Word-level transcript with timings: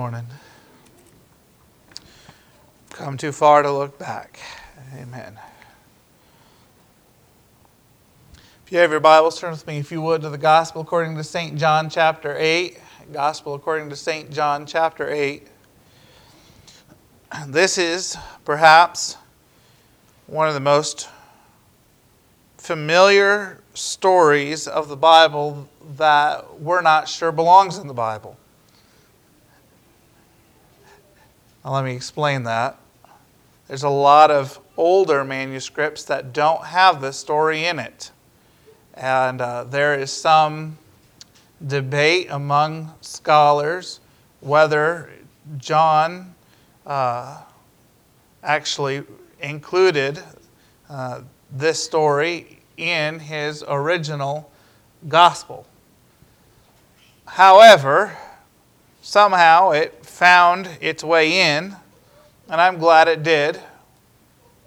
morning. 0.00 0.28
Come 2.90 3.16
too 3.16 3.32
far 3.32 3.64
to 3.64 3.72
look 3.72 3.98
back. 3.98 4.38
Amen. 4.94 5.36
If 8.64 8.70
you 8.70 8.78
have 8.78 8.92
your 8.92 9.00
Bibles, 9.00 9.40
turn 9.40 9.50
with 9.50 9.66
me, 9.66 9.78
if 9.78 9.90
you 9.90 10.00
would, 10.00 10.22
to 10.22 10.30
the 10.30 10.38
Gospel 10.38 10.82
according 10.82 11.16
to 11.16 11.24
St. 11.24 11.58
John 11.58 11.90
chapter 11.90 12.36
8. 12.38 12.78
Gospel 13.10 13.54
according 13.54 13.90
to 13.90 13.96
St. 13.96 14.30
John 14.30 14.66
chapter 14.66 15.10
8. 15.10 15.48
This 17.48 17.76
is 17.76 18.16
perhaps 18.44 19.16
one 20.28 20.46
of 20.46 20.54
the 20.54 20.60
most 20.60 21.08
familiar 22.56 23.60
stories 23.74 24.68
of 24.68 24.88
the 24.88 24.96
Bible 24.96 25.68
that 25.96 26.60
we're 26.60 26.82
not 26.82 27.08
sure 27.08 27.32
belongs 27.32 27.78
in 27.78 27.88
the 27.88 27.94
Bible. 27.94 28.38
Now, 31.64 31.74
let 31.74 31.84
me 31.84 31.94
explain 31.94 32.44
that. 32.44 32.78
There's 33.66 33.82
a 33.82 33.88
lot 33.88 34.30
of 34.30 34.58
older 34.76 35.24
manuscripts 35.24 36.04
that 36.04 36.32
don't 36.32 36.64
have 36.64 37.00
this 37.00 37.18
story 37.18 37.64
in 37.64 37.78
it. 37.78 38.10
And 38.94 39.40
uh, 39.40 39.64
there 39.64 39.94
is 39.94 40.12
some 40.12 40.78
debate 41.66 42.28
among 42.30 42.92
scholars 43.00 44.00
whether 44.40 45.10
John 45.58 46.34
uh, 46.86 47.42
actually 48.42 49.02
included 49.40 50.22
uh, 50.88 51.22
this 51.50 51.82
story 51.82 52.60
in 52.76 53.18
his 53.18 53.64
original 53.66 54.50
gospel. 55.08 55.66
However, 57.26 58.16
somehow 59.02 59.70
it 59.70 59.97
found 60.18 60.68
its 60.80 61.04
way 61.04 61.56
in, 61.56 61.76
and 62.48 62.60
I'm 62.60 62.78
glad 62.78 63.06
it 63.06 63.22
did 63.22 63.60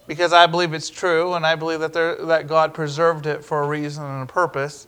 because 0.08 0.32
I 0.32 0.48
believe 0.48 0.74
it's 0.74 0.90
true, 0.90 1.34
and 1.34 1.46
I 1.46 1.56
believe 1.56 1.82
that, 1.82 1.92
there, 1.92 2.16
that 2.28 2.48
God 2.48 2.74
preserved 2.74 3.26
it 3.26 3.44
for 3.44 3.62
a 3.62 3.68
reason 3.68 4.06
and 4.06 4.24
a 4.24 4.26
purpose. 4.32 4.88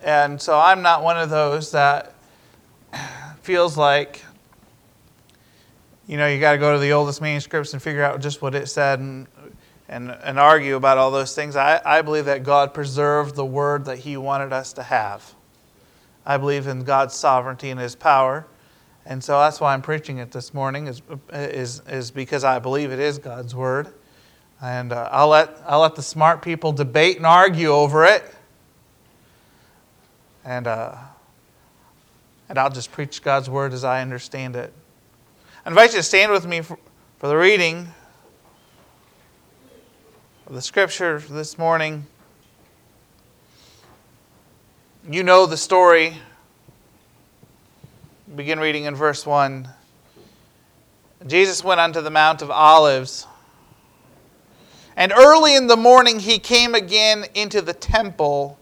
And 0.00 0.40
so 0.40 0.56
I'm 0.56 0.82
not 0.82 1.02
one 1.02 1.18
of 1.18 1.30
those 1.30 1.72
that 1.72 2.14
feels 3.42 3.76
like, 3.76 4.22
you 6.06 6.16
know, 6.16 6.28
you 6.28 6.38
got 6.38 6.52
to 6.52 6.58
go 6.58 6.74
to 6.74 6.78
the 6.78 6.92
oldest 6.92 7.20
manuscripts 7.20 7.72
and 7.72 7.82
figure 7.82 8.04
out 8.04 8.20
just 8.20 8.40
what 8.40 8.54
it 8.54 8.68
said 8.68 9.00
and, 9.00 9.26
and, 9.88 10.12
and 10.22 10.38
argue 10.38 10.76
about 10.76 10.96
all 10.96 11.10
those 11.10 11.34
things. 11.34 11.56
I, 11.56 11.80
I 11.84 12.02
believe 12.02 12.26
that 12.26 12.44
God 12.44 12.72
preserved 12.72 13.34
the 13.34 13.44
word 13.44 13.86
that 13.86 13.98
He 13.98 14.16
wanted 14.16 14.52
us 14.52 14.72
to 14.74 14.84
have. 14.84 15.34
I 16.24 16.36
believe 16.36 16.68
in 16.68 16.84
God's 16.84 17.14
sovereignty 17.14 17.70
and 17.70 17.80
His 17.80 17.96
power. 17.96 18.46
And 19.08 19.24
so 19.24 19.38
that's 19.38 19.58
why 19.58 19.72
I'm 19.72 19.80
preaching 19.80 20.18
it 20.18 20.32
this 20.32 20.52
morning, 20.52 20.86
is, 20.86 21.00
is, 21.32 21.80
is 21.88 22.10
because 22.10 22.44
I 22.44 22.58
believe 22.58 22.92
it 22.92 22.98
is 22.98 23.18
God's 23.18 23.54
Word. 23.54 23.88
And 24.60 24.92
uh, 24.92 25.08
I'll, 25.10 25.28
let, 25.28 25.56
I'll 25.66 25.80
let 25.80 25.94
the 25.94 26.02
smart 26.02 26.42
people 26.42 26.72
debate 26.72 27.16
and 27.16 27.24
argue 27.24 27.68
over 27.68 28.04
it. 28.04 28.22
And, 30.44 30.66
uh, 30.66 30.94
and 32.50 32.58
I'll 32.58 32.68
just 32.68 32.92
preach 32.92 33.22
God's 33.22 33.48
Word 33.48 33.72
as 33.72 33.82
I 33.82 34.02
understand 34.02 34.56
it. 34.56 34.74
I 35.64 35.70
invite 35.70 35.92
you 35.92 36.00
to 36.00 36.02
stand 36.02 36.30
with 36.30 36.46
me 36.46 36.60
for, 36.60 36.78
for 37.16 37.28
the 37.28 37.36
reading 37.36 37.88
of 40.46 40.52
the 40.52 40.62
Scripture 40.62 41.18
this 41.30 41.56
morning. 41.56 42.06
You 45.10 45.22
know 45.22 45.46
the 45.46 45.56
story 45.56 46.18
begin 48.36 48.60
reading 48.60 48.84
in 48.84 48.94
verse 48.94 49.24
1. 49.24 49.66
Jesus 51.26 51.64
went 51.64 51.80
unto 51.80 52.02
the 52.02 52.10
Mount 52.10 52.42
of 52.42 52.50
Olives. 52.50 53.26
And 54.96 55.12
early 55.12 55.56
in 55.56 55.66
the 55.66 55.76
morning 55.76 56.18
he 56.20 56.38
came 56.38 56.74
again 56.74 57.24
into 57.34 57.62
the 57.62 57.72
temple, 57.72 58.58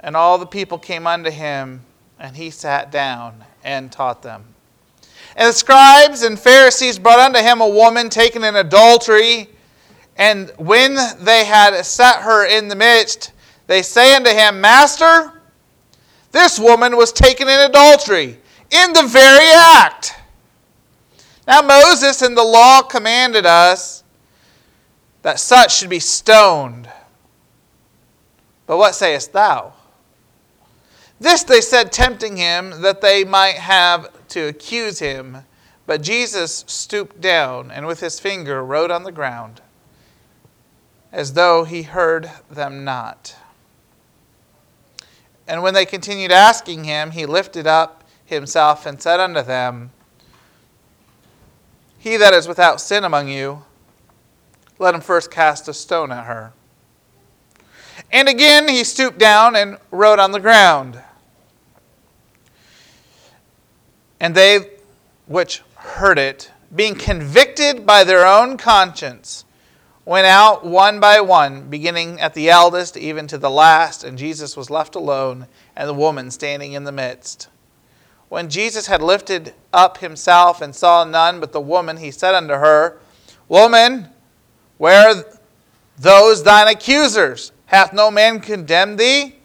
and 0.00 0.16
all 0.16 0.38
the 0.38 0.46
people 0.46 0.78
came 0.78 1.06
unto 1.06 1.30
him, 1.30 1.82
and 2.18 2.36
he 2.36 2.50
sat 2.50 2.90
down 2.90 3.44
and 3.62 3.92
taught 3.92 4.22
them. 4.22 4.44
And 5.36 5.48
the 5.48 5.52
scribes 5.52 6.22
and 6.22 6.38
Pharisees 6.38 6.98
brought 6.98 7.20
unto 7.20 7.38
him 7.38 7.60
a 7.60 7.68
woman 7.68 8.10
taken 8.10 8.42
in 8.42 8.56
adultery. 8.56 9.50
And 10.16 10.52
when 10.58 10.96
they 11.20 11.44
had 11.44 11.80
set 11.84 12.22
her 12.22 12.46
in 12.46 12.68
the 12.68 12.76
midst, 12.76 13.32
they 13.66 13.82
say 13.82 14.14
unto 14.14 14.30
him, 14.30 14.60
Master, 14.60 15.32
this 16.32 16.58
woman 16.58 16.96
was 16.96 17.12
taken 17.12 17.48
in 17.48 17.60
adultery 17.60 18.38
in 18.70 18.92
the 18.92 19.04
very 19.04 19.50
act. 19.52 20.14
Now, 21.46 21.60
Moses 21.62 22.22
in 22.22 22.34
the 22.34 22.44
law 22.44 22.82
commanded 22.82 23.44
us 23.44 24.02
that 25.22 25.40
such 25.40 25.76
should 25.76 25.90
be 25.90 26.00
stoned. 26.00 26.88
But 28.66 28.78
what 28.78 28.94
sayest 28.94 29.32
thou? 29.32 29.74
This 31.20 31.42
they 31.42 31.60
said, 31.60 31.92
tempting 31.92 32.36
him, 32.36 32.82
that 32.82 33.00
they 33.00 33.24
might 33.24 33.56
have 33.56 34.10
to 34.28 34.48
accuse 34.48 34.98
him. 34.98 35.38
But 35.86 36.02
Jesus 36.02 36.64
stooped 36.66 37.20
down 37.20 37.70
and 37.70 37.86
with 37.86 38.00
his 38.00 38.18
finger 38.18 38.64
wrote 38.64 38.90
on 38.90 39.04
the 39.04 39.12
ground, 39.12 39.60
as 41.12 41.34
though 41.34 41.64
he 41.64 41.82
heard 41.82 42.30
them 42.50 42.84
not. 42.84 43.36
And 45.46 45.62
when 45.62 45.74
they 45.74 45.84
continued 45.84 46.32
asking 46.32 46.84
him, 46.84 47.10
he 47.10 47.26
lifted 47.26 47.66
up 47.66 48.03
himself 48.34 48.86
and 48.86 49.00
said 49.00 49.20
unto 49.20 49.42
them, 49.42 49.90
He 51.98 52.16
that 52.16 52.34
is 52.34 52.46
without 52.46 52.80
sin 52.80 53.04
among 53.04 53.28
you, 53.28 53.64
let 54.78 54.94
him 54.94 55.00
first 55.00 55.30
cast 55.30 55.68
a 55.68 55.74
stone 55.74 56.12
at 56.12 56.26
her. 56.26 56.52
And 58.10 58.28
again 58.28 58.68
he 58.68 58.84
stooped 58.84 59.18
down 59.18 59.56
and 59.56 59.78
wrote 59.90 60.18
on 60.18 60.32
the 60.32 60.40
ground. 60.40 61.00
And 64.20 64.34
they 64.34 64.70
which 65.26 65.62
heard 65.76 66.18
it, 66.18 66.50
being 66.74 66.94
convicted 66.94 67.86
by 67.86 68.04
their 68.04 68.26
own 68.26 68.56
conscience, 68.56 69.44
went 70.04 70.26
out 70.26 70.64
one 70.64 71.00
by 71.00 71.20
one, 71.20 71.68
beginning 71.68 72.20
at 72.20 72.34
the 72.34 72.50
eldest 72.50 72.96
even 72.96 73.26
to 73.28 73.38
the 73.38 73.50
last, 73.50 74.04
and 74.04 74.18
Jesus 74.18 74.56
was 74.56 74.70
left 74.70 74.94
alone, 74.94 75.46
and 75.74 75.88
the 75.88 75.94
woman 75.94 76.30
standing 76.30 76.72
in 76.72 76.84
the 76.84 76.92
midst. 76.92 77.48
When 78.34 78.50
Jesus 78.50 78.88
had 78.88 79.00
lifted 79.00 79.54
up 79.72 79.98
himself 79.98 80.60
and 80.60 80.74
saw 80.74 81.04
none 81.04 81.38
but 81.38 81.52
the 81.52 81.60
woman, 81.60 81.98
he 81.98 82.10
said 82.10 82.34
unto 82.34 82.54
her, 82.54 82.98
Woman, 83.48 84.08
where 84.76 85.10
are 85.10 85.24
those 85.96 86.42
thine 86.42 86.66
accusers? 86.66 87.52
Hath 87.66 87.92
no 87.92 88.10
man 88.10 88.40
condemned 88.40 88.98
thee? 88.98 89.36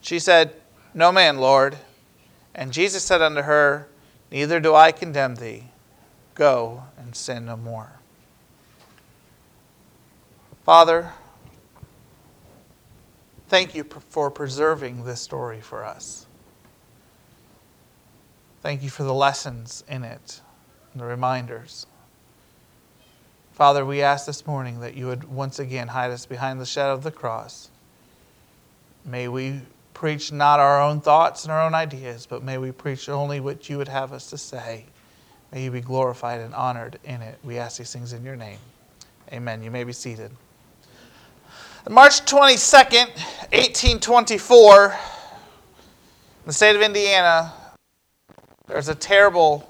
She 0.00 0.18
said, 0.18 0.54
No 0.94 1.12
man, 1.12 1.40
Lord. 1.40 1.76
And 2.54 2.72
Jesus 2.72 3.04
said 3.04 3.20
unto 3.20 3.42
her, 3.42 3.86
Neither 4.32 4.60
do 4.60 4.74
I 4.74 4.92
condemn 4.92 5.34
thee. 5.34 5.64
Go 6.34 6.84
and 6.96 7.14
sin 7.14 7.44
no 7.44 7.58
more. 7.58 8.00
Father, 10.64 11.12
thank 13.48 13.74
you 13.74 13.84
for 13.84 14.30
preserving 14.30 15.04
this 15.04 15.20
story 15.20 15.60
for 15.60 15.84
us. 15.84 16.26
Thank 18.62 18.82
you 18.82 18.90
for 18.90 19.04
the 19.04 19.14
lessons 19.14 19.84
in 19.88 20.04
it, 20.04 20.40
and 20.92 21.00
the 21.00 21.06
reminders. 21.06 21.86
Father, 23.52 23.84
we 23.84 24.02
ask 24.02 24.26
this 24.26 24.46
morning 24.46 24.80
that 24.80 24.94
you 24.94 25.06
would 25.06 25.24
once 25.24 25.58
again 25.58 25.88
hide 25.88 26.10
us 26.10 26.26
behind 26.26 26.60
the 26.60 26.66
shadow 26.66 26.92
of 26.92 27.02
the 27.02 27.10
cross. 27.10 27.70
May 29.04 29.28
we 29.28 29.60
preach 29.94 30.30
not 30.30 30.60
our 30.60 30.80
own 30.80 31.00
thoughts 31.00 31.44
and 31.44 31.52
our 31.52 31.62
own 31.62 31.74
ideas, 31.74 32.26
but 32.26 32.42
may 32.42 32.58
we 32.58 32.70
preach 32.72 33.08
only 33.08 33.40
what 33.40 33.68
you 33.68 33.78
would 33.78 33.88
have 33.88 34.12
us 34.12 34.30
to 34.30 34.38
say. 34.38 34.84
May 35.52 35.64
you 35.64 35.70
be 35.70 35.80
glorified 35.80 36.40
and 36.40 36.54
honored 36.54 36.98
in 37.04 37.22
it. 37.22 37.38
We 37.42 37.58
ask 37.58 37.78
these 37.78 37.92
things 37.92 38.12
in 38.12 38.24
your 38.24 38.36
name. 38.36 38.58
Amen. 39.32 39.62
You 39.62 39.70
may 39.70 39.84
be 39.84 39.92
seated. 39.92 40.30
March 41.88 42.24
22nd, 42.26 43.08
1824, 43.52 44.84
in 44.84 44.92
the 46.46 46.52
state 46.52 46.76
of 46.76 46.82
Indiana, 46.82 47.52
there's 48.70 48.88
a 48.88 48.94
terrible 48.94 49.68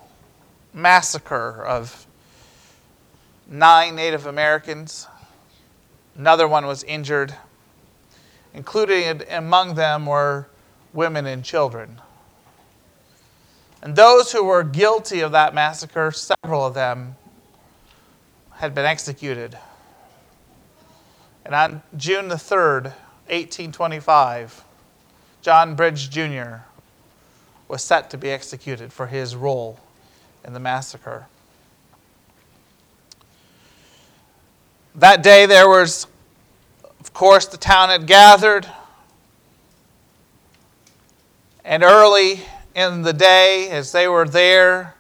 massacre 0.75 1.64
of 1.64 2.06
nine 3.49 3.97
Native 3.97 4.26
Americans. 4.26 5.06
Another 6.14 6.47
one 6.47 6.67
was 6.67 6.85
injured. 6.85 7.35
Included 8.52 9.26
among 9.31 9.75
them 9.75 10.05
were 10.05 10.49
women 10.93 11.25
and 11.25 11.43
children. 11.43 11.99
And 13.81 13.97
those 13.97 14.32
who 14.32 14.44
were 14.44 14.62
guilty 14.62 15.20
of 15.20 15.32
that 15.32 15.55
massacre, 15.55 16.12
several 16.12 16.67
of 16.67 16.75
them, 16.75 17.17
had 18.56 18.75
been 18.75 18.85
executed. 18.85 19.56
And 21.46 21.55
on 21.55 21.82
June 21.96 22.29
the 22.29 22.35
3rd, 22.35 22.93
1825, 23.29 24.62
John 25.41 25.75
Bridge 25.75 26.11
Jr 26.11 26.64
was 27.70 27.82
set 27.82 28.11
to 28.11 28.19
be 28.19 28.31
executed 28.31 28.93
for 28.93 29.06
his 29.06 29.37
role 29.37 29.78
in 30.44 30.52
the 30.52 30.61
massacre. 30.61 31.26
That 34.96 35.22
day, 35.22 35.46
there 35.46 35.69
was, 35.69 36.08
of 36.99 37.14
course, 37.14 37.46
the 37.46 37.56
town 37.56 37.90
had 37.90 38.08
gathered. 38.08 38.67
And 41.64 41.84
early 41.84 42.40
in 42.75 43.02
the 43.02 43.12
day, 43.12 43.70
as 43.70 43.93
they 43.93 44.08
were 44.08 44.26
there, 44.26 44.96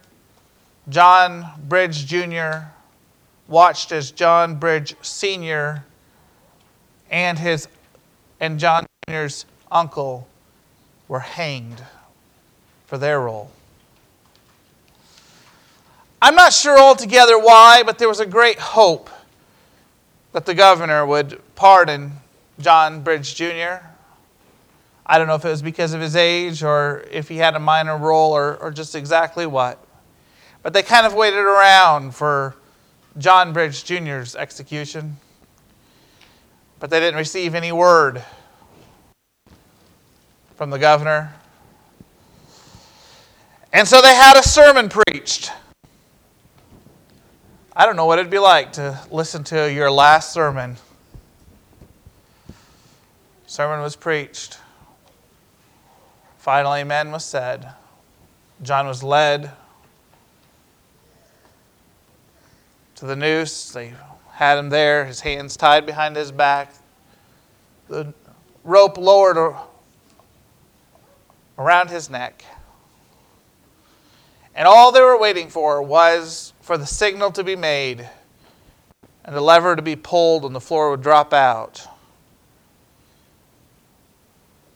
John 0.88 1.46
Bridge 1.66 2.06
Jr. 2.06 2.68
watched 3.48 3.90
as 3.90 4.12
John 4.12 4.60
Bridge 4.60 4.94
Sr. 5.02 5.84
and 7.10 7.38
his 7.38 7.66
and 8.38 8.58
John 8.60 8.86
Jr.'s 9.08 9.44
uncle 9.70 10.28
were 11.08 11.20
hanged 11.20 11.82
for 12.90 12.98
their 12.98 13.20
role. 13.20 13.48
I'm 16.20 16.34
not 16.34 16.52
sure 16.52 16.76
altogether 16.76 17.38
why, 17.38 17.84
but 17.86 17.98
there 17.98 18.08
was 18.08 18.18
a 18.18 18.26
great 18.26 18.58
hope 18.58 19.08
that 20.32 20.44
the 20.44 20.54
governor 20.54 21.06
would 21.06 21.40
pardon 21.54 22.14
John 22.58 23.02
Bridge 23.02 23.36
Jr. 23.36 23.86
I 25.06 25.18
don't 25.18 25.28
know 25.28 25.36
if 25.36 25.44
it 25.44 25.50
was 25.50 25.62
because 25.62 25.94
of 25.94 26.00
his 26.00 26.16
age 26.16 26.64
or 26.64 27.04
if 27.12 27.28
he 27.28 27.36
had 27.36 27.54
a 27.54 27.60
minor 27.60 27.96
role 27.96 28.32
or, 28.32 28.56
or 28.56 28.72
just 28.72 28.96
exactly 28.96 29.46
what. 29.46 29.78
But 30.64 30.72
they 30.72 30.82
kind 30.82 31.06
of 31.06 31.14
waited 31.14 31.38
around 31.38 32.16
for 32.16 32.56
John 33.18 33.52
Bridge 33.52 33.84
Jr.'s 33.84 34.34
execution. 34.34 35.16
But 36.80 36.90
they 36.90 36.98
didn't 36.98 37.18
receive 37.18 37.54
any 37.54 37.70
word 37.70 38.24
from 40.56 40.70
the 40.70 40.78
governor. 40.78 41.32
And 43.72 43.86
so 43.86 44.02
they 44.02 44.14
had 44.14 44.36
a 44.36 44.42
sermon 44.42 44.88
preached. 44.88 45.52
I 47.74 47.86
don't 47.86 47.96
know 47.96 48.06
what 48.06 48.18
it'd 48.18 48.30
be 48.30 48.38
like 48.38 48.72
to 48.72 49.00
listen 49.10 49.44
to 49.44 49.72
your 49.72 49.90
last 49.90 50.32
sermon. 50.32 50.76
Sermon 53.46 53.80
was 53.80 53.96
preached. 53.96 54.58
Final 56.38 56.74
amen 56.74 57.12
was 57.12 57.24
said. 57.24 57.68
John 58.62 58.86
was 58.86 59.02
led 59.02 59.52
to 62.96 63.06
the 63.06 63.16
noose. 63.16 63.70
They 63.70 63.94
had 64.32 64.58
him 64.58 64.70
there, 64.70 65.04
his 65.04 65.20
hands 65.20 65.56
tied 65.56 65.84
behind 65.84 66.16
his 66.16 66.32
back, 66.32 66.72
the 67.88 68.14
rope 68.64 68.96
lowered 68.96 69.54
around 71.58 71.90
his 71.90 72.08
neck. 72.08 72.42
And 74.54 74.66
all 74.66 74.92
they 74.92 75.00
were 75.00 75.18
waiting 75.18 75.48
for 75.48 75.82
was 75.82 76.52
for 76.60 76.76
the 76.76 76.86
signal 76.86 77.30
to 77.32 77.44
be 77.44 77.56
made 77.56 78.08
and 79.24 79.34
the 79.34 79.40
lever 79.40 79.76
to 79.76 79.82
be 79.82 79.96
pulled 79.96 80.44
and 80.44 80.54
the 80.54 80.60
floor 80.60 80.90
would 80.90 81.02
drop 81.02 81.32
out. 81.32 81.86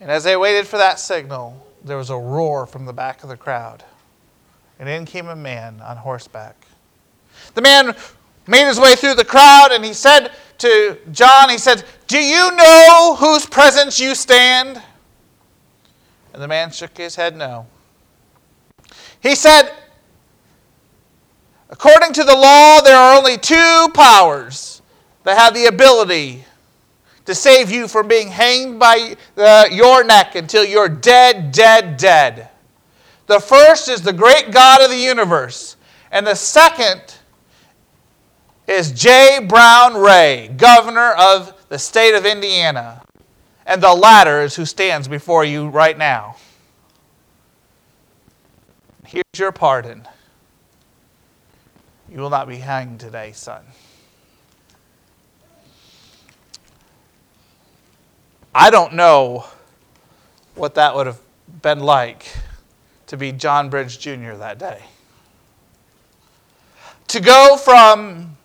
And 0.01 0.11
as 0.11 0.25
they 0.25 0.37
waited 0.37 0.67
for 0.67 0.77
that 0.77 1.01
signal, 1.01 1.67
there 1.83 1.97
was 1.97 2.11
a 2.11 2.17
roar 2.17 2.67
from 2.67 2.85
the 2.85 2.93
back 2.93 3.23
of 3.23 3.29
the 3.29 3.37
crowd. 3.37 3.85
And 4.79 4.89
in 4.89 5.07
came 5.07 5.29
a 5.29 5.37
man 5.37 5.81
on 5.81 5.97
horseback. 5.97 6.67
The 7.55 7.63
man 7.63 7.97
made 8.47 8.67
his 8.67 8.79
way 8.79 8.95
through 8.97 9.15
the 9.15 9.25
crowd 9.25 9.69
and 9.73 9.85
he 9.85 9.93
said 9.93 10.33
to 10.59 10.99
John, 11.11 11.49
he 11.49 11.59
said, 11.59 11.85
Do 12.07 12.19
you 12.19 12.55
know 12.55 13.17
whose 13.19 13.47
presence 13.47 13.99
you 13.99 14.15
stand? 14.15 14.81
And 16.33 16.43
the 16.43 16.49
man 16.49 16.71
shook 16.71 16.97
his 16.97 17.17
head 17.17 17.37
no. 17.37 17.67
He 19.25 19.35
said, 19.35 19.71
According 21.71 22.13
to 22.13 22.25
the 22.25 22.37
law, 22.37 22.83
there 22.83 22.95
are 22.97 23.17
only 23.17 23.39
two 23.39 23.89
powers 23.95 24.83
that 25.25 25.39
have 25.39 25.55
the 25.55 25.65
ability 25.65 26.45
to 27.25 27.35
save 27.35 27.71
you 27.71 27.89
from 27.89 28.07
being 28.07 28.29
hanged 28.29 28.79
by 28.79 29.17
uh, 29.39 29.65
your 29.73 30.05
neck 30.05 30.35
until 30.35 30.63
you're 30.63 30.91
dead, 30.91 31.53
dead, 31.53 31.97
dead. 31.97 32.51
The 33.27 33.41
first 33.41 33.89
is 33.89 34.03
the 34.03 34.13
great 34.13 34.51
God 34.51 34.83
of 34.83 34.91
the 34.91 34.99
universe, 34.99 35.77
and 36.13 36.27
the 36.27 36.35
second 36.35 37.17
is 38.69 38.93
J. 38.93 39.41
Brown 39.49 39.95
Ray, 39.95 40.51
governor 40.55 41.13
of 41.13 41.55
the 41.71 41.79
state 41.79 42.15
of 42.15 42.27
Indiana. 42.27 43.03
And 43.65 43.83
the 43.83 43.95
latter 43.95 44.43
is 44.43 44.55
who 44.55 44.67
stands 44.67 45.09
before 45.09 45.47
you 45.47 45.69
right 45.69 45.97
now. 45.97 46.37
Here's 49.15 49.39
your 49.39 49.53
pardon. 49.53 50.09
You 52.11 52.19
will 52.19 52.31
not 52.31 52.49
be 52.49 52.57
hanged 52.57 52.99
today, 52.99 53.31
son. 53.31 53.63
I 58.53 58.71
don't 58.71 58.95
know 58.95 59.45
what 60.57 60.75
that 60.75 60.97
would 60.97 61.07
have 61.07 61.21
been 61.63 61.79
like 61.79 62.27
to 63.07 63.17
be 63.17 63.31
John 63.31 63.71
Bridge 63.71 64.01
Jr. 64.01 64.33
that 64.33 64.59
day. 64.59 64.83
To 67.07 67.21
go 67.21 67.57
from 67.57 68.37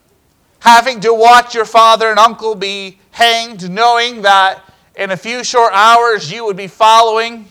having 0.60 1.00
to 1.00 1.16
watch 1.16 1.56
your 1.56 1.66
father 1.66 2.12
and 2.12 2.20
uncle 2.20 2.54
be 2.54 3.00
hanged, 3.10 3.72
knowing 3.72 4.22
that 4.22 4.62
in 4.96 5.10
a 5.10 5.18
few 5.18 5.44
short 5.44 5.74
hours 5.74 6.32
you 6.32 6.46
would 6.46 6.58
be 6.58 6.68
following, 6.68 7.48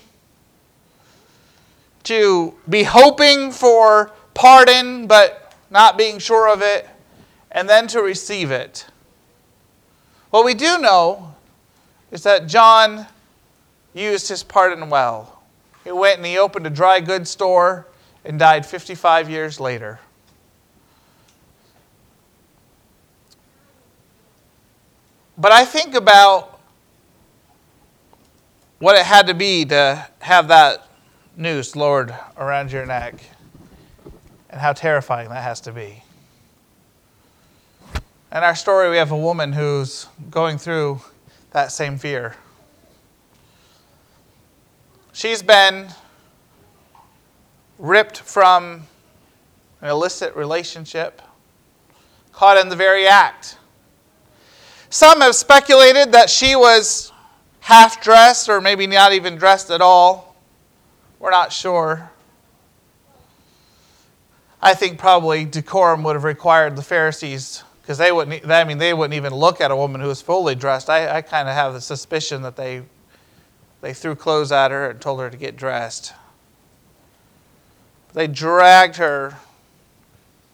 to 2.09 2.55
be 2.67 2.85
hoping 2.85 3.51
for 3.51 4.13
pardon, 4.33 5.07
but 5.07 5.55
not 5.69 5.99
being 5.99 6.19
sure 6.19 6.49
of 6.49 6.63
it, 6.63 6.89
and 7.51 7.69
then 7.69 7.87
to 7.87 8.01
receive 8.01 8.51
it. 8.51 8.87
What 10.31 10.47
we 10.47 10.55
do 10.55 10.79
know 10.79 11.35
is 12.11 12.23
that 12.23 12.47
John 12.47 13.07
used 13.93 14.27
his 14.29 14.43
pardon 14.43 14.89
well. 14.89 15.43
He 15.85 15.93
went 15.93 16.17
and 16.17 16.25
he 16.25 16.39
opened 16.39 16.67
a 16.67 16.71
dry 16.71 17.01
goods 17.01 17.29
store 17.29 17.87
and 18.25 18.39
died 18.39 18.65
55 18.65 19.29
years 19.29 19.61
later. 19.61 20.01
But 25.37 25.53
I 25.53 25.67
think 25.67 25.95
about 25.95 26.59
what 28.79 28.97
it 28.97 29.05
had 29.05 29.27
to 29.27 29.35
be 29.35 29.67
to 29.67 30.07
have 30.21 30.49
that 30.49 30.88
noose 31.39 31.77
lowered 31.77 32.15
around 32.37 32.73
your 32.73 32.85
neck 32.85 33.15
and 34.51 34.61
how 34.61 34.73
terrifying 34.73 35.29
that 35.29 35.43
has 35.43 35.61
to 35.63 35.73
be. 35.73 36.03
In 38.31 38.43
our 38.43 38.57
story, 38.57 38.91
we 38.91 38.97
have 38.97 39.13
a 39.13 39.17
woman 39.17 39.53
who's 39.53 40.07
going 40.31 40.59
through 40.59 41.01
that 41.53 41.73
same 41.73 41.97
fear. 41.97 42.35
She's 45.13 45.43
been 45.43 45.89
ripped 47.79 48.19
from 48.19 48.87
an 49.81 49.89
illicit 49.89 50.35
relationship, 50.37 51.23
caught 52.33 52.59
in 52.59 52.69
the 52.69 52.77
very 52.77 53.07
act. 53.07 53.57
Some 54.91 55.21
have 55.21 55.35
speculated 55.35 56.13
that 56.13 56.29
she 56.31 56.57
was 56.57 57.13
half 57.61 58.03
dressed 58.03 58.49
or 58.49 58.61
maybe 58.61 58.87
not 58.87 59.13
even 59.13 59.37
dressed 59.37 59.71
at 59.71 59.81
all. 59.81 60.28
We're 61.19 61.31
not 61.31 61.53
sure. 61.53 62.11
I 64.61 64.75
think 64.75 64.99
probably 64.99 65.45
decorum 65.45 66.03
would 66.05 66.17
have 66.17 66.25
required 66.25 66.77
the 66.77 66.83
Pharisees 66.83 67.63
because 67.81 67.99
they 67.99 68.13
wouldn't. 68.13 68.51
I 68.51 68.65
mean, 68.65 68.79
they 68.79 68.93
wouldn't 68.93 69.15
even 69.15 69.35
look 69.35 69.61
at 69.61 69.71
a 69.71 69.77
woman 69.77 70.01
who 70.01 70.09
was 70.09 70.21
fully 70.21 70.55
dressed. 70.55 70.91
I, 70.91 71.17
I 71.17 71.23
kind 71.23 71.49
of 71.49 71.55
have 71.55 71.73
the 71.73 71.81
suspicion 71.81 72.43
that 72.43 72.57
they 72.57 72.83
they 73.81 73.95
threw 73.95 74.15
clothes 74.15 74.53
at 74.53 74.71
her 74.71 74.91
and 74.91 75.01
told 75.01 75.21
her 75.21 75.31
to 75.31 75.37
get 75.37 75.57
dressed. 75.57 76.13
They 78.13 78.27
dragged 78.27 78.97
her 78.97 79.39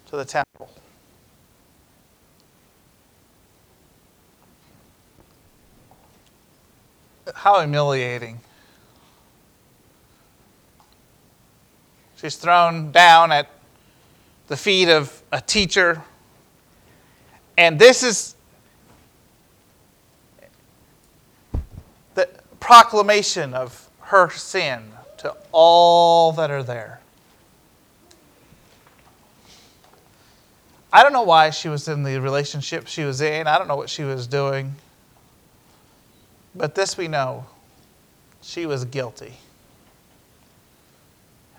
to 0.06 0.16
the 0.16 0.24
temple. 0.24 0.70
How 7.34 7.60
humiliating. 7.60 8.40
She's 12.24 12.36
thrown 12.36 12.90
down 12.90 13.32
at 13.32 13.50
the 14.46 14.56
feet 14.56 14.88
of 14.88 15.22
a 15.30 15.42
teacher. 15.42 16.02
And 17.58 17.78
this 17.78 18.02
is 18.02 18.34
the 22.14 22.26
proclamation 22.60 23.52
of 23.52 23.90
her 24.00 24.30
sin 24.30 24.84
to 25.18 25.36
all 25.52 26.32
that 26.32 26.50
are 26.50 26.62
there. 26.62 27.00
I 30.90 31.02
don't 31.02 31.12
know 31.12 31.24
why 31.24 31.50
she 31.50 31.68
was 31.68 31.88
in 31.88 32.04
the 32.04 32.18
relationship 32.22 32.86
she 32.86 33.04
was 33.04 33.20
in. 33.20 33.46
I 33.46 33.58
don't 33.58 33.68
know 33.68 33.76
what 33.76 33.90
she 33.90 34.02
was 34.02 34.26
doing. 34.26 34.76
But 36.54 36.74
this 36.74 36.96
we 36.96 37.06
know 37.06 37.44
she 38.40 38.64
was 38.64 38.86
guilty. 38.86 39.34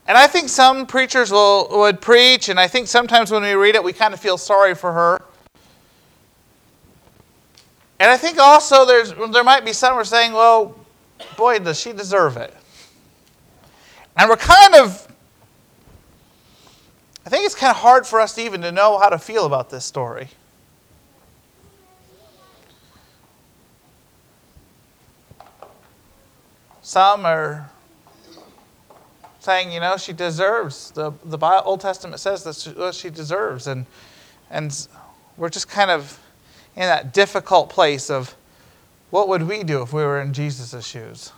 And 0.07 0.17
I 0.17 0.27
think 0.27 0.49
some 0.49 0.85
preachers 0.85 1.31
will, 1.31 1.67
would 1.71 1.99
preach, 1.99 2.49
and 2.49 2.59
I 2.59 2.67
think 2.67 2.87
sometimes 2.87 3.31
when 3.31 3.41
we 3.41 3.53
read 3.53 3.75
it, 3.75 3.83
we 3.83 3.91
kind 3.91 4.13
of 4.13 4.19
feel 4.19 4.37
sorry 4.37 4.75
for 4.75 4.93
her. 4.93 5.21
And 7.99 8.11
I 8.11 8.17
think 8.17 8.37
also 8.37 8.85
there's, 8.85 9.13
there 9.31 9.43
might 9.43 9.65
be 9.65 9.73
some 9.73 9.93
who 9.93 9.99
are 9.99 10.05
saying, 10.05 10.33
well, 10.33 10.75
boy, 11.37 11.57
does 11.59 11.79
she 11.79 11.91
deserve 11.91 12.37
it. 12.37 12.53
And 14.17 14.29
we're 14.29 14.37
kind 14.37 14.75
of, 14.75 15.07
I 17.25 17.29
think 17.29 17.45
it's 17.45 17.55
kind 17.55 17.71
of 17.71 17.77
hard 17.77 18.05
for 18.05 18.21
us 18.21 18.35
to 18.35 18.41
even 18.41 18.61
to 18.61 18.71
know 18.71 18.99
how 18.99 19.09
to 19.09 19.17
feel 19.17 19.45
about 19.45 19.69
this 19.71 19.85
story. 19.85 20.27
Some 26.83 27.25
are 27.25 27.71
saying, 29.45 29.71
you 29.71 29.79
know, 29.79 29.95
she 29.95 30.11
deserves. 30.11 30.89
The, 30.91 31.11
the 31.23 31.37
Old 31.37 31.79
Testament 31.79 32.19
says 32.19 32.43
that 32.43 32.55
she, 32.55 32.71
what 32.71 32.95
she 32.95 33.11
deserves. 33.11 33.67
And, 33.67 33.85
and 34.49 34.87
we're 35.37 35.49
just 35.49 35.69
kind 35.69 35.91
of 35.91 36.19
in 36.75 36.81
that 36.81 37.13
difficult 37.13 37.69
place 37.69 38.09
of 38.09 38.35
what 39.11 39.27
would 39.27 39.43
we 39.43 39.63
do 39.63 39.83
if 39.83 39.93
we 39.93 40.01
were 40.01 40.19
in 40.19 40.33
Jesus' 40.33 40.85
shoes? 40.85 41.31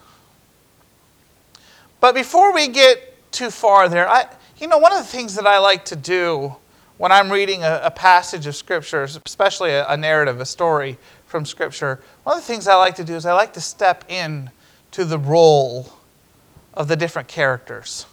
But 2.00 2.16
before 2.16 2.54
we 2.54 2.70
get 2.70 3.14
too 3.34 3.52
far 3.52 3.90
there, 3.90 4.08
I, 4.08 4.28
you 4.58 4.68
know, 4.68 4.78
one 4.78 4.94
of 4.94 5.00
the 5.00 5.06
things 5.06 5.36
that 5.36 5.46
I 5.46 5.60
like 5.60 5.84
to 5.86 5.98
do 5.98 6.56
when 6.98 7.12
I'm 7.12 7.30
reading 7.30 7.64
a, 7.64 7.82
a 7.84 7.92
passage 7.92 8.48
of 8.48 8.56
Scripture, 8.56 9.04
especially 9.04 9.72
a, 9.72 9.86
a 9.86 9.98
narrative, 9.98 10.40
a 10.40 10.46
story 10.46 10.98
from 11.26 11.46
Scripture, 11.46 12.00
one 12.24 12.38
of 12.38 12.42
the 12.42 12.48
things 12.48 12.70
I 12.70 12.76
like 12.76 12.96
to 12.96 13.04
do 13.04 13.16
is 13.16 13.26
I 13.26 13.34
like 13.34 13.52
to 13.54 13.62
step 13.62 14.06
in 14.08 14.50
to 14.92 15.04
the 15.04 15.20
role 15.20 15.97
of 16.78 16.88
the 16.88 16.96
different 16.96 17.28
characters. 17.28 18.06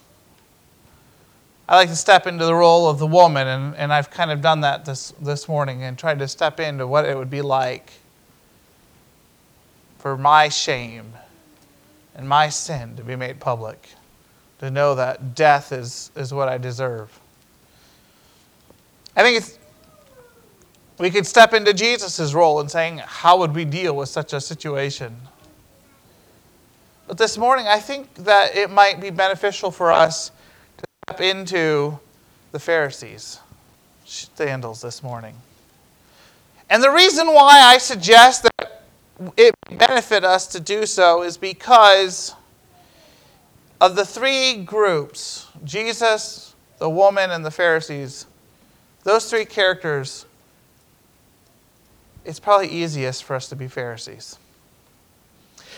I 1.68 1.76
like 1.76 1.90
to 1.90 1.96
step 1.96 2.26
into 2.26 2.46
the 2.46 2.54
role 2.54 2.88
of 2.88 2.98
the 2.98 3.06
woman, 3.06 3.46
and, 3.46 3.76
and 3.76 3.92
I've 3.92 4.10
kind 4.10 4.30
of 4.30 4.40
done 4.40 4.62
that 4.62 4.86
this, 4.86 5.12
this 5.20 5.46
morning 5.48 5.82
and 5.82 5.98
tried 5.98 6.18
to 6.20 6.28
step 6.28 6.58
into 6.60 6.86
what 6.86 7.04
it 7.04 7.16
would 7.16 7.30
be 7.30 7.42
like 7.42 7.92
for 9.98 10.16
my 10.16 10.48
shame 10.48 11.12
and 12.14 12.26
my 12.28 12.48
sin 12.48 12.96
to 12.96 13.04
be 13.04 13.16
made 13.16 13.38
public, 13.38 13.86
to 14.60 14.70
know 14.70 14.94
that 14.94 15.34
death 15.34 15.70
is, 15.70 16.10
is 16.16 16.32
what 16.32 16.48
I 16.48 16.56
deserve. 16.56 17.18
I 19.14 19.22
think 19.22 19.38
it's, 19.38 19.58
we 20.98 21.10
could 21.10 21.26
step 21.26 21.52
into 21.52 21.74
Jesus' 21.74 22.32
role 22.32 22.60
in 22.60 22.68
saying, 22.68 22.98
How 22.98 23.38
would 23.38 23.54
we 23.54 23.64
deal 23.66 23.94
with 23.94 24.08
such 24.08 24.32
a 24.32 24.40
situation? 24.40 25.16
But 27.06 27.18
this 27.18 27.36
morning, 27.36 27.66
I 27.66 27.78
think 27.78 28.14
that 28.16 28.56
it 28.56 28.70
might 28.70 29.00
be 29.00 29.10
beneficial 29.10 29.70
for 29.70 29.92
us 29.92 30.30
to 30.78 30.84
step 31.08 31.20
into 31.20 31.98
the 32.52 32.58
Pharisees' 32.58 33.40
sandals 34.04 34.80
this 34.80 35.02
morning. 35.02 35.34
And 36.70 36.82
the 36.82 36.90
reason 36.90 37.26
why 37.26 37.60
I 37.60 37.78
suggest 37.78 38.44
that 38.44 38.82
it 39.36 39.54
benefit 39.78 40.24
us 40.24 40.46
to 40.48 40.60
do 40.60 40.86
so 40.86 41.22
is 41.22 41.36
because 41.36 42.34
of 43.80 43.96
the 43.96 44.04
three 44.04 44.64
groups 44.64 45.46
Jesus, 45.64 46.54
the 46.78 46.88
woman, 46.88 47.30
and 47.30 47.44
the 47.44 47.50
Pharisees 47.50 48.26
those 49.04 49.28
three 49.28 49.44
characters, 49.44 50.24
it's 52.24 52.40
probably 52.40 52.68
easiest 52.68 53.22
for 53.22 53.36
us 53.36 53.48
to 53.50 53.56
be 53.56 53.68
Pharisees. 53.68 54.38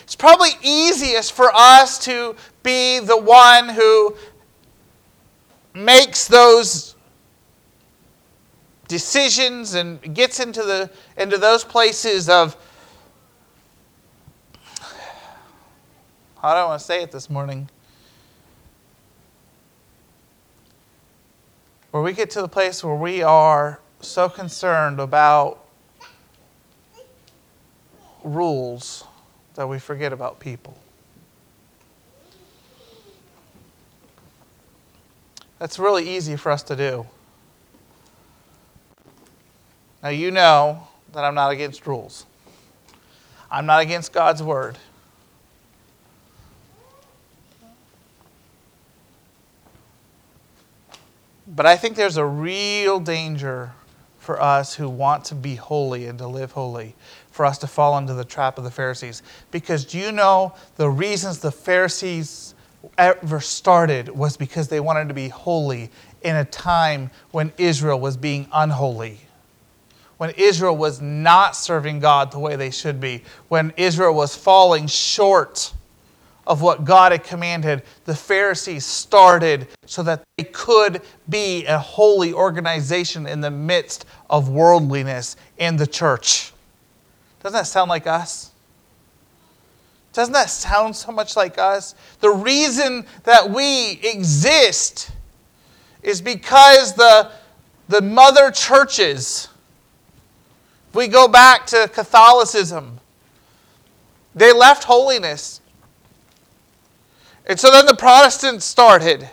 It's 0.06 0.14
probably 0.14 0.50
easiest 0.62 1.32
for 1.32 1.50
us 1.52 1.98
to 2.04 2.36
be 2.62 3.00
the 3.00 3.16
one 3.16 3.68
who 3.68 4.14
makes 5.75 6.28
those 6.28 6.94
decisions 8.86 9.75
and 9.75 10.14
gets 10.14 10.38
into 10.38 10.62
the 10.62 10.88
into 11.16 11.38
those 11.38 11.64
places 11.64 12.28
of 12.28 12.56
I 16.40 16.64
want 16.64 16.78
to 16.78 16.86
say 16.86 17.02
it 17.02 17.10
this 17.10 17.28
morning? 17.28 17.68
Where 21.90 22.00
we 22.00 22.12
get 22.12 22.30
to 22.30 22.42
the 22.42 22.48
place 22.48 22.84
where 22.84 22.94
we 22.94 23.25
are 23.25 23.80
so 24.00 24.28
concerned 24.28 25.00
about 25.00 25.66
rules 28.22 29.02
that 29.56 29.66
we 29.66 29.78
forget 29.78 30.12
about 30.12 30.38
people. 30.38 30.76
That's 35.58 35.78
really 35.78 36.08
easy 36.08 36.36
for 36.36 36.52
us 36.52 36.62
to 36.64 36.76
do. 36.76 37.06
Now, 40.02 40.10
you 40.10 40.30
know 40.30 40.86
that 41.12 41.25
I'm 41.25 41.34
not 41.34 41.50
against 41.50 41.86
rules, 41.86 42.26
I'm 43.50 43.66
not 43.66 43.80
against 43.80 44.12
God's 44.12 44.42
word. 44.42 44.78
But 51.48 51.64
I 51.64 51.76
think 51.76 51.96
there's 51.96 52.16
a 52.16 52.25
real 52.25 52.98
danger 52.98 53.72
for 54.26 54.42
us 54.42 54.75
who 54.75 54.88
want 54.88 55.25
to 55.26 55.35
be 55.35 55.54
holy 55.54 56.06
and 56.06 56.18
to 56.18 56.26
live 56.26 56.52
holy 56.52 56.95
for 57.30 57.47
us 57.47 57.59
to 57.59 57.66
fall 57.66 57.97
into 57.97 58.12
the 58.12 58.25
trap 58.25 58.59
of 58.59 58.64
the 58.64 58.71
Pharisees. 58.71 59.23
Because 59.52 59.85
do 59.85 59.99
you 59.99 60.11
know 60.11 60.52
the 60.75 60.90
reasons 60.90 61.38
the 61.38 61.52
Pharisees 61.52 62.54
ever 62.99 63.40
started 63.40 64.09
was 64.09 64.37
because 64.37 64.68
they 64.68 64.80
wanted 64.80 65.09
to 65.09 65.14
be 65.14 65.28
holy 65.28 65.90
in 66.23 66.37
a 66.37 66.45
time 66.45 67.11
when 67.30 67.52
Israel 67.56 68.00
was 68.00 68.16
being 68.16 68.49
unholy. 68.52 69.21
When 70.18 70.30
Israel 70.30 70.76
was 70.76 71.00
not 71.00 71.54
serving 71.54 72.00
God 72.00 72.33
the 72.33 72.38
way 72.38 72.56
they 72.56 72.71
should 72.71 73.00
be, 73.00 73.23
when 73.49 73.73
Israel 73.76 74.14
was 74.14 74.35
falling 74.35 74.87
short 74.87 75.73
of 76.46 76.62
what 76.62 76.84
God 76.84 77.12
had 77.12 77.24
commanded, 77.24 77.82
the 78.04 78.14
Pharisees 78.14 78.84
started 78.84 79.66
so 79.84 80.02
that 80.04 80.22
they 80.36 80.44
could 80.44 81.02
be 81.28 81.64
a 81.66 81.78
holy 81.78 82.32
organization 82.32 83.26
in 83.26 83.40
the 83.40 83.50
midst 83.50 84.06
of 84.30 84.48
worldliness 84.48 85.36
in 85.58 85.76
the 85.76 85.86
church. 85.86 86.52
Doesn't 87.42 87.56
that 87.56 87.66
sound 87.66 87.88
like 87.88 88.06
us? 88.06 88.52
Doesn't 90.12 90.32
that 90.32 90.48
sound 90.48 90.96
so 90.96 91.12
much 91.12 91.36
like 91.36 91.58
us? 91.58 91.94
The 92.20 92.30
reason 92.30 93.04
that 93.24 93.50
we 93.50 94.00
exist 94.02 95.10
is 96.02 96.22
because 96.22 96.94
the, 96.94 97.30
the 97.88 98.00
mother 98.00 98.50
churches, 98.50 99.48
if 100.88 100.94
we 100.94 101.08
go 101.08 101.28
back 101.28 101.66
to 101.66 101.90
Catholicism, 101.92 102.98
they 104.34 104.52
left 104.52 104.84
holiness 104.84 105.60
and 107.46 107.58
so 107.58 107.70
then 107.70 107.86
the 107.86 107.94
Protestants 107.94 108.64
started. 108.64 109.28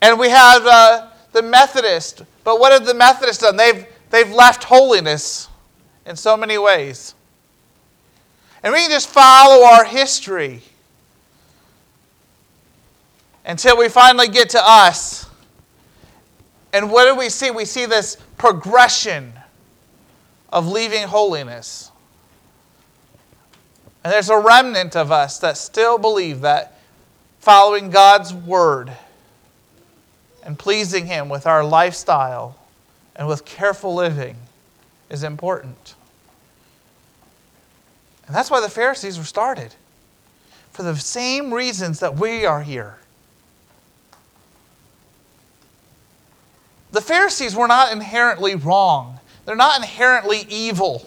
And 0.00 0.18
we 0.18 0.28
have 0.30 0.66
uh, 0.66 1.10
the 1.32 1.42
Methodist. 1.42 2.22
But 2.42 2.58
what 2.58 2.72
have 2.72 2.84
the 2.84 2.94
Methodists 2.94 3.42
done? 3.42 3.56
They've, 3.56 3.86
they've 4.10 4.30
left 4.30 4.64
holiness 4.64 5.48
in 6.04 6.16
so 6.16 6.36
many 6.36 6.58
ways. 6.58 7.14
And 8.64 8.72
we 8.72 8.80
can 8.80 8.90
just 8.90 9.08
follow 9.08 9.64
our 9.64 9.84
history 9.84 10.62
until 13.44 13.78
we 13.78 13.88
finally 13.88 14.28
get 14.28 14.50
to 14.50 14.60
us. 14.62 15.28
And 16.72 16.90
what 16.90 17.06
do 17.06 17.16
we 17.16 17.28
see? 17.28 17.50
We 17.50 17.64
see 17.64 17.86
this 17.86 18.16
progression 18.38 19.32
of 20.52 20.66
leaving 20.66 21.04
holiness. 21.04 21.91
And 24.04 24.12
there's 24.12 24.30
a 24.30 24.38
remnant 24.38 24.96
of 24.96 25.12
us 25.12 25.38
that 25.38 25.56
still 25.56 25.98
believe 25.98 26.40
that 26.40 26.78
following 27.38 27.90
God's 27.90 28.34
word 28.34 28.92
and 30.44 30.58
pleasing 30.58 31.06
Him 31.06 31.28
with 31.28 31.46
our 31.46 31.64
lifestyle 31.64 32.58
and 33.14 33.28
with 33.28 33.44
careful 33.44 33.94
living 33.94 34.36
is 35.08 35.22
important. 35.22 35.94
And 38.26 38.34
that's 38.34 38.50
why 38.50 38.60
the 38.60 38.68
Pharisees 38.68 39.18
were 39.18 39.24
started, 39.24 39.74
for 40.70 40.82
the 40.82 40.96
same 40.96 41.52
reasons 41.52 42.00
that 42.00 42.16
we 42.16 42.46
are 42.46 42.62
here. 42.62 42.96
The 46.92 47.00
Pharisees 47.00 47.54
were 47.54 47.68
not 47.68 47.92
inherently 47.92 48.54
wrong, 48.54 49.20
they're 49.44 49.56
not 49.56 49.76
inherently 49.76 50.46
evil. 50.48 51.06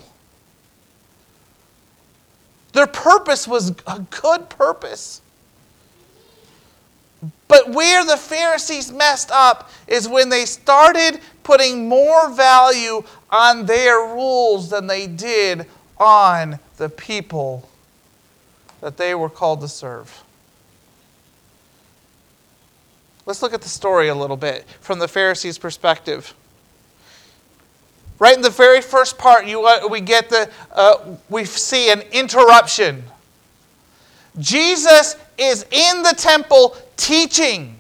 Their 2.76 2.88
purpose 2.88 3.48
was 3.48 3.70
a 3.88 4.00
good 4.22 4.50
purpose. 4.50 5.22
But 7.48 7.70
where 7.70 8.04
the 8.04 8.18
Pharisees 8.18 8.92
messed 8.92 9.32
up 9.32 9.70
is 9.88 10.10
when 10.10 10.28
they 10.28 10.46
started 10.46 11.22
putting 11.44 11.88
more 11.88 12.30
value 12.30 13.02
on 13.30 13.66
their 13.66 14.00
rules 14.14 14.72
than 14.72 14.88
they 14.88 15.08
did 15.08 15.68
on 15.98 16.60
the 16.76 16.90
people 16.90 17.70
that 18.82 18.98
they 18.98 19.16
were 19.16 19.30
called 19.30 19.62
to 19.62 19.70
serve. 19.70 20.26
Let's 23.26 23.42
look 23.42 23.54
at 23.54 23.62
the 23.62 23.70
story 23.70 24.10
a 24.10 24.16
little 24.16 24.36
bit 24.36 24.66
from 24.82 25.00
the 25.00 25.08
Pharisees' 25.08 25.58
perspective. 25.58 26.34
Right 28.18 28.36
in 28.36 28.42
the 28.42 28.50
very 28.50 28.82
first 28.82 29.18
part, 29.18 29.46
you, 29.46 29.66
uh, 29.66 29.88
we 29.90 30.00
get 30.02 30.30
the 30.30 30.50
uh, 30.72 31.16
we 31.30 31.44
see 31.46 31.92
an 31.92 32.02
interruption. 32.14 33.04
Jesus 34.40 35.18
is 35.38 35.66
in 35.72 36.02
the 36.02 36.14
temple 36.18 36.78
teaching. 36.98 37.76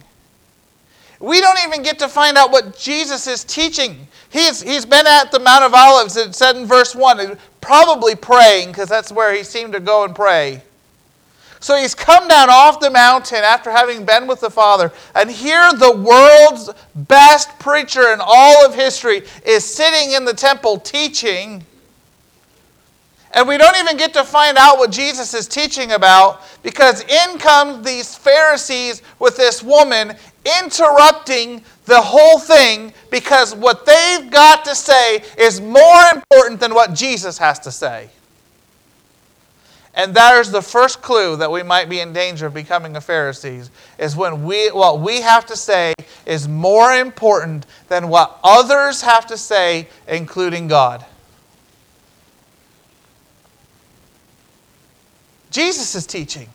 We 1.20 1.40
don't 1.40 1.60
even 1.66 1.82
get 1.82 2.00
to 2.00 2.08
find 2.08 2.38
out 2.38 2.52
what 2.52 2.78
Jesus 2.78 3.28
is 3.28 3.44
teaching. 3.44 4.08
He's, 4.30 4.62
he's 4.62 4.86
been 4.86 5.08
at 5.08 5.32
the 5.32 5.40
Mount 5.40 5.64
of 5.64 5.74
Olives, 5.74 6.18
it 6.18 6.36
said 6.36 6.58
in 6.58 6.66
verse 6.66 6.94
1, 6.94 7.38
probably 7.62 8.16
praying, 8.16 8.68
because 8.68 8.90
that's 8.90 9.12
where 9.12 9.34
he 9.34 9.44
seemed 9.44 9.74
to 9.74 9.80
go 9.80 10.04
and 10.04 10.14
pray. 10.14 10.62
So 11.66 11.76
he's 11.76 11.96
come 11.96 12.28
down 12.28 12.52
off 12.52 12.80
the 12.80 12.92
mountain 12.92 13.40
after 13.40 13.72
having 13.72 14.06
been 14.06 14.28
with 14.28 14.40
the 14.40 14.52
Father, 14.52 14.92
and 15.16 15.32
here 15.32 15.74
the 15.74 15.96
world's 15.96 16.70
best 16.94 17.58
preacher 17.58 18.14
in 18.14 18.20
all 18.22 18.64
of 18.68 18.76
history 18.76 19.24
is 19.44 19.66
sitting 19.66 20.12
in 20.12 20.26
the 20.26 20.34
temple 20.36 20.78
teaching. 20.78 21.64
And 23.32 23.48
we 23.48 23.58
don't 23.58 23.76
even 23.78 23.98
get 23.98 24.14
to 24.14 24.24
find 24.24 24.60
out 24.60 24.78
what 24.78 24.92
Jesus 24.92 25.34
is 25.34 25.48
teaching 25.48 25.94
about 25.94 26.44
because 26.62 27.02
in 27.02 27.40
come 27.40 27.82
these 27.82 28.14
Pharisees 28.14 29.02
with 29.18 29.36
this 29.36 29.64
woman 29.64 30.14
interrupting 30.62 31.64
the 31.86 32.00
whole 32.00 32.38
thing 32.38 32.94
because 33.10 33.56
what 33.56 33.88
they've 33.88 34.30
got 34.30 34.66
to 34.66 34.76
say 34.76 35.24
is 35.36 35.60
more 35.62 36.04
important 36.14 36.60
than 36.60 36.76
what 36.76 36.94
Jesus 36.94 37.40
has 37.40 37.58
to 37.62 37.72
say. 37.72 38.12
And 39.96 40.14
that 40.16 40.38
is 40.40 40.52
the 40.52 40.62
first 40.62 41.02
clue 41.02 41.38
that 41.38 41.50
we 41.50 41.64
might 41.64 41.88
be 41.88 42.02
in 42.02 42.12
danger 42.12 42.48
of 42.48 42.54
becoming 42.54 42.98
a 42.98 43.02
Pharisees 43.02 43.72
is 43.98 44.16
when 44.16 44.44
we 44.44 44.70
what 44.72 45.00
we 45.00 45.22
have 45.22 45.46
to 45.46 45.56
say 45.56 45.94
is 46.26 46.50
more 46.50 46.94
important 46.94 47.66
than 47.88 48.10
what 48.10 48.38
others 48.44 49.02
have 49.02 49.26
to 49.28 49.38
say 49.38 49.88
including 50.08 50.68
God. 50.68 51.06
Jesus 55.50 55.96
is 55.96 56.06
teaching. 56.06 56.50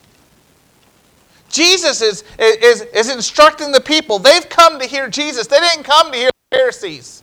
Jesus 1.49 2.03
is, 2.03 2.23
is, 2.39 2.83
is 2.83 3.11
instructing 3.11 3.73
the 3.73 3.81
people. 3.81 4.19
They've 4.19 4.49
come 4.49 4.79
to 4.79 4.87
hear 4.87 5.09
Jesus. 5.09 5.47
They 5.47 5.59
didn't 5.59 5.85
come 5.85 6.13
to 6.13 6.19
hear 6.19 6.31
the 6.51 6.59
Pharisees. 6.59 7.23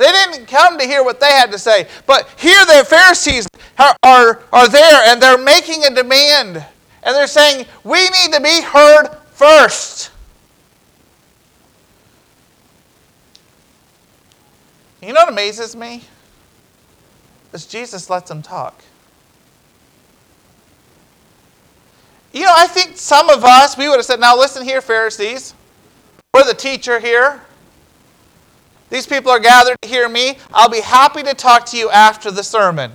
They 0.00 0.10
didn't 0.12 0.46
come 0.46 0.78
to 0.78 0.86
hear 0.86 1.04
what 1.04 1.20
they 1.20 1.30
had 1.30 1.52
to 1.52 1.58
say. 1.58 1.86
But 2.06 2.26
here 2.38 2.64
the 2.64 2.86
Pharisees 2.88 3.46
are, 3.78 3.94
are, 4.02 4.42
are 4.50 4.66
there 4.66 5.10
and 5.10 5.20
they're 5.20 5.36
making 5.36 5.84
a 5.84 5.90
demand. 5.90 6.64
And 7.02 7.14
they're 7.14 7.26
saying, 7.26 7.66
we 7.84 7.98
need 8.08 8.32
to 8.32 8.40
be 8.40 8.62
heard 8.62 9.10
first. 9.32 10.10
You 15.02 15.08
know 15.08 15.20
what 15.20 15.28
amazes 15.28 15.76
me? 15.76 16.04
Is 17.52 17.66
Jesus 17.66 18.08
lets 18.08 18.30
them 18.30 18.40
talk. 18.40 18.82
You 22.32 22.46
know, 22.46 22.54
I 22.56 22.66
think 22.66 22.96
some 22.96 23.28
of 23.28 23.44
us, 23.44 23.76
we 23.76 23.86
would 23.90 23.96
have 23.96 24.06
said, 24.06 24.18
now 24.18 24.34
listen 24.34 24.64
here, 24.64 24.80
Pharisees. 24.80 25.52
We're 26.32 26.44
the 26.44 26.54
teacher 26.54 27.00
here. 27.00 27.42
These 28.90 29.06
people 29.06 29.30
are 29.30 29.38
gathered 29.38 29.80
to 29.82 29.88
hear 29.88 30.08
me. 30.08 30.36
I'll 30.52 30.68
be 30.68 30.80
happy 30.80 31.22
to 31.22 31.32
talk 31.32 31.64
to 31.66 31.76
you 31.76 31.90
after 31.90 32.30
the 32.30 32.42
sermon. 32.42 32.92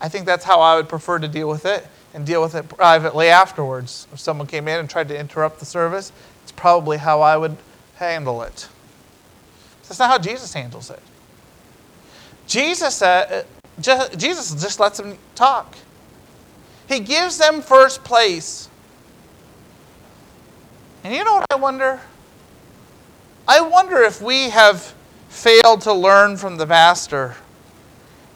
I 0.00 0.08
think 0.08 0.26
that's 0.26 0.44
how 0.44 0.60
I 0.60 0.76
would 0.76 0.88
prefer 0.88 1.18
to 1.18 1.28
deal 1.28 1.48
with 1.48 1.64
it 1.64 1.86
and 2.12 2.26
deal 2.26 2.42
with 2.42 2.54
it 2.54 2.68
privately 2.68 3.28
afterwards. 3.28 4.06
If 4.12 4.20
someone 4.20 4.46
came 4.46 4.68
in 4.68 4.78
and 4.78 4.88
tried 4.88 5.08
to 5.08 5.18
interrupt 5.18 5.60
the 5.60 5.64
service, 5.64 6.12
it's 6.42 6.52
probably 6.52 6.98
how 6.98 7.22
I 7.22 7.38
would 7.38 7.56
handle 7.96 8.42
it. 8.42 8.68
That's 9.88 9.98
not 9.98 10.10
how 10.10 10.18
Jesus 10.18 10.52
handles 10.52 10.90
it. 10.90 11.00
Jesus 12.46 13.00
uh, 13.00 13.06
uh, 13.06 13.28
said, 13.28 13.46
just, 13.80 14.18
Jesus 14.18 14.62
just 14.62 14.78
lets 14.78 14.98
them 14.98 15.16
talk. 15.34 15.76
He 16.88 17.00
gives 17.00 17.38
them 17.38 17.62
first 17.62 18.04
place. 18.04 18.68
And 21.04 21.14
you 21.14 21.22
know 21.22 21.34
what 21.34 21.46
I 21.50 21.56
wonder? 21.56 22.00
I 23.46 23.60
wonder 23.60 23.98
if 23.98 24.22
we 24.22 24.48
have 24.48 24.94
failed 25.28 25.82
to 25.82 25.92
learn 25.92 26.38
from 26.38 26.56
the 26.56 26.64
Master 26.64 27.36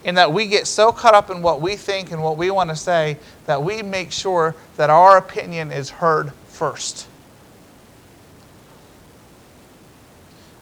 in 0.04 0.14
that 0.16 0.32
we 0.32 0.46
get 0.46 0.66
so 0.66 0.92
caught 0.92 1.14
up 1.14 1.30
in 1.30 1.40
what 1.40 1.62
we 1.62 1.76
think 1.76 2.12
and 2.12 2.22
what 2.22 2.36
we 2.36 2.50
want 2.50 2.68
to 2.68 2.76
say 2.76 3.16
that 3.46 3.62
we 3.62 3.82
make 3.82 4.12
sure 4.12 4.54
that 4.76 4.90
our 4.90 5.16
opinion 5.16 5.72
is 5.72 5.88
heard 5.88 6.32
first. 6.48 7.08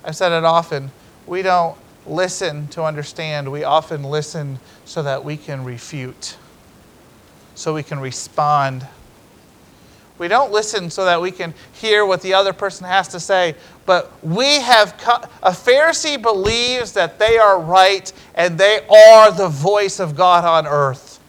I've 0.05 0.15
said 0.15 0.31
it 0.31 0.45
often. 0.45 0.93
We 1.27 1.43
don't 1.43 1.77
listen 2.07 2.69
to 2.69 2.85
understand, 2.85 3.51
we 3.51 3.65
often 3.65 4.05
listen 4.05 4.61
so 4.85 5.03
that 5.03 5.25
we 5.25 5.37
can 5.37 5.65
refute, 5.65 6.37
so 7.57 7.75
we 7.75 7.83
can 7.83 7.99
respond. 7.99 8.87
We 10.19 10.29
don't 10.29 10.51
listen 10.51 10.89
so 10.91 11.05
that 11.05 11.21
we 11.21 11.31
can 11.31 11.53
hear 11.75 12.07
what 12.07 12.23
the 12.23 12.35
other 12.35 12.53
person 12.53 12.87
has 12.87 13.09
to 13.09 13.21
say, 13.21 13.55
but 13.85 14.13
we 14.25 14.61
have 14.61 14.93
a 15.43 15.51
Pharisee 15.51 16.21
believes 16.21 16.93
that 16.93 17.19
they 17.19 17.37
are 17.37 17.61
right 17.61 18.11
and 18.35 18.59
they 18.59 18.81
are 18.89 19.31
the 19.31 19.49
voice 19.49 20.01
of 20.01 20.17
God 20.17 20.45
on 20.45 20.67
earth. 20.67 21.21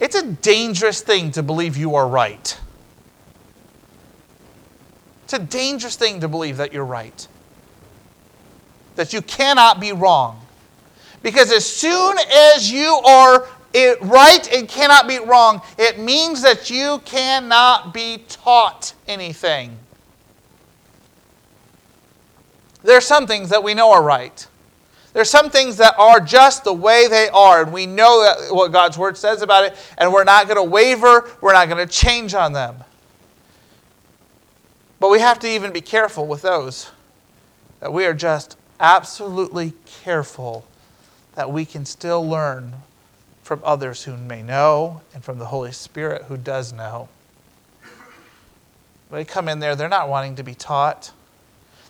It's 0.00 0.16
a 0.16 0.26
dangerous 0.26 1.00
thing 1.00 1.30
to 1.32 1.42
believe 1.42 1.76
you 1.76 1.94
are 1.94 2.08
right. 2.08 2.58
It's 5.24 5.32
a 5.34 5.38
dangerous 5.38 5.94
thing 5.94 6.20
to 6.20 6.28
believe 6.28 6.56
that 6.56 6.72
you're 6.72 6.84
right 6.84 7.28
that 8.96 9.12
you 9.12 9.22
cannot 9.22 9.80
be 9.80 9.92
wrong. 9.92 10.40
Because 11.22 11.52
as 11.52 11.64
soon 11.64 12.16
as 12.54 12.70
you 12.70 13.00
are 13.06 13.46
right 13.74 14.52
and 14.52 14.68
cannot 14.68 15.08
be 15.08 15.18
wrong, 15.18 15.62
it 15.78 15.98
means 15.98 16.42
that 16.42 16.70
you 16.70 17.00
cannot 17.04 17.94
be 17.94 18.24
taught 18.28 18.94
anything. 19.06 19.76
There 22.82 22.96
are 22.96 23.02
some 23.02 23.26
things 23.26 23.50
that 23.50 23.62
we 23.62 23.74
know 23.74 23.92
are 23.92 24.02
right. 24.02 24.46
There 25.12 25.20
are 25.20 25.26
some 25.26 25.50
things 25.50 25.76
that 25.76 25.94
are 25.98 26.20
just 26.20 26.64
the 26.64 26.72
way 26.72 27.06
they 27.06 27.28
are, 27.28 27.62
and 27.62 27.72
we 27.72 27.86
know 27.86 28.22
that 28.22 28.54
what 28.54 28.72
God's 28.72 28.96
Word 28.96 29.16
says 29.16 29.42
about 29.42 29.64
it, 29.64 29.76
and 29.98 30.12
we're 30.12 30.24
not 30.24 30.46
going 30.46 30.56
to 30.56 30.62
waver, 30.62 31.30
we're 31.40 31.52
not 31.52 31.68
going 31.68 31.86
to 31.86 31.92
change 31.92 32.34
on 32.34 32.52
them. 32.52 32.76
But 34.98 35.10
we 35.10 35.20
have 35.20 35.38
to 35.40 35.48
even 35.48 35.72
be 35.72 35.80
careful 35.80 36.26
with 36.26 36.42
those 36.42 36.90
that 37.80 37.92
we 37.92 38.06
are 38.06 38.14
just 38.14 38.56
absolutely 38.80 39.74
careful 40.02 40.64
that 41.34 41.50
we 41.50 41.64
can 41.64 41.84
still 41.84 42.26
learn 42.26 42.72
from 43.52 43.60
others 43.64 44.04
who 44.04 44.16
may 44.16 44.42
know 44.42 45.02
and 45.12 45.22
from 45.22 45.38
the 45.38 45.44
Holy 45.44 45.72
Spirit 45.72 46.22
who 46.22 46.38
does 46.38 46.72
know. 46.72 47.10
They 49.10 49.26
come 49.26 49.46
in 49.46 49.58
there, 49.58 49.76
they're 49.76 49.90
not 49.90 50.08
wanting 50.08 50.36
to 50.36 50.42
be 50.42 50.54
taught. 50.54 51.12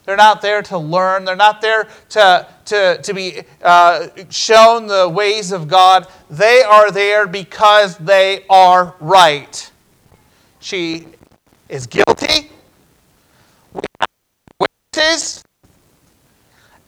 They're 0.05 0.17
not 0.17 0.43
there 0.43 0.61
to 0.63 0.79
learn. 0.79 1.25
They're 1.25 1.37
not 1.37 1.61
there 1.61 1.87
to, 2.09 2.49
to, 2.65 2.99
to 3.01 3.15
be 3.15 3.43
uh, 3.63 4.09
shown 4.29 4.89
the 4.89 5.09
ways 5.09 5.53
of 5.53 5.69
God. 5.69 6.09
They 6.29 6.63
are 6.63 6.91
there 6.91 7.29
because 7.29 7.97
they 7.99 8.45
are 8.51 8.97
right. 8.99 9.71
She 10.59 11.07
is 11.69 11.87
guilty. 11.87 12.51
We 13.73 13.83
have 14.01 14.09
witnesses 14.59 15.45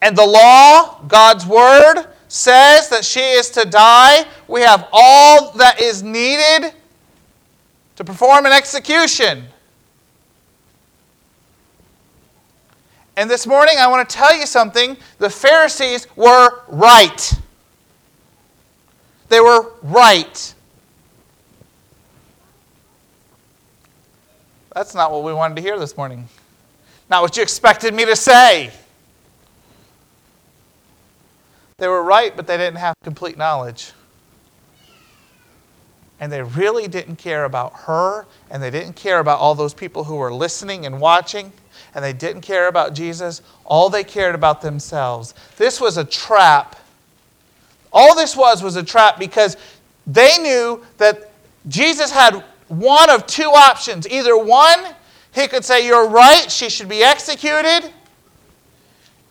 and 0.03 0.19
the 0.19 0.27
law, 0.27 1.01
God's 1.07 1.47
word, 1.47 2.09
says 2.35 2.89
that 2.89 3.05
she 3.05 3.21
is 3.21 3.49
to 3.49 3.65
die. 3.65 4.27
We 4.49 4.63
have 4.63 4.89
all 4.93 5.53
that 5.53 5.81
is 5.81 6.03
needed 6.03 6.73
to 7.95 8.03
perform 8.05 8.45
an 8.45 8.51
execution. 8.51 9.45
And 13.17 13.31
this 13.31 13.47
morning, 13.47 13.77
I 13.79 13.87
want 13.87 14.09
to 14.09 14.17
tell 14.17 14.37
you 14.37 14.47
something. 14.47 14.97
The 15.19 15.31
Pharisees 15.31 16.09
were 16.17 16.63
right. 16.67 17.35
They 19.29 19.39
were 19.39 19.71
right. 19.83 20.55
That's 24.75 24.93
not 24.93 25.13
what 25.13 25.23
we 25.23 25.33
wanted 25.33 25.55
to 25.55 25.63
hear 25.63 25.79
this 25.79 25.97
morning. 25.97 26.29
Not 27.09 27.23
what 27.23 27.37
you 27.37 27.45
expected 27.45 27.95
me 27.95 28.05
to 28.07 28.17
say. 28.17 28.73
They 31.77 31.89
were 31.89 32.03
right, 32.03 32.37
but 32.37 32.47
they 32.47 32.57
didn't 32.57 32.79
have 32.79 32.95
complete 33.03 33.37
knowledge. 33.37 33.93
And 36.21 36.31
they 36.31 36.43
really 36.43 36.87
didn't 36.87 37.17
care 37.17 37.45
about 37.45 37.73
her, 37.81 38.27
and 38.51 38.63
they 38.63 38.71
didn't 38.71 38.95
care 38.95 39.19
about 39.19 39.41
all 39.41 39.55
those 39.55 39.75
people 39.75 40.05
who 40.05 40.17
were 40.17 40.33
listening 40.33 40.87
and 40.87 41.01
watching, 41.01 41.53
and 41.95 42.05
they 42.05 42.13
didn't 42.13 42.43
care 42.43 42.69
about 42.69 42.95
Jesus. 42.95 43.43
All 43.65 43.91
they 43.91 44.05
cared 44.05 44.35
about 44.35 44.63
themselves. 44.63 45.35
This 45.57 45.81
was 45.81 45.97
a 45.97 46.05
trap. 46.05 46.77
All 47.93 48.15
this 48.15 48.37
was 48.37 48.63
was 48.63 48.77
a 48.77 48.83
trap 48.83 49.19
because 49.19 49.57
they 50.07 50.39
knew 50.39 50.85
that 50.99 51.31
Jesus 51.69 52.11
had 52.11 52.45
one 52.69 53.11
of 53.11 53.27
two 53.27 53.51
options. 53.51 54.09
Either 54.09 54.37
one, 54.37 54.95
he 55.35 55.49
could 55.49 55.65
say, 55.65 55.87
You're 55.87 56.09
right, 56.09 56.51
she 56.51 56.69
should 56.71 56.89
be 56.89 57.03
executed. 57.03 57.93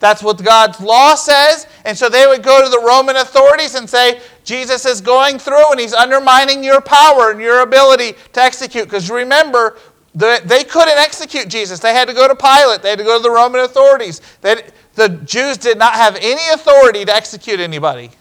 That's 0.03 0.21
what 0.21 0.43
God's 0.43 0.81
law 0.81 1.15
says. 1.15 1.65
And 1.85 1.97
so 1.97 2.09
they 2.09 2.27
would 2.27 2.43
go 2.43 2.61
to 2.61 2.69
the 2.69 2.83
Roman 2.85 3.15
authorities 3.15 3.75
and 3.75 3.89
say, 3.89 4.19
Jesus 4.43 4.85
is 4.85 4.99
going 4.99 5.39
through 5.39 5.71
and 5.71 5.79
he's 5.79 5.93
undermining 5.93 6.61
your 6.61 6.81
power 6.81 7.31
and 7.31 7.39
your 7.39 7.61
ability 7.61 8.17
to 8.33 8.41
execute. 8.41 8.83
Because 8.83 9.09
remember, 9.09 9.77
they 10.13 10.65
couldn't 10.65 10.97
execute 10.97 11.47
Jesus. 11.47 11.79
They 11.79 11.93
had 11.93 12.09
to 12.09 12.13
go 12.13 12.27
to 12.27 12.35
Pilate, 12.35 12.81
they 12.81 12.89
had 12.89 12.99
to 12.99 13.05
go 13.05 13.17
to 13.17 13.23
the 13.23 13.31
Roman 13.31 13.61
authorities. 13.61 14.19
The 14.41 15.21
Jews 15.23 15.55
did 15.55 15.77
not 15.77 15.93
have 15.93 16.17
any 16.17 16.49
authority 16.53 17.05
to 17.05 17.15
execute 17.15 17.61
anybody. 17.61 18.11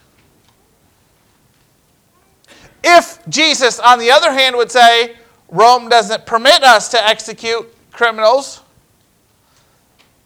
If 2.85 3.19
Jesus, 3.29 3.81
on 3.81 3.99
the 3.99 4.13
other 4.13 4.33
hand, 4.33 4.55
would 4.55 4.71
say, 4.71 5.17
Rome 5.49 5.89
doesn't 5.89 6.27
permit 6.27 6.63
us 6.63 6.89
to 6.91 7.05
execute 7.05 7.67
criminals, 7.91 8.62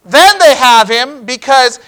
then 0.06 0.38
they 0.38 0.54
have 0.54 0.88
him 0.88 1.24
because 1.24 1.80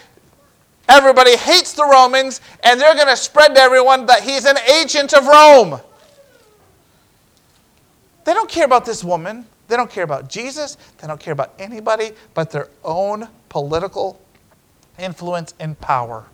everybody 0.88 1.36
hates 1.36 1.72
the 1.72 1.84
Romans 1.84 2.40
and 2.64 2.80
they're 2.80 2.94
going 2.94 3.08
to 3.08 3.16
spread 3.16 3.54
to 3.54 3.60
everyone 3.60 4.06
that 4.06 4.22
he's 4.22 4.44
an 4.44 4.58
agent 4.58 5.14
of 5.14 5.26
Rome. 5.26 5.80
They 8.24 8.34
don't 8.34 8.50
care 8.50 8.64
about 8.64 8.84
this 8.84 9.04
woman. 9.04 9.46
They 9.68 9.76
don't 9.76 9.90
care 9.90 10.04
about 10.04 10.28
Jesus. 10.28 10.76
They 10.98 11.06
don't 11.06 11.20
care 11.20 11.32
about 11.32 11.54
anybody 11.58 12.12
but 12.34 12.50
their 12.50 12.68
own 12.84 13.28
political 13.48 14.20
influence 14.98 15.54
and 15.60 15.78
power. 15.80 16.24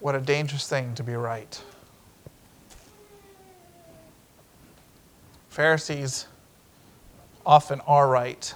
What 0.00 0.16
a 0.16 0.20
dangerous 0.20 0.68
thing 0.68 0.94
to 0.96 1.04
be 1.04 1.14
right. 1.14 1.62
Pharisees 5.48 6.26
often 7.44 7.80
are 7.86 8.08
right, 8.08 8.54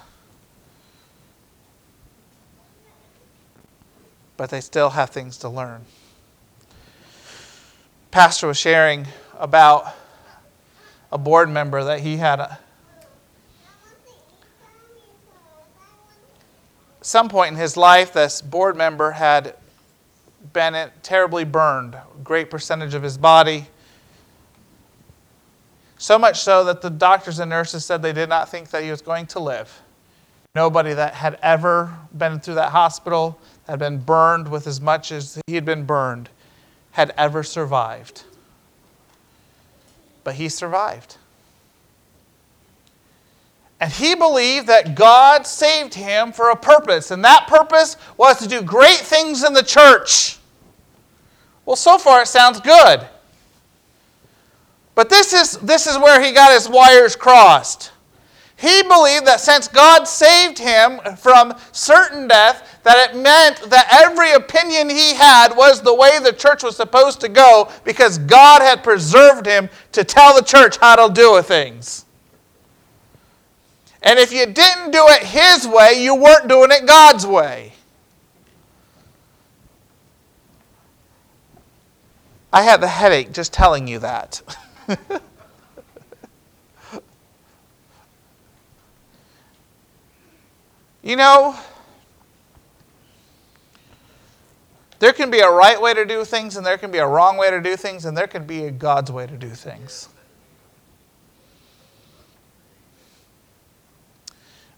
but 4.35 4.49
they 4.49 4.61
still 4.61 4.91
have 4.91 5.09
things 5.09 5.37
to 5.37 5.49
learn. 5.49 5.85
Pastor 8.11 8.47
was 8.47 8.57
sharing 8.57 9.07
about 9.37 9.93
a 11.11 11.17
board 11.17 11.49
member 11.49 11.83
that 11.83 11.99
he 11.99 12.17
had 12.17 12.39
a, 12.39 12.59
some 17.01 17.29
point 17.29 17.51
in 17.51 17.57
his 17.57 17.77
life 17.77 18.11
this 18.11 18.41
board 18.41 18.75
member 18.75 19.11
had 19.11 19.55
been 20.53 20.75
uh, 20.75 20.89
terribly 21.03 21.45
burned 21.45 21.95
a 21.95 22.03
great 22.23 22.49
percentage 22.49 22.93
of 22.93 23.03
his 23.03 23.17
body 23.17 23.67
so 25.97 26.19
much 26.19 26.41
so 26.41 26.63
that 26.65 26.81
the 26.81 26.89
doctors 26.89 27.39
and 27.39 27.49
nurses 27.49 27.85
said 27.85 28.01
they 28.01 28.13
did 28.13 28.29
not 28.29 28.49
think 28.49 28.69
that 28.69 28.83
he 28.83 28.91
was 28.91 29.01
going 29.01 29.25
to 29.27 29.39
live. 29.39 29.81
Nobody 30.55 30.93
that 30.93 31.13
had 31.13 31.37
ever 31.41 31.93
been 32.17 32.39
through 32.39 32.55
that 32.55 32.71
hospital, 32.71 33.39
had 33.67 33.79
been 33.79 33.99
burned 33.99 34.49
with 34.49 34.65
as 34.67 34.79
much 34.79 35.11
as 35.11 35.41
he 35.47 35.55
had 35.55 35.65
been 35.65 35.85
burned, 35.85 36.29
had 36.91 37.13
ever 37.17 37.43
survived. 37.43 38.23
But 40.23 40.35
he 40.35 40.49
survived. 40.49 41.17
And 43.79 43.91
he 43.91 44.15
believed 44.15 44.67
that 44.67 44.95
God 44.95 45.45
saved 45.45 45.93
him 45.93 46.31
for 46.31 46.49
a 46.49 46.55
purpose, 46.55 47.11
and 47.11 47.23
that 47.23 47.45
purpose 47.47 47.97
was 48.17 48.39
to 48.39 48.47
do 48.47 48.61
great 48.61 48.97
things 48.97 49.43
in 49.43 49.53
the 49.53 49.63
church. 49.63 50.39
Well, 51.65 51.75
so 51.75 51.97
far 51.97 52.23
it 52.23 52.27
sounds 52.27 52.59
good. 52.59 53.07
But 54.97 55.11
this 55.11 55.31
is, 55.31 55.59
this 55.59 55.85
is 55.85 55.95
where 55.99 56.19
he 56.19 56.31
got 56.31 56.51
his 56.51 56.67
wires 56.67 57.15
crossed. 57.15 57.91
He 58.55 58.81
believed 58.81 59.27
that 59.27 59.39
since 59.39 59.67
God 59.67 60.07
saved 60.07 60.57
him 60.57 60.99
from 61.17 61.53
certain 61.71 62.27
death, 62.27 62.79
that 62.81 63.11
it 63.11 63.15
meant 63.15 63.57
that 63.69 63.87
every 63.91 64.31
opinion 64.31 64.89
he 64.89 65.13
had 65.13 65.55
was 65.55 65.83
the 65.83 65.93
way 65.93 66.17
the 66.17 66.33
church 66.33 66.63
was 66.63 66.75
supposed 66.75 67.21
to 67.21 67.29
go 67.29 67.71
because 67.83 68.17
God 68.17 68.63
had 68.63 68.83
preserved 68.83 69.45
him 69.45 69.69
to 69.91 70.03
tell 70.03 70.35
the 70.35 70.41
church 70.41 70.77
how 70.77 70.95
to 70.95 71.13
do 71.13 71.39
things. 71.43 72.05
And 74.01 74.17
if 74.17 74.33
you 74.33 74.47
didn't 74.47 74.89
do 74.89 75.05
it 75.09 75.21
his 75.21 75.67
way, 75.67 76.01
you 76.03 76.15
weren't 76.15 76.47
doing 76.47 76.71
it 76.71 76.87
God's 76.87 77.27
way. 77.27 77.73
I 82.51 82.63
had 82.63 82.81
the 82.81 82.87
headache 82.87 83.31
just 83.31 83.53
telling 83.53 83.87
you 83.87 83.99
that. 83.99 84.41
you 91.03 91.15
know, 91.15 91.55
there 94.99 95.13
can 95.13 95.29
be 95.29 95.39
a 95.39 95.49
right 95.49 95.81
way 95.81 95.93
to 95.93 96.05
do 96.05 96.23
things, 96.25 96.57
and 96.57 96.65
there 96.65 96.77
can 96.77 96.91
be 96.91 96.97
a 96.99 97.07
wrong 97.07 97.37
way 97.37 97.49
to 97.51 97.61
do 97.61 97.75
things, 97.75 98.05
and 98.05 98.17
there 98.17 98.27
can 98.27 98.45
be 98.45 98.63
a 98.65 98.71
God's 98.71 99.11
way 99.11 99.27
to 99.27 99.37
do 99.37 99.49
things. 99.49 100.09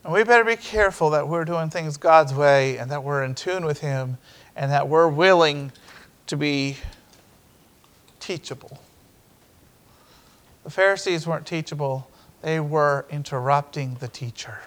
And 0.03 0.13
we 0.13 0.23
better 0.23 0.43
be 0.43 0.55
careful 0.55 1.09
that 1.11 1.27
we're 1.27 1.45
doing 1.45 1.69
things 1.69 1.97
God's 1.97 2.33
way 2.33 2.77
and 2.77 2.89
that 2.89 3.03
we're 3.03 3.23
in 3.23 3.35
tune 3.35 3.65
with 3.65 3.81
Him 3.81 4.17
and 4.55 4.71
that 4.71 4.87
we're 4.87 5.09
willing 5.09 5.71
to 6.27 6.37
be 6.37 6.77
teachable. 8.19 8.79
The 10.69 10.75
Pharisees 10.75 11.25
weren't 11.25 11.47
teachable, 11.47 12.07
they 12.43 12.59
were 12.59 13.07
interrupting 13.09 13.95
the 13.95 14.07
teacher. 14.07 14.59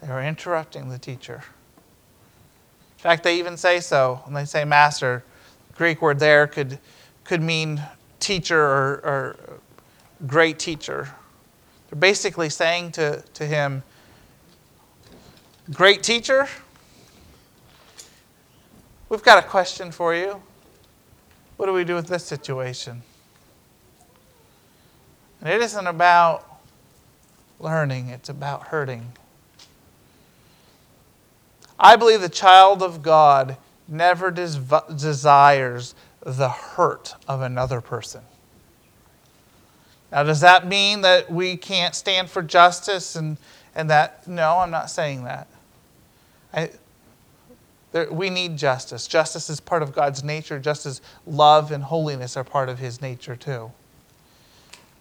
They 0.00 0.08
were 0.08 0.20
interrupting 0.20 0.88
the 0.88 0.98
teacher. 0.98 1.44
In 2.96 2.98
fact, 2.98 3.22
they 3.22 3.38
even 3.38 3.56
say 3.56 3.78
so 3.78 4.22
when 4.24 4.34
they 4.34 4.44
say 4.44 4.64
master. 4.64 5.22
The 5.68 5.74
Greek 5.74 6.02
word 6.02 6.18
there 6.18 6.48
could, 6.48 6.80
could 7.22 7.40
mean 7.40 7.80
teacher 8.18 8.60
or, 8.60 9.00
or 9.04 9.36
great 10.26 10.58
teacher. 10.58 11.08
They're 11.90 12.00
basically 12.00 12.50
saying 12.50 12.90
to, 12.92 13.22
to 13.34 13.46
him, 13.46 13.84
Great 15.70 16.02
teacher, 16.02 16.48
we've 19.08 19.22
got 19.22 19.38
a 19.38 19.46
question 19.46 19.92
for 19.92 20.12
you. 20.12 20.42
What 21.56 21.66
do 21.66 21.72
we 21.72 21.84
do 21.84 21.94
with 21.94 22.08
this 22.08 22.24
situation? 22.24 23.04
And 25.42 25.52
it 25.52 25.60
isn't 25.60 25.86
about 25.88 26.46
learning, 27.58 28.08
it's 28.08 28.28
about 28.28 28.68
hurting. 28.68 29.12
I 31.78 31.96
believe 31.96 32.20
the 32.20 32.28
child 32.28 32.80
of 32.80 33.02
God 33.02 33.56
never 33.88 34.30
des- 34.30 34.60
desires 34.96 35.96
the 36.24 36.48
hurt 36.48 37.16
of 37.26 37.42
another 37.42 37.80
person. 37.80 38.22
Now, 40.12 40.22
does 40.22 40.40
that 40.42 40.66
mean 40.66 41.00
that 41.00 41.32
we 41.32 41.56
can't 41.56 41.96
stand 41.96 42.30
for 42.30 42.42
justice 42.42 43.16
and, 43.16 43.36
and 43.74 43.90
that? 43.90 44.28
No, 44.28 44.58
I'm 44.58 44.70
not 44.70 44.90
saying 44.90 45.24
that. 45.24 45.48
I, 46.54 46.70
there, 47.90 48.12
we 48.12 48.30
need 48.30 48.56
justice. 48.56 49.08
Justice 49.08 49.50
is 49.50 49.58
part 49.58 49.82
of 49.82 49.92
God's 49.92 50.22
nature, 50.22 50.60
just 50.60 50.86
as 50.86 51.00
love 51.26 51.72
and 51.72 51.82
holiness 51.82 52.36
are 52.36 52.44
part 52.44 52.68
of 52.68 52.78
His 52.78 53.00
nature, 53.00 53.34
too. 53.34 53.72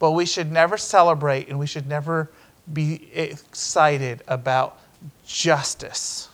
But 0.02 0.14
we 0.14 0.26
should 0.26 0.52
never 0.52 0.78
celebrate 0.78 1.48
and 1.48 1.60
we 1.60 1.68
should 1.68 1.86
never 1.86 2.32
be 2.74 3.08
excited 3.14 4.24
about 4.28 4.80
justice. 5.28 6.28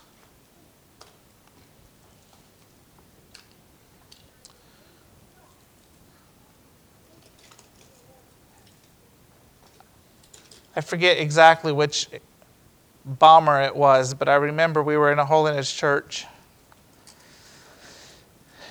I 10.74 10.80
forget 10.80 11.18
exactly 11.18 11.70
which 11.70 12.08
bomber 13.04 13.60
it 13.60 13.76
was, 13.76 14.14
but 14.14 14.30
I 14.30 14.36
remember 14.36 14.82
we 14.82 14.96
were 14.96 15.12
in 15.12 15.18
a 15.18 15.26
holiness 15.26 15.70
church. 15.70 16.24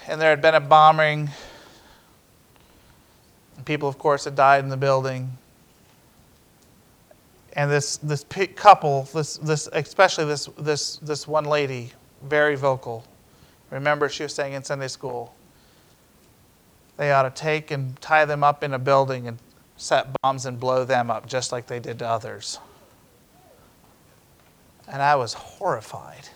And 0.07 0.19
there 0.19 0.31
had 0.31 0.41
been 0.41 0.55
a 0.55 0.59
bombing 0.59 1.29
people, 3.67 3.89
of 3.89 3.99
course, 3.99 4.23
had 4.23 4.35
died 4.35 4.63
in 4.63 4.69
the 4.69 4.77
building. 4.77 5.37
And 7.53 7.69
this, 7.69 7.97
this 7.97 8.25
couple, 8.55 9.03
this, 9.13 9.37
this, 9.37 9.67
especially 9.73 10.25
this, 10.25 10.45
this, 10.57 10.97
this 10.97 11.27
one 11.27 11.43
lady, 11.43 11.91
very 12.23 12.55
vocal. 12.55 13.03
Remember, 13.69 14.07
she 14.07 14.23
was 14.23 14.33
saying 14.33 14.53
in 14.53 14.63
Sunday 14.63 14.87
school, 14.87 15.35
they 16.95 17.11
ought 17.11 17.23
to 17.23 17.29
take 17.29 17.69
and 17.69 17.99
tie 18.01 18.25
them 18.25 18.43
up 18.43 18.63
in 18.63 18.73
a 18.73 18.79
building 18.79 19.27
and 19.27 19.37
set 19.75 20.07
bombs 20.21 20.45
and 20.45 20.59
blow 20.59 20.85
them 20.85 21.11
up 21.11 21.27
just 21.27 21.51
like 21.51 21.67
they 21.67 21.79
did 21.79 21.99
to 21.99 22.07
others. 22.07 22.59
And 24.87 25.01
I 25.01 25.15
was 25.15 25.33
horrified. 25.33 26.29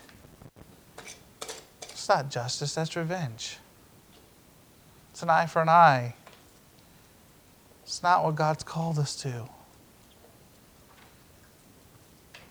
It's 1.80 2.08
not 2.08 2.30
justice, 2.30 2.74
that's 2.74 2.94
revenge. 2.94 3.56
It's 5.12 5.22
an 5.22 5.30
eye 5.30 5.46
for 5.46 5.62
an 5.62 5.70
eye. 5.70 6.14
It's 7.92 8.02
not 8.02 8.24
what 8.24 8.36
God's 8.36 8.64
called 8.64 8.98
us 8.98 9.14
to. 9.16 9.46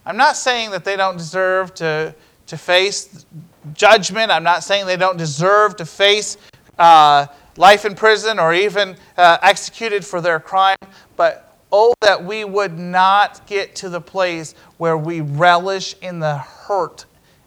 I'm 0.05 0.15
not 0.15 0.37
saying 0.37 0.69
that 0.69 0.85
they 0.85 0.95
don't 0.95 1.17
deserve 1.17 1.73
to, 1.75 2.13
to 2.45 2.57
face 2.57 3.25
judgment. 3.73 4.29
I'm 4.29 4.43
not 4.43 4.63
saying 4.63 4.85
they 4.85 4.97
don't 4.97 5.17
deserve 5.17 5.77
to 5.77 5.85
face 5.87 6.37
uh, 6.77 7.25
life 7.57 7.85
in 7.85 7.95
prison 7.95 8.37
or 8.37 8.53
even 8.53 8.95
uh, 9.17 9.39
executed 9.41 10.05
for 10.05 10.21
their 10.21 10.39
crime. 10.39 10.77
But 11.17 11.57
oh, 11.71 11.95
that 12.01 12.23
we 12.23 12.43
would 12.43 12.77
not 12.77 13.47
get 13.47 13.75
to 13.77 13.89
the 13.89 13.99
place 13.99 14.53
where 14.77 14.95
we 14.95 15.21
relish 15.21 15.95
in 16.03 16.19
the 16.19 16.37
hurt 16.37 17.05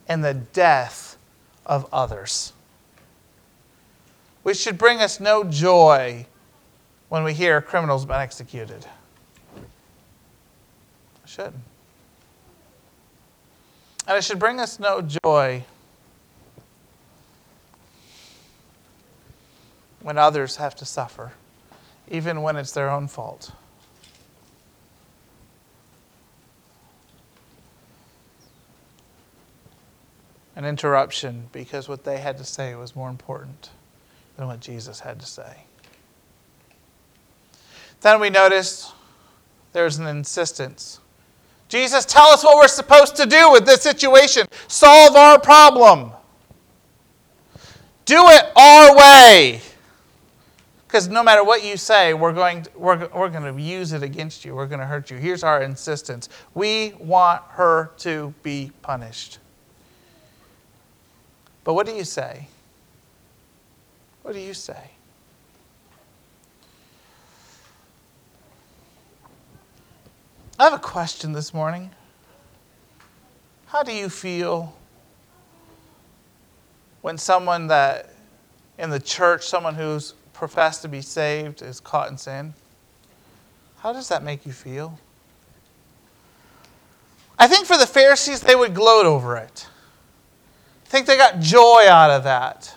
and 0.08 0.24
the 0.24 0.34
death 0.34 1.16
of 1.64 1.86
others. 1.92 2.54
Which 4.42 4.56
should 4.56 4.78
bring 4.78 4.98
us 4.98 5.20
no 5.20 5.44
joy 5.44 6.26
when 7.08 7.24
we 7.24 7.32
hear 7.32 7.60
criminal's 7.60 8.04
been 8.04 8.20
executed. 8.20 8.86
I 9.56 9.60
shouldn't. 11.26 11.54
And 14.06 14.18
it 14.18 14.24
should 14.24 14.38
bring 14.38 14.60
us 14.60 14.78
no 14.78 15.00
joy 15.00 15.64
when 20.02 20.18
others 20.18 20.56
have 20.56 20.74
to 20.76 20.84
suffer, 20.84 21.32
even 22.10 22.42
when 22.42 22.56
it's 22.56 22.72
their 22.72 22.90
own 22.90 23.08
fault. 23.08 23.52
An 30.56 30.66
interruption 30.66 31.48
because 31.52 31.88
what 31.88 32.04
they 32.04 32.18
had 32.18 32.36
to 32.38 32.44
say 32.44 32.74
was 32.74 32.94
more 32.94 33.08
important 33.08 33.70
than 34.36 34.46
what 34.46 34.60
Jesus 34.60 35.00
had 35.00 35.18
to 35.20 35.26
say. 35.26 35.64
Then 38.04 38.20
we 38.20 38.28
noticed 38.28 38.92
there's 39.72 39.96
an 39.96 40.06
insistence. 40.06 41.00
Jesus, 41.70 42.04
tell 42.04 42.26
us 42.26 42.44
what 42.44 42.56
we're 42.56 42.68
supposed 42.68 43.16
to 43.16 43.24
do 43.24 43.50
with 43.50 43.64
this 43.64 43.80
situation. 43.80 44.46
Solve 44.68 45.16
our 45.16 45.40
problem. 45.40 46.12
Do 48.04 48.22
it 48.28 48.44
our 48.54 48.94
way. 48.94 49.62
Because 50.86 51.08
no 51.08 51.22
matter 51.22 51.42
what 51.42 51.64
you 51.64 51.78
say, 51.78 52.12
we're 52.12 52.34
going, 52.34 52.64
to, 52.64 52.70
we're, 52.76 53.08
we're 53.08 53.30
going 53.30 53.56
to 53.56 53.58
use 53.58 53.94
it 53.94 54.02
against 54.02 54.44
you. 54.44 54.54
We're 54.54 54.66
going 54.66 54.80
to 54.80 54.86
hurt 54.86 55.10
you. 55.10 55.16
Here's 55.16 55.42
our 55.42 55.62
insistence 55.62 56.28
we 56.52 56.92
want 56.98 57.40
her 57.52 57.90
to 58.00 58.34
be 58.42 58.70
punished. 58.82 59.38
But 61.64 61.72
what 61.72 61.86
do 61.86 61.92
you 61.92 62.04
say? 62.04 62.48
What 64.20 64.34
do 64.34 64.40
you 64.40 64.52
say? 64.52 64.90
I 70.58 70.64
have 70.64 70.72
a 70.72 70.78
question 70.78 71.32
this 71.32 71.52
morning. 71.52 71.90
How 73.66 73.82
do 73.82 73.92
you 73.92 74.08
feel 74.08 74.74
when 77.02 77.18
someone 77.18 77.66
that 77.66 78.14
in 78.78 78.90
the 78.90 79.00
church, 79.00 79.46
someone 79.46 79.74
who's 79.74 80.14
professed 80.32 80.82
to 80.82 80.88
be 80.88 81.00
saved 81.00 81.62
is 81.62 81.80
caught 81.80 82.10
in 82.10 82.18
sin. 82.18 82.54
How 83.78 83.92
does 83.92 84.08
that 84.08 84.22
make 84.22 84.44
you 84.44 84.52
feel? 84.52 84.98
I 87.38 87.46
think 87.46 87.66
for 87.66 87.76
the 87.76 87.86
Pharisees, 87.86 88.40
they 88.40 88.54
would 88.54 88.74
gloat 88.74 89.06
over 89.06 89.36
it. 89.36 89.66
I 90.84 90.88
think 90.88 91.06
they 91.06 91.16
got 91.16 91.40
joy 91.40 91.84
out 91.88 92.10
of 92.10 92.24
that. 92.24 92.74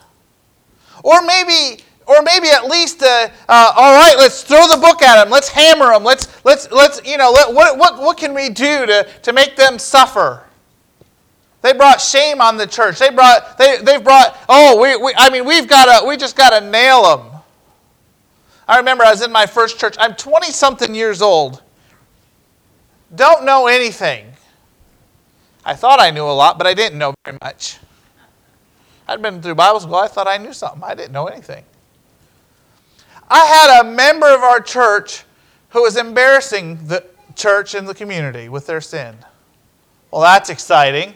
Or 1.03 1.21
maybe, 1.21 1.83
or 2.07 2.21
maybe 2.21 2.47
at 2.47 2.65
least, 2.65 3.03
uh, 3.03 3.29
uh, 3.49 3.73
all 3.75 3.95
right, 3.95 4.15
let's 4.17 4.41
throw 4.41 4.67
the 4.67 4.77
book 4.77 5.01
at 5.01 5.21
them. 5.21 5.29
Let's 5.29 5.49
hammer 5.49 5.87
them. 5.87 6.03
Let's, 6.03 6.43
let's, 6.45 6.71
let's 6.71 7.05
you 7.05 7.17
know, 7.17 7.31
let, 7.31 7.53
what, 7.53 7.77
what, 7.77 7.99
what 7.99 8.17
can 8.17 8.33
we 8.33 8.49
do 8.49 8.85
to, 8.85 9.07
to 9.23 9.33
make 9.33 9.57
them 9.57 9.77
suffer? 9.77 10.43
They 11.61 11.73
brought 11.73 11.99
shame 11.99 12.39
on 12.39 12.55
the 12.55 12.65
church. 12.65 12.99
They 12.99 13.09
brought, 13.09 13.57
they, 13.57 13.79
they've 13.81 14.03
brought, 14.03 14.37
oh, 14.47 14.79
we, 14.81 14.95
we, 14.95 15.13
I 15.17 15.29
mean, 15.29 15.43
we've 15.43 15.67
got 15.67 15.99
to, 15.99 16.07
we 16.07 16.15
just 16.15 16.37
got 16.37 16.57
to 16.57 16.65
nail 16.65 17.17
them. 17.17 17.41
I 18.69 18.77
remember 18.77 19.03
I 19.03 19.11
was 19.11 19.21
in 19.21 19.31
my 19.31 19.45
first 19.45 19.77
church. 19.77 19.95
I'm 19.99 20.15
20 20.15 20.51
something 20.51 20.95
years 20.95 21.21
old. 21.21 21.61
Don't 23.13 23.45
know 23.45 23.67
anything. 23.67 24.25
I 25.65 25.73
thought 25.73 25.99
I 25.99 26.11
knew 26.11 26.23
a 26.23 26.31
lot, 26.31 26.57
but 26.57 26.67
I 26.67 26.73
didn't 26.73 26.97
know 26.97 27.13
very 27.25 27.37
much. 27.41 27.79
I'd 29.07 29.21
been 29.21 29.41
through 29.41 29.55
Bible 29.55 29.81
school. 29.81 29.95
I 29.95 30.07
thought 30.07 30.27
I 30.27 30.37
knew 30.37 30.53
something. 30.53 30.83
I 30.83 30.95
didn't 30.95 31.11
know 31.11 31.27
anything. 31.27 31.63
I 33.29 33.45
had 33.45 33.81
a 33.81 33.89
member 33.89 34.27
of 34.27 34.41
our 34.41 34.61
church 34.61 35.23
who 35.69 35.83
was 35.83 35.97
embarrassing 35.97 36.87
the 36.87 37.05
church 37.35 37.75
and 37.75 37.87
the 37.87 37.93
community 37.93 38.49
with 38.49 38.67
their 38.67 38.81
sin. 38.81 39.15
Well, 40.11 40.21
that's 40.21 40.49
exciting. 40.49 41.13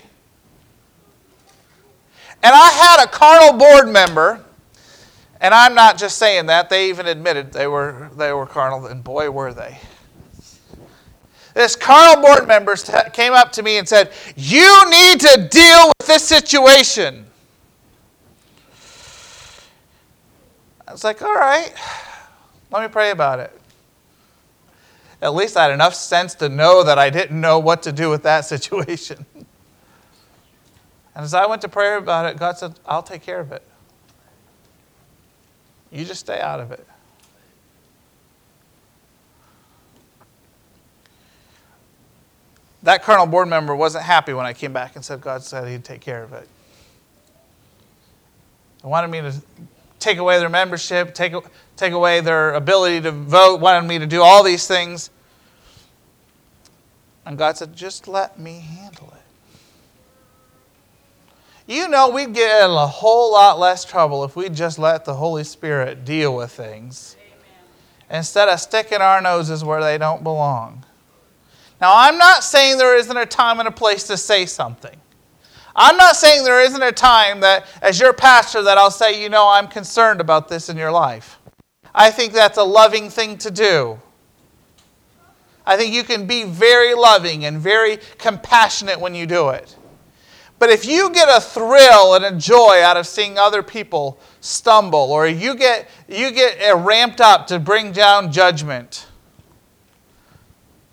And 2.43 2.53
I 2.53 2.69
had 2.69 3.05
a 3.05 3.07
carnal 3.07 3.57
board 3.57 3.87
member 3.87 4.43
and 5.41 5.55
I'm 5.55 5.73
not 5.73 5.97
just 5.97 6.19
saying 6.19 6.45
that, 6.45 6.69
they 6.69 6.89
even 6.89 7.07
admitted 7.07 7.51
they 7.51 7.65
were, 7.65 8.11
they 8.15 8.31
were 8.31 8.45
carnal, 8.45 8.85
and 8.85 9.03
boy, 9.03 9.31
were 9.31 9.51
they. 9.53 9.79
This 11.55 11.75
carnal 11.75 12.21
board 12.21 12.47
member 12.47 12.75
came 13.11 13.33
up 13.33 13.51
to 13.53 13.63
me 13.63 13.77
and 13.77 13.89
said, 13.89 14.11
You 14.35 14.89
need 14.89 15.19
to 15.21 15.47
deal 15.49 15.87
with 15.99 16.07
this 16.07 16.25
situation. 16.25 17.25
I 20.91 20.93
was 20.93 21.05
like, 21.05 21.21
All 21.21 21.33
right, 21.33 21.71
let 22.69 22.81
me 22.81 22.89
pray 22.89 23.11
about 23.11 23.39
it. 23.39 23.57
At 25.21 25.33
least 25.33 25.55
I 25.55 25.63
had 25.63 25.71
enough 25.71 25.93
sense 25.95 26.35
to 26.35 26.49
know 26.49 26.83
that 26.83 26.99
I 26.99 27.09
didn't 27.09 27.39
know 27.39 27.59
what 27.59 27.83
to 27.83 27.93
do 27.93 28.09
with 28.09 28.23
that 28.23 28.41
situation. 28.45 29.25
And 31.15 31.23
as 31.23 31.33
I 31.33 31.45
went 31.45 31.61
to 31.61 31.69
pray 31.69 31.95
about 31.95 32.25
it, 32.25 32.37
God 32.37 32.57
said, 32.57 32.73
I'll 32.85 33.03
take 33.03 33.21
care 33.21 33.39
of 33.39 33.53
it. 33.53 33.63
You 35.93 36.03
just 36.03 36.19
stay 36.19 36.41
out 36.41 36.59
of 36.59 36.73
it. 36.73 36.85
That 42.83 43.01
carnal 43.01 43.27
board 43.27 43.47
member 43.47 43.73
wasn't 43.73 44.03
happy 44.03 44.33
when 44.33 44.45
I 44.45 44.51
came 44.51 44.73
back 44.73 44.97
and 44.97 45.05
said 45.05 45.21
God 45.21 45.41
said 45.41 45.69
he'd 45.69 45.85
take 45.85 46.01
care 46.01 46.21
of 46.21 46.33
it. 46.33 46.49
He 48.81 48.87
wanted 48.87 49.09
me 49.09 49.21
to 49.21 49.33
take 50.01 50.17
away 50.17 50.39
their 50.39 50.49
membership, 50.49 51.13
take, 51.13 51.33
take 51.77 51.93
away 51.93 52.19
their 52.19 52.53
ability 52.53 53.01
to 53.01 53.11
vote, 53.11 53.61
wanted 53.61 53.87
me 53.87 53.99
to 53.99 54.07
do 54.07 54.21
all 54.21 54.43
these 54.43 54.67
things. 54.67 55.09
And 57.25 57.37
God 57.37 57.57
said, 57.57 57.75
just 57.75 58.07
let 58.07 58.39
me 58.39 58.59
handle 58.59 59.13
it. 59.13 59.21
You 61.71 61.87
know, 61.87 62.09
we'd 62.09 62.33
get 62.33 62.65
in 62.65 62.71
a 62.71 62.87
whole 62.87 63.31
lot 63.31 63.59
less 63.59 63.85
trouble 63.85 64.23
if 64.23 64.35
we 64.35 64.49
just 64.49 64.79
let 64.79 65.05
the 65.05 65.13
Holy 65.13 65.43
Spirit 65.43 66.03
deal 66.03 66.35
with 66.35 66.51
things 66.51 67.15
Amen. 67.19 68.19
instead 68.19 68.49
of 68.49 68.59
sticking 68.59 68.99
our 68.99 69.21
noses 69.21 69.63
where 69.63 69.81
they 69.81 69.97
don't 69.97 70.23
belong. 70.23 70.83
Now, 71.79 71.93
I'm 71.95 72.17
not 72.17 72.43
saying 72.43 72.77
there 72.77 72.97
isn't 72.97 73.15
a 73.15 73.25
time 73.25 73.59
and 73.59 73.67
a 73.67 73.71
place 73.71 74.03
to 74.07 74.17
say 74.17 74.45
something. 74.45 74.99
I'm 75.75 75.97
not 75.97 76.15
saying 76.15 76.43
there 76.43 76.61
isn't 76.61 76.81
a 76.81 76.91
time 76.91 77.39
that, 77.41 77.65
as 77.81 77.99
your 77.99 78.13
pastor, 78.13 78.61
that 78.63 78.77
I'll 78.77 78.91
say, 78.91 79.21
you 79.21 79.29
know, 79.29 79.49
I'm 79.49 79.67
concerned 79.67 80.19
about 80.19 80.47
this 80.47 80.69
in 80.69 80.77
your 80.77 80.91
life. 80.91 81.39
I 81.93 82.11
think 82.11 82.33
that's 82.33 82.57
a 82.57 82.63
loving 82.63 83.09
thing 83.09 83.37
to 83.39 83.51
do. 83.51 83.99
I 85.65 85.77
think 85.77 85.93
you 85.93 86.03
can 86.03 86.25
be 86.25 86.43
very 86.43 86.93
loving 86.93 87.45
and 87.45 87.59
very 87.59 87.99
compassionate 88.17 88.99
when 88.99 89.13
you 89.13 89.25
do 89.25 89.49
it. 89.49 89.75
But 90.59 90.69
if 90.69 90.85
you 90.85 91.11
get 91.11 91.27
a 91.29 91.41
thrill 91.41 92.15
and 92.15 92.25
a 92.25 92.37
joy 92.37 92.81
out 92.83 92.97
of 92.97 93.07
seeing 93.07 93.37
other 93.37 93.63
people 93.63 94.19
stumble, 94.41 95.11
or 95.11 95.27
you 95.27 95.55
get, 95.55 95.89
you 96.07 96.31
get 96.31 96.75
ramped 96.77 97.19
up 97.21 97.47
to 97.47 97.59
bring 97.59 97.91
down 97.91 98.31
judgment, 98.31 99.07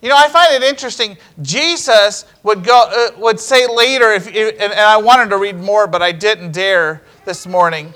you 0.00 0.08
know, 0.08 0.16
I 0.16 0.28
find 0.28 0.54
it 0.54 0.62
interesting. 0.62 1.16
Jesus 1.42 2.24
would, 2.44 2.64
go, 2.64 2.88
uh, 2.88 3.18
would 3.18 3.40
say 3.40 3.66
later, 3.66 4.12
if, 4.12 4.28
and 4.28 4.72
I 4.72 4.96
wanted 4.96 5.30
to 5.30 5.38
read 5.38 5.56
more, 5.56 5.86
but 5.88 6.02
I 6.02 6.12
didn't 6.12 6.52
dare 6.52 7.02
this 7.24 7.46
morning. 7.46 7.92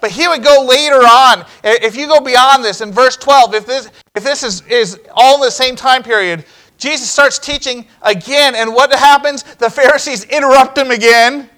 But 0.00 0.12
he 0.12 0.28
would 0.28 0.44
go 0.44 0.64
later 0.64 1.00
on. 1.00 1.44
If 1.64 1.96
you 1.96 2.06
go 2.06 2.20
beyond 2.20 2.64
this, 2.64 2.80
in 2.80 2.92
verse 2.92 3.16
12, 3.16 3.54
if 3.54 3.66
this, 3.66 3.90
if 4.14 4.22
this 4.22 4.44
is, 4.44 4.62
is 4.68 5.00
all 5.12 5.34
in 5.36 5.40
the 5.40 5.50
same 5.50 5.74
time 5.74 6.04
period, 6.04 6.44
Jesus 6.76 7.10
starts 7.10 7.40
teaching 7.40 7.84
again, 8.02 8.54
and 8.54 8.72
what 8.72 8.92
happens? 8.92 9.42
The 9.42 9.68
Pharisees 9.68 10.22
interrupt 10.24 10.78
him 10.78 10.92
again. 10.92 11.50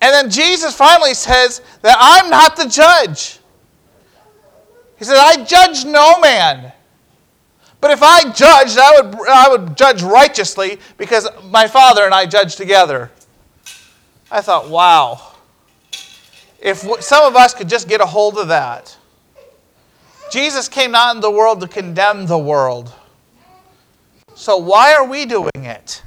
And 0.00 0.12
then 0.12 0.30
Jesus 0.30 0.74
finally 0.74 1.12
says 1.12 1.60
that 1.82 1.98
I'm 2.00 2.30
not 2.30 2.56
the 2.56 2.66
judge. 2.66 3.38
He 5.02 5.06
says, 5.06 5.18
I 5.18 5.42
judge 5.42 5.84
no 5.84 6.20
man. 6.20 6.70
But 7.80 7.90
if 7.90 8.04
I 8.04 8.22
judged, 8.30 8.78
I 8.78 9.00
would, 9.00 9.28
I 9.28 9.48
would 9.48 9.76
judge 9.76 10.00
righteously 10.00 10.78
because 10.96 11.28
my 11.46 11.66
Father 11.66 12.04
and 12.04 12.14
I 12.14 12.24
judge 12.24 12.54
together. 12.54 13.10
I 14.30 14.42
thought, 14.42 14.70
wow. 14.70 15.32
if 16.60 16.82
some 17.00 17.24
of 17.24 17.34
us 17.34 17.52
could 17.52 17.68
just 17.68 17.88
get 17.88 18.00
a 18.00 18.06
hold 18.06 18.38
of 18.38 18.46
that. 18.46 18.96
Jesus 20.30 20.68
came 20.68 20.92
not 20.92 21.16
in 21.16 21.20
the 21.20 21.32
world 21.32 21.62
to 21.62 21.66
condemn 21.66 22.26
the 22.26 22.38
world. 22.38 22.94
So 24.36 24.56
why 24.56 24.94
are 24.94 25.04
we 25.04 25.26
doing 25.26 25.50
it? 25.56 26.00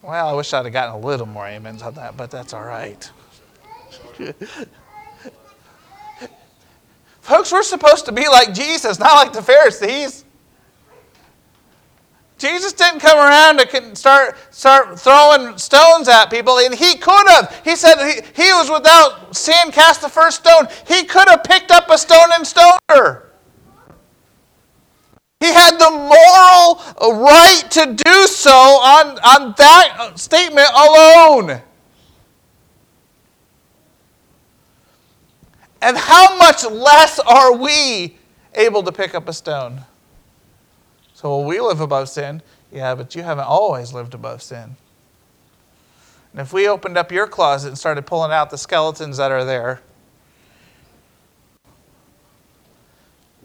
Well, 0.00 0.28
I 0.28 0.32
wish 0.34 0.54
I'd 0.54 0.64
have 0.64 0.72
gotten 0.72 0.94
a 0.94 1.04
little 1.04 1.26
more 1.26 1.48
amens 1.48 1.82
on 1.82 1.94
that, 1.94 2.16
but 2.16 2.30
that's 2.30 2.54
all 2.54 2.62
right. 2.62 3.10
Folks, 7.30 7.52
we're 7.52 7.62
supposed 7.62 8.06
to 8.06 8.12
be 8.12 8.26
like 8.26 8.52
Jesus, 8.52 8.98
not 8.98 9.14
like 9.14 9.32
the 9.32 9.40
Pharisees. 9.40 10.24
Jesus 12.38 12.72
didn't 12.72 12.98
come 12.98 13.18
around 13.18 13.58
to 13.58 13.94
start, 13.94 14.36
start 14.52 14.98
throwing 14.98 15.56
stones 15.56 16.08
at 16.08 16.26
people, 16.28 16.58
and 16.58 16.74
he 16.74 16.96
could 16.96 17.28
have. 17.28 17.60
He 17.62 17.76
said 17.76 17.94
he, 17.98 18.42
he 18.42 18.52
was 18.54 18.68
without 18.68 19.36
sin, 19.36 19.70
cast 19.70 20.00
the 20.00 20.08
first 20.08 20.40
stone. 20.40 20.66
He 20.88 21.04
could 21.04 21.28
have 21.28 21.44
picked 21.44 21.70
up 21.70 21.88
a 21.88 21.98
stone 21.98 22.30
and 22.32 22.44
stoned 22.44 22.80
her. 22.88 23.30
He 25.38 25.52
had 25.52 25.78
the 25.78 25.88
moral 25.88 27.14
right 27.22 27.62
to 27.70 27.94
do 27.94 28.26
so 28.26 28.50
on, 28.50 29.20
on 29.20 29.54
that 29.56 30.14
statement 30.16 30.68
alone. 30.74 31.62
And 35.82 35.96
how 35.96 36.36
much 36.36 36.64
less 36.64 37.18
are 37.20 37.54
we 37.54 38.16
able 38.54 38.82
to 38.82 38.92
pick 38.92 39.14
up 39.14 39.28
a 39.28 39.32
stone? 39.32 39.84
So, 41.14 41.36
well, 41.36 41.44
we 41.46 41.60
live 41.60 41.80
above 41.80 42.08
sin. 42.08 42.42
Yeah, 42.72 42.94
but 42.94 43.14
you 43.14 43.22
haven't 43.22 43.44
always 43.44 43.92
lived 43.92 44.14
above 44.14 44.42
sin. 44.42 44.76
And 46.32 46.40
if 46.40 46.52
we 46.52 46.68
opened 46.68 46.96
up 46.96 47.10
your 47.10 47.26
closet 47.26 47.68
and 47.68 47.78
started 47.78 48.06
pulling 48.06 48.30
out 48.30 48.50
the 48.50 48.58
skeletons 48.58 49.16
that 49.16 49.32
are 49.32 49.44
there, 49.44 49.80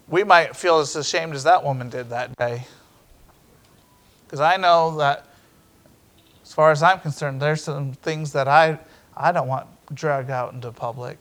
we 0.08 0.22
might 0.22 0.54
feel 0.54 0.78
as 0.78 0.94
ashamed 0.94 1.34
as 1.34 1.44
that 1.44 1.64
woman 1.64 1.88
did 1.88 2.10
that 2.10 2.36
day. 2.36 2.66
Because 4.24 4.40
I 4.40 4.56
know 4.56 4.96
that, 4.98 5.26
as 6.44 6.52
far 6.52 6.70
as 6.70 6.82
I'm 6.82 7.00
concerned, 7.00 7.42
there's 7.42 7.62
some 7.62 7.92
things 7.92 8.32
that 8.32 8.46
I, 8.46 8.78
I 9.16 9.32
don't 9.32 9.48
want 9.48 9.66
dragged 9.92 10.30
out 10.30 10.52
into 10.52 10.70
public. 10.70 11.18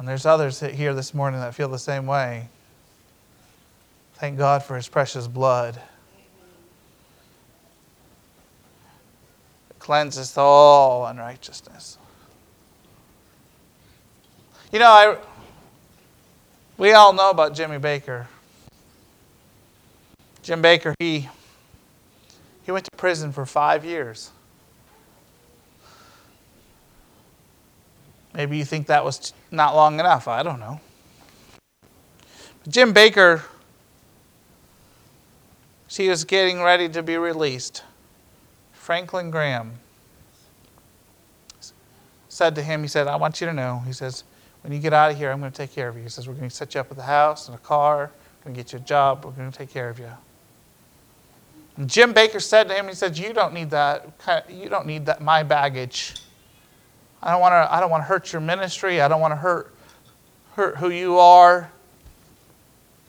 And 0.00 0.08
there's 0.08 0.24
others 0.24 0.60
here 0.60 0.94
this 0.94 1.12
morning 1.12 1.40
that 1.40 1.54
feel 1.54 1.68
the 1.68 1.78
same 1.78 2.06
way. 2.06 2.48
Thank 4.14 4.38
God 4.38 4.62
for 4.62 4.74
his 4.74 4.88
precious 4.88 5.28
blood. 5.28 5.78
It 9.68 9.78
cleanses 9.78 10.38
all 10.38 11.04
unrighteousness. 11.04 11.98
You 14.72 14.78
know, 14.78 14.88
I, 14.88 15.18
we 16.78 16.92
all 16.92 17.12
know 17.12 17.28
about 17.28 17.52
Jimmy 17.52 17.76
Bakker. 17.76 18.24
Jim 20.42 20.62
Bakker, 20.62 20.94
he, 20.98 21.28
he 22.62 22.72
went 22.72 22.86
to 22.86 22.96
prison 22.96 23.32
for 23.32 23.44
five 23.44 23.84
years. 23.84 24.30
Maybe 28.34 28.56
you 28.58 28.64
think 28.64 28.86
that 28.86 29.04
was 29.04 29.32
not 29.50 29.74
long 29.74 29.98
enough. 30.00 30.28
I 30.28 30.42
don't 30.42 30.60
know. 30.60 30.80
But 32.62 32.72
Jim 32.72 32.94
Bakker 32.94 33.42
she 35.90 36.08
was 36.08 36.22
getting 36.22 36.62
ready 36.62 36.88
to 36.88 37.02
be 37.02 37.16
released. 37.18 37.82
Franklin 38.72 39.32
Graham 39.32 39.72
said 42.28 42.54
to 42.54 42.62
him, 42.62 42.82
He 42.82 42.88
said, 42.88 43.08
I 43.08 43.16
want 43.16 43.40
you 43.40 43.48
to 43.48 43.52
know, 43.52 43.82
he 43.84 43.92
says, 43.92 44.22
when 44.62 44.72
you 44.72 44.78
get 44.78 44.92
out 44.92 45.10
of 45.10 45.16
here, 45.16 45.32
I'm 45.32 45.40
going 45.40 45.50
to 45.50 45.56
take 45.56 45.72
care 45.72 45.88
of 45.88 45.96
you. 45.96 46.04
He 46.04 46.08
says, 46.08 46.28
We're 46.28 46.34
going 46.34 46.48
to 46.48 46.54
set 46.54 46.74
you 46.74 46.80
up 46.80 46.90
with 46.90 46.98
a 46.98 47.02
house 47.02 47.48
and 47.48 47.56
a 47.56 47.60
car, 47.60 48.12
we're 48.38 48.44
going 48.44 48.54
to 48.54 48.62
get 48.62 48.72
you 48.72 48.78
a 48.78 48.82
job, 48.82 49.24
we're 49.24 49.32
going 49.32 49.50
to 49.50 49.58
take 49.58 49.70
care 49.70 49.88
of 49.88 49.98
you. 49.98 50.10
And 51.76 51.90
Jim 51.90 52.14
Bakker 52.14 52.40
said 52.40 52.68
to 52.68 52.74
him, 52.74 52.86
He 52.86 52.94
said, 52.94 53.18
You 53.18 53.32
don't 53.32 53.52
need 53.52 53.70
that. 53.70 54.06
You 54.48 54.68
don't 54.68 54.86
need 54.86 55.06
that, 55.06 55.20
my 55.20 55.42
baggage. 55.42 56.14
I 57.22 57.32
don't 57.32 57.40
want 57.40 57.52
to, 57.52 57.72
I 57.72 57.80
don't 57.80 57.90
want 57.90 58.02
to 58.02 58.06
hurt 58.06 58.32
your 58.32 58.40
ministry. 58.40 59.00
I 59.00 59.08
don't 59.08 59.20
want 59.20 59.32
to 59.32 59.36
hurt, 59.36 59.74
hurt 60.54 60.76
who 60.76 60.90
you 60.90 61.18
are. 61.18 61.70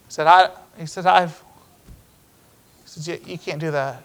He 0.08 0.14
said, 0.14 0.28
I, 0.28 0.50
he 0.78 0.86
said, 0.86 1.06
I've, 1.06 1.42
says, 2.86 3.08
you, 3.08 3.20
you 3.26 3.38
can't 3.38 3.60
do 3.60 3.72
that. 3.72 4.04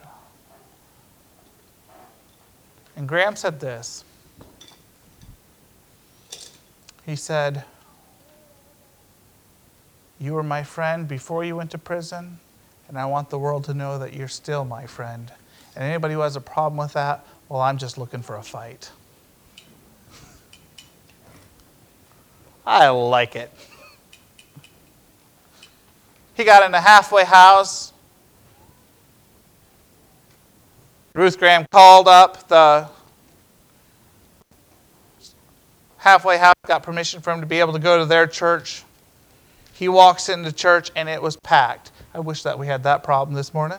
And 2.96 3.08
Graham 3.08 3.36
said 3.36 3.60
this. 3.60 4.04
He 7.04 7.14
said, 7.16 7.64
You 10.18 10.34
were 10.34 10.42
my 10.42 10.62
friend 10.62 11.06
before 11.06 11.44
you 11.44 11.56
went 11.56 11.70
to 11.72 11.78
prison, 11.78 12.38
and 12.88 12.98
I 12.98 13.06
want 13.06 13.28
the 13.30 13.38
world 13.38 13.64
to 13.64 13.74
know 13.74 13.98
that 13.98 14.14
you're 14.14 14.28
still 14.28 14.64
my 14.64 14.86
friend. 14.86 15.30
And 15.74 15.84
anybody 15.84 16.14
who 16.14 16.20
has 16.20 16.36
a 16.36 16.40
problem 16.40 16.78
with 16.78 16.94
that, 16.94 17.26
well, 17.48 17.60
I'm 17.60 17.76
just 17.76 17.98
looking 17.98 18.22
for 18.22 18.36
a 18.36 18.42
fight. 18.42 18.90
I 22.66 22.88
like 22.88 23.36
it. 23.36 23.50
He 26.34 26.44
got 26.44 26.66
in 26.66 26.74
a 26.74 26.80
halfway 26.80 27.24
house. 27.24 27.92
Ruth 31.14 31.38
Graham 31.38 31.64
called 31.70 32.08
up 32.08 32.48
the 32.48 32.88
halfway 35.96 36.36
house, 36.36 36.54
got 36.66 36.82
permission 36.82 37.20
for 37.22 37.32
him 37.32 37.40
to 37.40 37.46
be 37.46 37.60
able 37.60 37.72
to 37.72 37.78
go 37.78 37.98
to 37.98 38.04
their 38.04 38.26
church. 38.26 38.82
He 39.72 39.88
walks 39.88 40.28
into 40.28 40.52
church 40.52 40.90
and 40.96 41.08
it 41.08 41.22
was 41.22 41.36
packed. 41.36 41.92
I 42.12 42.20
wish 42.20 42.42
that 42.42 42.58
we 42.58 42.66
had 42.66 42.82
that 42.82 43.02
problem 43.02 43.34
this 43.34 43.54
morning. 43.54 43.78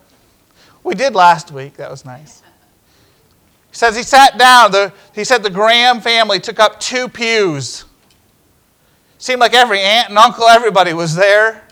We 0.84 0.96
did 0.96 1.14
last 1.14 1.52
week. 1.52 1.76
That 1.76 1.92
was 1.92 2.06
nice. 2.06 2.42
He 3.70 3.76
says 3.76 3.96
he 3.96 4.04
sat 4.04 4.38
down. 4.38 4.72
The, 4.72 4.94
he 5.14 5.24
said 5.24 5.44
the 5.44 5.50
Graham 5.50 6.02
family 6.02 6.40
took 6.40 6.60
up 6.60 6.80
two 6.80 7.10
pews. 7.10 7.86
Seemed 9.20 9.40
like 9.40 9.54
every 9.54 9.80
aunt 9.80 10.10
and 10.10 10.18
uncle, 10.18 10.46
everybody 10.46 10.94
was 10.94 11.16
there. 11.16 11.64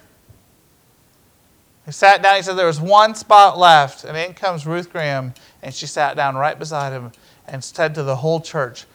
He 1.85 1.91
sat 1.91 2.23
down. 2.23 2.37
He 2.37 2.41
said 2.41 2.55
there 2.55 2.65
was 2.65 2.81
one 2.81 3.13
spot 3.13 3.57
left, 3.57 4.03
and 4.03 4.17
in 4.17 4.33
comes 4.33 4.65
Ruth 4.65 4.91
Graham, 4.91 5.33
and 5.61 5.73
she 5.73 5.85
sat 5.85 6.15
down 6.15 6.35
right 6.35 6.57
beside 6.57 6.91
him 6.91 7.11
and 7.47 7.63
said 7.63 7.93
to 7.95 8.03
the 8.03 8.15
whole 8.15 8.41
church, 8.41 8.85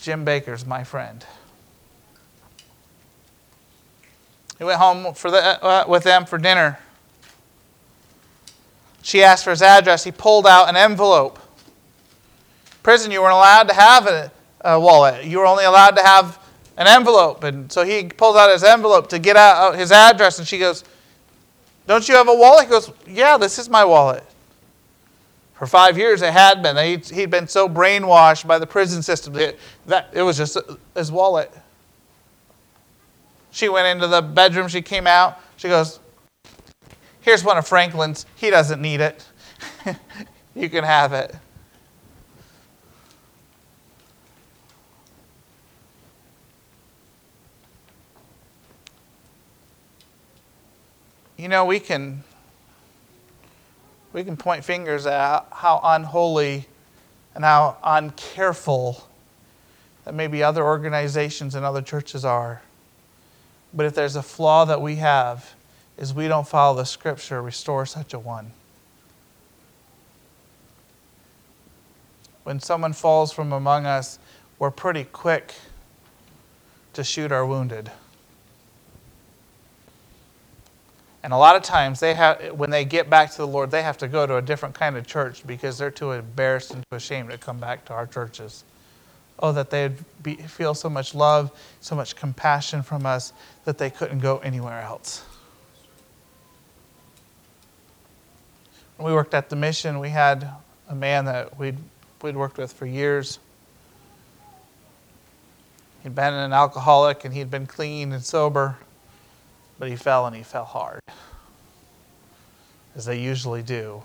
"Jim 0.00 0.24
Bakker's 0.24 0.66
my 0.66 0.82
friend." 0.82 1.24
He 4.58 4.64
went 4.64 4.78
home 4.78 5.14
for 5.14 5.30
the, 5.30 5.64
uh, 5.64 5.84
with 5.86 6.04
them 6.04 6.24
for 6.24 6.38
dinner. 6.38 6.78
She 9.02 9.22
asked 9.22 9.44
for 9.44 9.50
his 9.50 9.62
address. 9.62 10.04
He 10.04 10.12
pulled 10.12 10.46
out 10.46 10.68
an 10.68 10.76
envelope. 10.76 11.38
Prison, 12.82 13.10
you 13.10 13.22
weren't 13.22 13.34
allowed 13.34 13.68
to 13.68 13.74
have 13.74 14.06
a, 14.06 14.32
a 14.60 14.78
wallet. 14.78 15.24
You 15.24 15.38
were 15.38 15.46
only 15.46 15.64
allowed 15.64 15.96
to 15.96 16.02
have 16.02 16.38
an 16.76 16.86
envelope. 16.86 17.44
And 17.44 17.70
so 17.70 17.84
he 17.84 18.04
pulls 18.04 18.36
out 18.36 18.50
his 18.50 18.64
envelope 18.64 19.08
to 19.10 19.18
get 19.18 19.36
out 19.36 19.76
his 19.76 19.92
address, 19.92 20.38
and 20.38 20.46
she 20.46 20.58
goes, 20.58 20.84
don't 21.86 22.08
you 22.08 22.14
have 22.14 22.28
a 22.28 22.34
wallet? 22.34 22.64
He 22.64 22.70
goes, 22.70 22.92
Yeah, 23.06 23.36
this 23.36 23.58
is 23.58 23.68
my 23.68 23.84
wallet. 23.84 24.24
For 25.54 25.66
five 25.66 25.96
years 25.98 26.22
it 26.22 26.32
had 26.32 26.62
been. 26.62 26.76
He'd, 26.76 27.30
been 27.30 27.46
so 27.46 27.68
brainwashed 27.68 28.46
by 28.46 28.58
the 28.58 28.66
prison 28.66 29.02
system 29.02 29.34
that 29.86 30.08
it 30.12 30.22
was 30.22 30.36
just 30.36 30.58
his 30.94 31.12
wallet. 31.12 31.52
She 33.50 33.68
went 33.68 33.86
into 33.86 34.08
the 34.08 34.22
bedroom, 34.22 34.68
she 34.68 34.82
came 34.82 35.06
out, 35.06 35.38
she 35.56 35.68
goes, 35.68 36.00
Here's 37.20 37.44
one 37.44 37.56
of 37.56 37.66
Franklin's. 37.66 38.26
He 38.34 38.50
doesn't 38.50 38.80
need 38.80 39.00
it. 39.00 39.24
you 40.56 40.68
can 40.68 40.82
have 40.82 41.12
it. 41.12 41.34
You 51.42 51.48
know, 51.48 51.64
we 51.64 51.80
can 51.80 52.22
we 54.12 54.22
can 54.22 54.36
point 54.36 54.64
fingers 54.64 55.06
at 55.06 55.44
how 55.50 55.80
unholy 55.82 56.68
and 57.34 57.42
how 57.42 57.78
uncareful 57.82 59.02
that 60.04 60.14
maybe 60.14 60.44
other 60.44 60.62
organizations 60.62 61.56
and 61.56 61.64
other 61.64 61.82
churches 61.82 62.24
are. 62.24 62.62
But 63.74 63.86
if 63.86 63.94
there's 63.94 64.14
a 64.14 64.22
flaw 64.22 64.66
that 64.66 64.80
we 64.80 64.96
have, 64.96 65.54
is 65.98 66.14
we 66.14 66.28
don't 66.28 66.46
follow 66.46 66.76
the 66.76 66.84
scripture, 66.84 67.42
restore 67.42 67.86
such 67.86 68.14
a 68.14 68.20
one. 68.20 68.52
When 72.44 72.60
someone 72.60 72.92
falls 72.92 73.32
from 73.32 73.52
among 73.52 73.84
us, 73.84 74.20
we're 74.60 74.70
pretty 74.70 75.02
quick 75.02 75.54
to 76.92 77.02
shoot 77.02 77.32
our 77.32 77.44
wounded. 77.44 77.90
And 81.22 81.32
a 81.32 81.36
lot 81.36 81.54
of 81.54 81.62
times, 81.62 82.00
they 82.00 82.14
have, 82.14 82.52
when 82.52 82.70
they 82.70 82.84
get 82.84 83.08
back 83.08 83.30
to 83.30 83.36
the 83.36 83.46
Lord, 83.46 83.70
they 83.70 83.82
have 83.82 83.98
to 83.98 84.08
go 84.08 84.26
to 84.26 84.36
a 84.36 84.42
different 84.42 84.74
kind 84.74 84.96
of 84.96 85.06
church 85.06 85.46
because 85.46 85.78
they're 85.78 85.90
too 85.90 86.10
embarrassed 86.10 86.72
and 86.72 86.82
too 86.90 86.96
ashamed 86.96 87.30
to 87.30 87.38
come 87.38 87.58
back 87.58 87.84
to 87.86 87.92
our 87.92 88.06
churches. 88.06 88.64
Oh, 89.38 89.52
that 89.52 89.70
they'd 89.70 89.94
be, 90.22 90.34
feel 90.34 90.74
so 90.74 90.90
much 90.90 91.14
love, 91.14 91.52
so 91.80 91.94
much 91.94 92.16
compassion 92.16 92.82
from 92.82 93.06
us 93.06 93.32
that 93.64 93.78
they 93.78 93.88
couldn't 93.88 94.18
go 94.18 94.38
anywhere 94.38 94.82
else. 94.82 95.24
When 98.96 99.06
we 99.06 99.14
worked 99.14 99.34
at 99.34 99.48
the 99.48 99.56
mission, 99.56 100.00
we 100.00 100.10
had 100.10 100.48
a 100.88 100.94
man 100.94 101.26
that 101.26 101.56
we'd, 101.56 101.78
we'd 102.20 102.36
worked 102.36 102.58
with 102.58 102.72
for 102.72 102.86
years. 102.86 103.38
He'd 106.02 106.16
been 106.16 106.34
an 106.34 106.52
alcoholic 106.52 107.24
and 107.24 107.32
he'd 107.32 107.50
been 107.50 107.66
clean 107.66 108.12
and 108.12 108.24
sober 108.24 108.76
but 109.82 109.90
he 109.90 109.96
fell 109.96 110.26
and 110.26 110.36
he 110.36 110.44
fell 110.44 110.64
hard, 110.64 111.00
as 112.94 113.04
they 113.04 113.18
usually 113.18 113.62
do. 113.64 114.00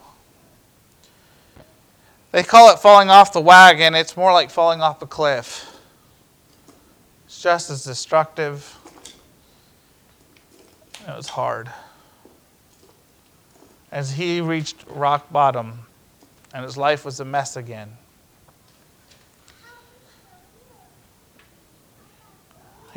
They 2.32 2.41
call 2.41 2.73
it 2.73 2.80
falling 2.80 3.11
off 3.11 3.32
the 3.32 3.41
wagon. 3.41 3.93
It's 3.93 4.17
more 4.17 4.34
like 4.34 4.49
falling 4.49 4.82
off 4.82 4.99
a 5.03 5.05
cliff. 5.05 5.80
It's 7.28 7.39
just 7.39 7.69
as 7.69 7.84
destructive. 7.84 8.75
It 11.07 11.15
was 11.15 11.30
hard. 11.30 11.69
As 13.91 14.13
he 14.13 14.41
reached 14.41 14.84
rock 14.89 15.32
bottom 15.32 15.82
and 16.55 16.63
his 16.63 16.75
life 16.75 17.05
was 17.05 17.19
a 17.19 17.25
mess 17.25 17.55
again. 17.55 17.97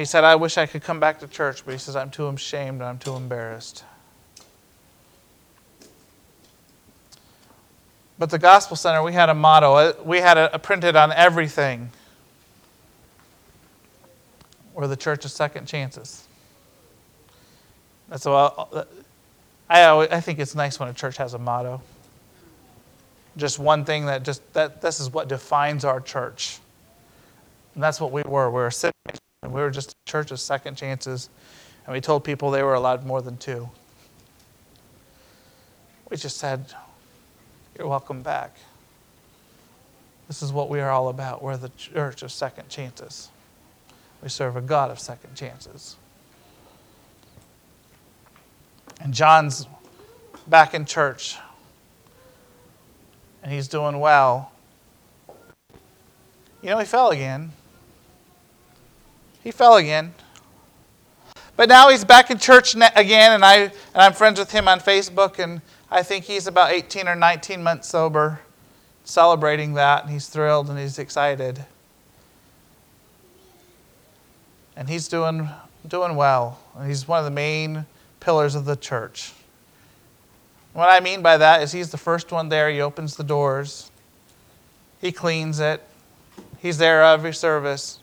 He 0.01 0.07
said, 0.07 0.25
I 0.25 0.35
wish 0.35 0.57
I 0.57 0.65
could 0.65 0.83
come 0.83 0.99
back 0.99 1.21
to 1.21 1.29
church, 1.29 1.63
but 1.63 1.73
he 1.73 1.79
says, 1.79 1.95
I'm 1.95 2.11
too 2.11 2.27
ashamed 2.27 2.81
and 2.81 2.85
I'm 2.85 2.97
too 2.97 3.17
embarrassed. 3.17 3.85
But 8.19 8.31
the 8.31 8.39
Gospel 8.39 8.79
Center, 8.79 9.03
we 9.03 9.13
had 9.13 9.29
a 9.29 9.35
motto. 9.35 10.03
We 10.03 10.21
had 10.21 10.39
it 10.39 10.63
printed 10.63 10.97
on 10.97 11.13
everything. 11.13 11.91
We're 14.73 14.87
the 14.87 14.97
church 14.97 15.27
of 15.27 15.33
second 15.33 15.67
chances. 15.67 16.27
That's 18.09 18.27
I, 18.27 18.87
I 19.69 20.21
think 20.23 20.39
it's 20.39 20.55
nice 20.55 20.81
when 20.81 20.89
a 20.89 20.95
church 20.95 21.19
has 21.19 21.35
a 21.35 21.39
motto. 21.39 21.83
Just 23.37 23.59
one 23.59 23.85
thing 23.85 24.07
that 24.07 24.23
just 24.23 24.51
that 24.55 24.81
this 24.81 24.99
is 24.99 25.13
what 25.13 25.29
defines 25.29 25.85
our 25.85 26.01
church. 26.01 26.59
And 27.75 27.83
that's 27.83 28.01
what 28.01 28.13
we 28.13 28.23
were. 28.23 28.49
We 28.49 28.63
were 28.63 28.71
sitting 28.71 28.95
and 29.43 29.53
we 29.53 29.61
were 29.61 29.71
just 29.71 29.93
a 29.93 30.11
church 30.11 30.31
of 30.31 30.41
second 30.41 30.77
chances, 30.77 31.31
and 31.87 31.95
we 31.95 32.01
told 32.01 32.25
people 32.25 32.51
they 32.51 32.63
were 32.63 32.75
allowed 32.75 33.07
more 33.07 33.23
than 33.23 33.37
two. 33.37 33.69
We 36.11 36.17
just 36.17 36.37
said, 36.37 36.67
You're 37.79 37.89
welcome 37.89 38.23
back. 38.23 38.57
This 40.29 40.43
is 40.43 40.53
what 40.53 40.69
we 40.69 40.81
are 40.81 40.91
all 40.91 41.09
about. 41.09 41.43
We're 41.43 41.57
the 41.57 41.71
church 41.71 42.23
of 42.23 42.31
second 42.31 42.69
chances. 42.69 43.31
We 44.23 44.29
serve 44.29 44.57
a 44.57 44.61
God 44.61 44.91
of 44.91 45.01
second 45.01 45.35
chances. 45.35 45.97
And 49.01 49.15
John's 49.15 49.67
back 50.47 50.75
in 50.75 50.85
church, 50.85 51.39
and 53.43 53.51
he's 53.51 53.67
doing 53.67 53.99
well. 53.99 54.53
You 56.63 56.69
know, 56.69 56.79
he 56.79 56.85
fell 56.85 57.11
again. 57.11 57.53
He 59.51 59.53
fell 59.53 59.79
again. 59.79 60.15
But 61.57 61.69
now 61.69 61.89
he's 61.89 62.05
back 62.05 62.31
in 62.31 62.39
church 62.39 62.77
again, 62.77 63.33
and, 63.33 63.45
I, 63.45 63.57
and 63.57 63.73
I'm 63.97 64.13
friends 64.13 64.39
with 64.39 64.53
him 64.53 64.69
on 64.69 64.79
Facebook, 64.79 65.41
and 65.41 65.61
I 65.91 66.05
think 66.05 66.25
he's 66.25 66.47
about 66.47 66.71
18 66.71 67.09
or 67.09 67.17
19 67.17 67.61
months 67.61 67.89
sober, 67.89 68.43
celebrating 69.03 69.75
that, 69.75 70.05
and 70.05 70.13
he's 70.13 70.29
thrilled 70.29 70.71
and 70.71 70.79
he's 70.79 71.01
excited. 71.01 71.65
And 74.77 74.89
he's 74.89 75.09
doing, 75.09 75.49
doing 75.85 76.15
well. 76.15 76.61
And 76.77 76.87
he's 76.87 77.09
one 77.09 77.19
of 77.19 77.25
the 77.25 77.33
main 77.33 77.87
pillars 78.21 78.55
of 78.55 78.67
the 78.67 78.77
church. 78.77 79.33
What 80.75 80.91
I 80.91 81.01
mean 81.01 81.23
by 81.23 81.39
that 81.39 81.61
is 81.61 81.73
he's 81.73 81.91
the 81.91 81.99
first 81.99 82.31
one 82.31 82.51
there. 82.51 82.71
He 82.71 82.81
opens 82.81 83.17
the 83.17 83.25
doors, 83.25 83.91
he 85.01 85.11
cleans 85.11 85.59
it, 85.59 85.83
he's 86.61 86.79
there 86.79 87.03
every 87.03 87.35
service. 87.35 87.99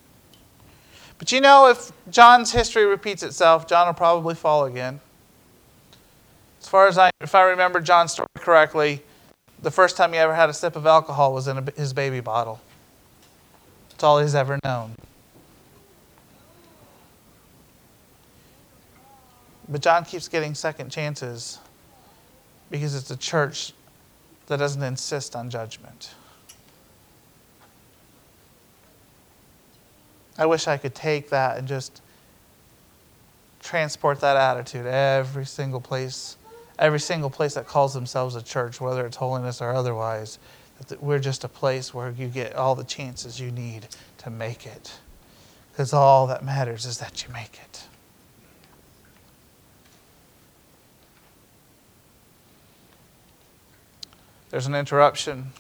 But 1.18 1.32
you 1.32 1.42
know, 1.42 1.68
if 1.68 1.92
John's 2.10 2.52
history 2.52 2.86
repeats 2.86 3.24
itself, 3.24 3.68
John 3.68 3.88
will 3.88 3.94
probably 3.94 4.36
fall 4.36 4.66
again. 4.66 5.00
As 6.62 6.68
far 6.68 6.88
as 6.88 6.98
I, 6.98 7.12
if 7.22 7.34
I 7.34 7.44
remember 7.44 7.80
John's 7.80 8.12
story 8.12 8.28
correctly, 8.36 9.02
the 9.62 9.72
first 9.72 9.98
time 9.98 10.14
he 10.14 10.20
ever 10.20 10.36
had 10.36 10.50
a 10.50 10.54
sip 10.54 10.76
of 10.76 10.86
alcohol 10.86 11.34
was 11.34 11.48
in 11.48 11.58
a, 11.58 11.72
his 11.76 11.94
baby 11.94 12.20
bottle. 12.20 12.60
That's 13.90 14.04
all 14.04 14.20
he's 14.20 14.36
ever 14.36 14.60
known. 14.64 14.96
But 19.70 19.82
John 19.82 20.06
keeps 20.06 20.28
getting 20.28 20.54
second 20.54 20.92
chances 20.92 21.60
because 22.70 22.96
it's 22.96 23.12
a 23.12 23.18
church 23.18 23.74
that 24.48 24.58
doesn't 24.58 24.84
insist 24.84 25.36
on 25.36 25.50
judgment. 25.50 26.12
I 30.38 30.46
wish 30.46 30.68
I 30.68 30.78
could 30.78 30.94
take 30.94 31.30
that 31.30 31.58
and 31.58 31.68
just 31.68 32.02
transport 33.60 34.22
that 34.22 34.38
attitude 34.38 34.86
every 34.86 35.46
single 35.46 35.82
place, 35.82 36.38
every 36.78 37.00
single 37.00 37.30
place 37.30 37.56
that 37.56 37.68
calls 37.68 37.94
themselves 37.94 38.36
a 38.36 38.42
church, 38.42 38.80
whether 38.80 39.06
it's 39.06 39.18
holiness 39.18 39.62
or 39.62 39.74
otherwise. 39.74 40.40
That 40.90 41.02
we're 41.02 41.20
just 41.20 41.44
a 41.44 41.48
place 41.48 41.92
where 41.92 42.12
you 42.12 42.28
get 42.28 42.56
all 42.56 42.76
the 42.76 42.84
chances 42.84 43.40
you 43.40 43.50
need 43.50 43.88
to 44.20 44.30
make 44.30 44.68
it. 44.68 45.00
Because 45.72 45.92
all 45.92 46.28
that 46.28 46.46
matters 46.46 46.86
is 46.86 47.00
that 47.00 47.26
you 47.26 47.34
make 47.34 47.60
it. 47.64 47.84
There's 54.52 54.68
an 54.68 54.76
interruption 54.76 55.52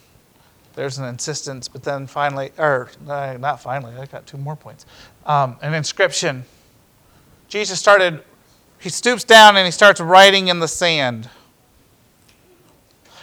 there's 0.77 0.99
an 0.99 1.05
insistence, 1.05 1.67
but 1.67 1.83
then 1.83 2.05
finally, 2.05 2.51
or 2.59 2.89
uh, 3.09 3.35
not 3.39 3.59
finally, 3.59 3.95
I 3.97 4.05
got 4.05 4.27
two 4.27 4.37
more 4.37 4.55
points. 4.55 4.85
Um, 5.25 5.57
an 5.63 5.73
inscription. 5.73 6.45
Jesus 7.47 7.79
started, 7.79 8.23
he 8.79 8.89
stoops 8.89 9.23
down 9.23 9.57
and 9.57 9.65
he 9.65 9.71
starts 9.71 9.99
writing 9.99 10.49
in 10.49 10.59
the 10.59 10.67
sand. 10.67 11.31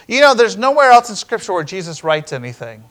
You 0.05 0.19
know, 0.19 0.35
there's 0.35 0.57
nowhere 0.57 0.91
else 0.91 1.09
in 1.09 1.15
Scripture 1.15 1.53
where 1.53 1.63
Jesus 1.63 2.03
writes 2.03 2.33
anything. 2.33 2.83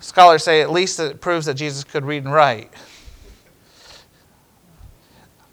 Scholars 0.00 0.42
say 0.42 0.60
at 0.60 0.72
least 0.72 0.98
it 0.98 1.20
proves 1.20 1.46
that 1.46 1.54
Jesus 1.54 1.84
could 1.84 2.04
read 2.04 2.24
and 2.24 2.32
write. 2.32 2.72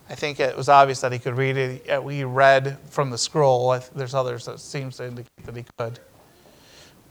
I 0.10 0.16
think 0.16 0.39
it 0.39 0.55
was 0.55 0.70
obvious 0.70 1.01
that 1.01 1.12
he 1.12 1.20
could 1.20 1.36
read 1.36 1.58
it. 1.58 2.03
We 2.03 2.24
read 2.24 2.78
from 2.89 3.10
the 3.10 3.18
scroll. 3.18 3.78
There's 3.93 4.14
others 4.14 4.45
that 4.45 4.60
seems 4.60 4.97
to 4.97 5.08
indicate 5.08 5.45
that 5.45 5.55
he 5.55 5.66
could. 5.78 5.99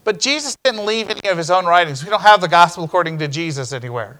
But 0.03 0.19
Jesus 0.19 0.55
didn't 0.63 0.85
leave 0.85 1.09
any 1.09 1.29
of 1.29 1.37
his 1.37 1.51
own 1.51 1.65
writings. 1.65 2.03
We 2.03 2.09
don't 2.09 2.21
have 2.21 2.41
the 2.41 2.47
gospel 2.47 2.83
according 2.85 3.19
to 3.19 3.27
Jesus 3.27 3.71
anywhere. 3.73 4.19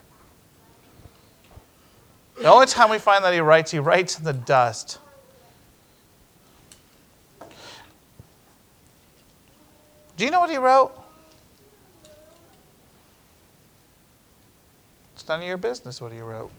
The 2.40 2.50
only 2.50 2.68
time 2.68 2.92
we 2.92 3.00
find 3.00 3.24
that 3.24 3.34
he 3.34 3.40
writes, 3.40 3.72
he 3.72 3.80
writes 3.80 4.20
in 4.20 4.26
the 4.26 4.34
dust. 4.34 5.00
Do 10.18 10.26
you 10.26 10.30
know 10.30 10.40
what 10.40 10.52
he 10.52 10.58
wrote? 10.58 10.92
It's 15.16 15.28
none 15.28 15.42
of 15.42 15.48
your 15.48 15.58
business 15.58 16.00
what 16.00 16.12
he 16.12 16.20
wrote. 16.20 16.52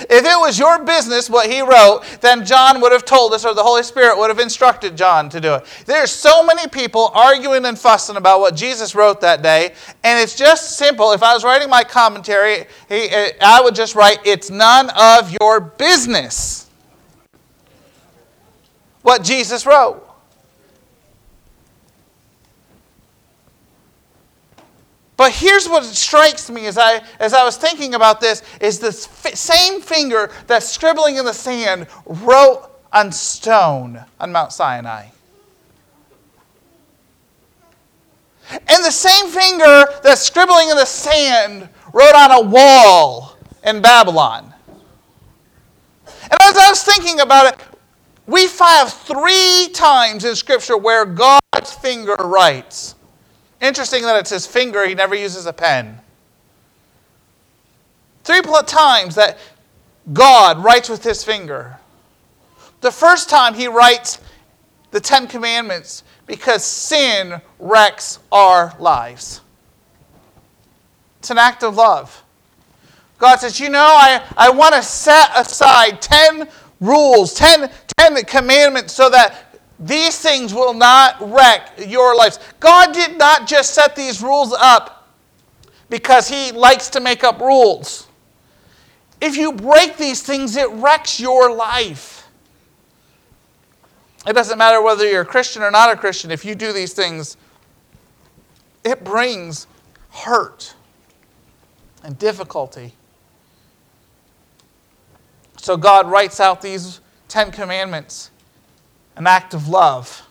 If 0.00 0.24
it 0.24 0.38
was 0.38 0.58
your 0.58 0.84
business 0.84 1.28
what 1.28 1.50
he 1.50 1.60
wrote, 1.60 2.02
then 2.20 2.44
John 2.44 2.80
would 2.80 2.92
have 2.92 3.04
told 3.04 3.32
us, 3.32 3.44
or 3.44 3.54
the 3.54 3.62
Holy 3.62 3.82
Spirit 3.82 4.18
would 4.18 4.30
have 4.30 4.38
instructed 4.38 4.96
John 4.96 5.28
to 5.30 5.40
do 5.40 5.54
it. 5.54 5.64
There's 5.86 6.10
so 6.10 6.44
many 6.44 6.68
people 6.68 7.10
arguing 7.14 7.64
and 7.64 7.78
fussing 7.78 8.16
about 8.16 8.40
what 8.40 8.54
Jesus 8.54 8.94
wrote 8.94 9.20
that 9.20 9.42
day, 9.42 9.72
and 10.04 10.20
it's 10.20 10.36
just 10.36 10.76
simple. 10.76 11.12
If 11.12 11.22
I 11.22 11.34
was 11.34 11.44
writing 11.44 11.68
my 11.68 11.84
commentary, 11.84 12.66
eh, 12.90 13.32
I 13.40 13.60
would 13.60 13.74
just 13.74 13.94
write, 13.94 14.18
It's 14.24 14.50
none 14.50 14.90
of 14.90 15.34
your 15.40 15.60
business 15.60 16.68
what 19.02 19.22
Jesus 19.22 19.64
wrote. 19.64 20.07
But 25.18 25.32
here's 25.32 25.68
what 25.68 25.84
strikes 25.84 26.48
me 26.48 26.66
as 26.66 26.78
I, 26.78 27.02
as 27.18 27.34
I 27.34 27.42
was 27.42 27.56
thinking 27.56 27.94
about 27.94 28.20
this 28.20 28.40
is 28.60 28.78
the 28.78 28.92
same 28.92 29.80
finger 29.80 30.30
that's 30.46 30.68
scribbling 30.68 31.16
in 31.16 31.24
the 31.24 31.34
sand 31.34 31.88
wrote 32.06 32.70
on 32.92 33.10
stone 33.10 34.00
on 34.20 34.30
Mount 34.30 34.52
Sinai. 34.52 35.08
And 38.50 38.84
the 38.84 38.92
same 38.92 39.26
finger 39.26 39.86
that's 40.04 40.22
scribbling 40.22 40.70
in 40.70 40.76
the 40.76 40.86
sand 40.86 41.68
wrote 41.92 42.14
on 42.14 42.30
a 42.30 42.40
wall 42.48 43.36
in 43.64 43.82
Babylon. 43.82 44.54
And 46.06 46.40
as 46.42 46.56
I 46.56 46.68
was 46.70 46.84
thinking 46.84 47.18
about 47.18 47.52
it, 47.52 47.60
we 48.28 48.46
find 48.46 48.88
three 48.88 49.68
times 49.72 50.24
in 50.24 50.36
Scripture 50.36 50.76
where 50.76 51.04
God's 51.04 51.72
finger 51.82 52.14
writes. 52.20 52.94
Interesting 53.60 54.02
that 54.02 54.16
it's 54.16 54.30
his 54.30 54.46
finger, 54.46 54.86
he 54.86 54.94
never 54.94 55.14
uses 55.14 55.46
a 55.46 55.52
pen. 55.52 56.00
Three 58.24 58.40
times 58.66 59.14
that 59.14 59.38
God 60.12 60.62
writes 60.62 60.88
with 60.88 61.02
his 61.02 61.24
finger. 61.24 61.78
The 62.80 62.90
first 62.90 63.28
time 63.28 63.54
he 63.54 63.66
writes 63.66 64.20
the 64.90 65.00
Ten 65.00 65.26
Commandments 65.26 66.04
because 66.26 66.64
sin 66.64 67.40
wrecks 67.58 68.18
our 68.30 68.74
lives. 68.78 69.40
It's 71.18 71.30
an 71.30 71.38
act 71.38 71.64
of 71.64 71.76
love. 71.76 72.22
God 73.18 73.36
says, 73.40 73.58
You 73.58 73.68
know, 73.68 73.80
I, 73.80 74.22
I 74.36 74.50
want 74.50 74.74
to 74.74 74.82
set 74.82 75.30
aside 75.36 76.00
10 76.00 76.48
rules, 76.80 77.34
10, 77.34 77.70
10 77.98 78.24
commandments 78.24 78.94
so 78.94 79.10
that 79.10 79.47
these 79.78 80.18
things 80.18 80.52
will 80.52 80.74
not 80.74 81.16
wreck 81.20 81.72
your 81.86 82.16
lives. 82.16 82.38
God 82.58 82.92
did 82.92 83.16
not 83.16 83.46
just 83.46 83.74
set 83.74 83.94
these 83.94 84.22
rules 84.22 84.52
up 84.52 85.08
because 85.88 86.28
He 86.28 86.52
likes 86.52 86.90
to 86.90 87.00
make 87.00 87.22
up 87.22 87.40
rules. 87.40 88.08
If 89.20 89.36
you 89.36 89.52
break 89.52 89.96
these 89.96 90.22
things, 90.22 90.56
it 90.56 90.70
wrecks 90.70 91.18
your 91.18 91.54
life. 91.54 92.28
It 94.26 94.32
doesn't 94.32 94.58
matter 94.58 94.82
whether 94.82 95.08
you're 95.08 95.22
a 95.22 95.26
Christian 95.26 95.62
or 95.62 95.70
not 95.70 95.92
a 95.92 95.96
Christian, 95.96 96.30
if 96.30 96.44
you 96.44 96.54
do 96.54 96.72
these 96.72 96.92
things, 96.92 97.36
it 98.84 99.04
brings 99.04 99.66
hurt 100.10 100.74
and 102.02 102.18
difficulty. 102.18 102.94
So 105.56 105.76
God 105.76 106.10
writes 106.10 106.40
out 106.40 106.62
these 106.62 107.00
Ten 107.28 107.50
Commandments, 107.50 108.30
an 109.18 109.26
act 109.26 109.52
of 109.52 109.68
love, 109.68 110.26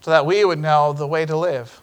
so 0.00 0.10
that 0.10 0.26
we 0.26 0.44
would 0.44 0.58
know 0.58 0.92
the 0.92 1.06
way 1.06 1.24
to 1.24 1.36
live. 1.36 1.80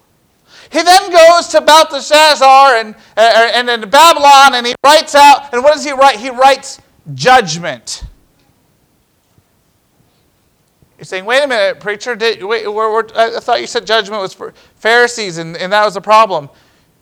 He 0.70 0.84
then 0.84 1.12
goes 1.12 1.48
to 1.50 1.62
Belteshazzar 1.62 2.76
uh, 2.76 2.80
and, 2.80 2.96
and, 3.18 3.70
and 3.70 3.84
in 3.84 3.90
Babylon 3.90 4.54
and 4.54 4.68
he 4.68 4.76
writes 4.84 5.16
out, 5.16 5.54
and 5.54 5.64
what 5.64 5.74
does 5.74 5.84
he 5.84 5.92
write? 5.92 6.20
He 6.20 6.30
writes 6.30 6.80
judgment. 7.14 8.04
You're 10.98 11.06
saying, 11.06 11.26
wait 11.26 11.44
a 11.44 11.48
minute, 11.48 11.80
preacher, 11.80 12.16
did, 12.16 12.44
wait, 12.44 12.68
we're, 12.68 12.94
we're, 12.94 13.08
I 13.16 13.40
thought 13.40 13.60
you 13.60 13.66
said 13.66 13.88
judgment 13.88 14.22
was 14.22 14.34
for 14.34 14.54
Pharisees 14.76 15.40
and, 15.40 15.58
and 15.58 15.74
that 15.74 15.84
was 15.84 15.96
a 15.96 16.02
problem. 16.02 16.50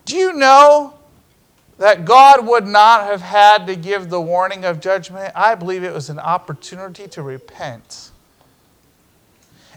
Do 0.05 0.15
you 0.15 0.33
know 0.33 0.93
that 1.79 2.03
God 2.03 2.45
would 2.45 2.67
not 2.67 3.05
have 3.05 3.21
had 3.21 3.65
to 3.67 3.75
give 3.75 4.09
the 4.09 4.19
warning 4.19 4.65
of 4.65 4.81
judgment, 4.81 5.31
I 5.33 5.55
believe 5.55 5.83
it 5.83 5.93
was 5.93 6.09
an 6.09 6.19
opportunity 6.19 7.07
to 7.07 7.23
repent. 7.23 8.11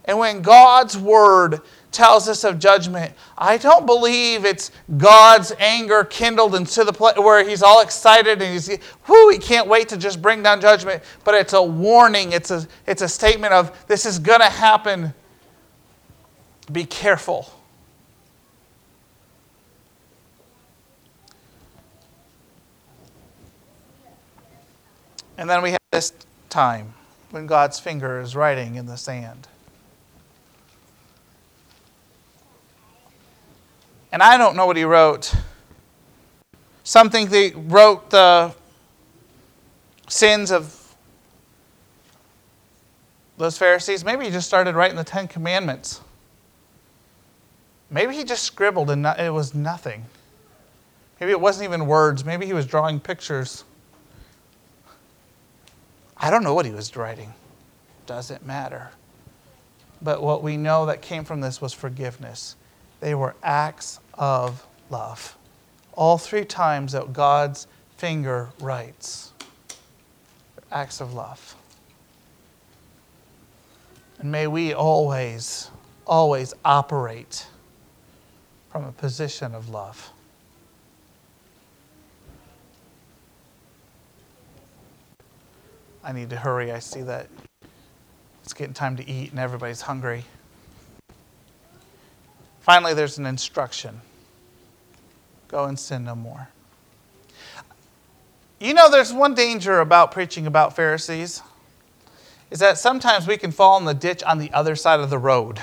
And 0.05 0.19
when 0.19 0.43
God's 0.43 0.99
word 0.99 1.61
tells 1.93 2.29
us 2.29 2.43
of 2.43 2.59
judgment, 2.59 3.13
I 3.39 3.57
don't 3.57 3.87
believe 3.87 4.45
it's 4.45 4.73
God's 4.97 5.53
anger 5.61 6.03
kindled 6.03 6.57
into 6.57 6.83
the 6.83 6.93
place 6.93 7.17
where 7.17 7.49
he's 7.49 7.63
all 7.63 7.81
excited 7.81 8.43
and 8.43 8.53
he's 8.53 8.69
whoo, 9.07 9.29
he 9.29 9.39
can't 9.39 9.69
wait 9.69 9.89
to 9.91 9.97
just 9.97 10.21
bring 10.21 10.43
down 10.43 10.61
judgment, 10.61 11.05
but 11.23 11.37
it's 11.37 11.53
a 11.53 11.63
warning, 11.63 12.33
it's 12.33 12.51
a 12.51 12.67
it's 12.85 13.03
a 13.03 13.09
statement 13.09 13.53
of 13.53 13.87
this 13.87 14.07
is 14.07 14.19
going 14.19 14.41
to 14.41 14.51
happen. 14.51 15.15
Be 16.73 16.85
careful. 16.85 17.52
And 25.43 25.51
then 25.51 25.61
we 25.61 25.73
have 25.73 25.81
this 25.91 26.13
time 26.51 26.95
when 27.33 27.49
God's 27.49 27.81
finger 27.81 28.21
is 28.21 28.37
writing 28.37 28.77
in 28.77 28.87
the 28.87 28.97
sand. 28.97 29.49
And 34.13 34.23
I 34.23 34.39
don't 34.39 34.55
know 34.55 34.67
what 34.67 34.77
he 34.77 34.85
wrote. 34.85 35.35
Something 36.85 37.27
he 37.27 37.51
wrote 37.57 38.09
the 38.11 38.55
sins 40.09 40.53
of 40.53 40.95
those 43.37 43.59
Pharisees. 43.59 44.05
Maybe 44.05 44.27
he 44.27 44.31
just 44.31 44.47
started 44.47 44.77
writing 44.77 44.97
the 44.97 45.03
Ten 45.03 45.27
Commandments. 45.27 46.03
Maybe 47.91 48.15
he 48.15 48.23
just 48.23 48.45
scribbled 48.45 48.91
and 48.91 49.05
it 49.19 49.33
was 49.33 49.57
nothing. 49.57 50.05
Maybe 51.19 51.33
it 51.33 51.41
wasn't 51.41 51.65
even 51.65 51.89
words. 51.89 52.25
Maybe 52.25 52.47
he 52.47 52.53
was 52.53 52.65
drawing 52.65 53.01
pictures. 53.01 53.65
I 56.23 56.31
don't 56.31 56.45
know 56.45 56.55
what 56.55 56.65
he 56.65 56.71
was 56.71 56.97
writing. 56.97 57.35
Doesn't 58.07 58.47
matter. 58.47 58.91
But 60.01 60.23
what 60.23 60.41
we 60.41 60.57
know 60.57 60.87
that 60.87 61.03
came 61.03 61.25
from 61.25 61.41
this 61.41 61.61
was 61.61 61.73
forgiveness. 61.73 62.55
They 63.01 63.17
were 63.17 63.35
acts 63.43 63.99
of 64.15 64.65
love. 64.89 65.37
All 65.95 66.19
three 66.19 66.45
times 66.45 66.93
that 66.93 67.13
God's 67.13 67.67
finger 67.97 68.51
writes 68.61 69.33
acts 70.71 71.01
of 71.01 71.13
love. 71.13 71.57
And 74.21 74.31
may 74.31 74.47
we 74.47 74.73
always, 74.73 75.71
always 76.07 76.55
operate 76.65 77.49
from 78.71 78.85
a 78.85 78.93
position 78.93 79.57
of 79.57 79.69
love. 79.69 80.12
I 86.05 86.13
need 86.13 86.31
to 86.31 86.37
hurry. 86.37 86.73
I 86.73 86.79
see 86.79 87.03
that 87.03 87.29
it's 88.43 88.53
getting 88.53 88.75
time 88.75 88.97
to 88.97 89.09
eat 89.09 89.31
and 89.31 89.39
everybody's 89.39 89.83
hungry. 89.83 90.25
Finally, 92.61 92.95
there's 92.95 93.19
an 93.19 93.27
instruction 93.27 94.01
go 95.49 95.65
and 95.65 95.79
sin 95.79 96.05
no 96.05 96.15
more. 96.15 96.49
You 98.59 98.75
know, 98.75 98.91
there's 98.91 99.13
one 99.13 99.35
danger 99.35 99.81
about 99.81 100.13
preaching 100.13 100.47
about 100.47 100.75
Pharisees 100.75 101.43
is 102.51 102.59
that 102.61 102.79
sometimes 102.79 103.27
we 103.27 103.37
can 103.37 103.51
fall 103.51 103.79
in 103.79 103.85
the 103.85 103.95
ditch 103.95 104.23
on 104.23 104.39
the 104.39 104.53
other 104.53 104.77
side 104.77 105.01
of 105.01 105.11
the 105.11 105.19
road. 105.19 105.61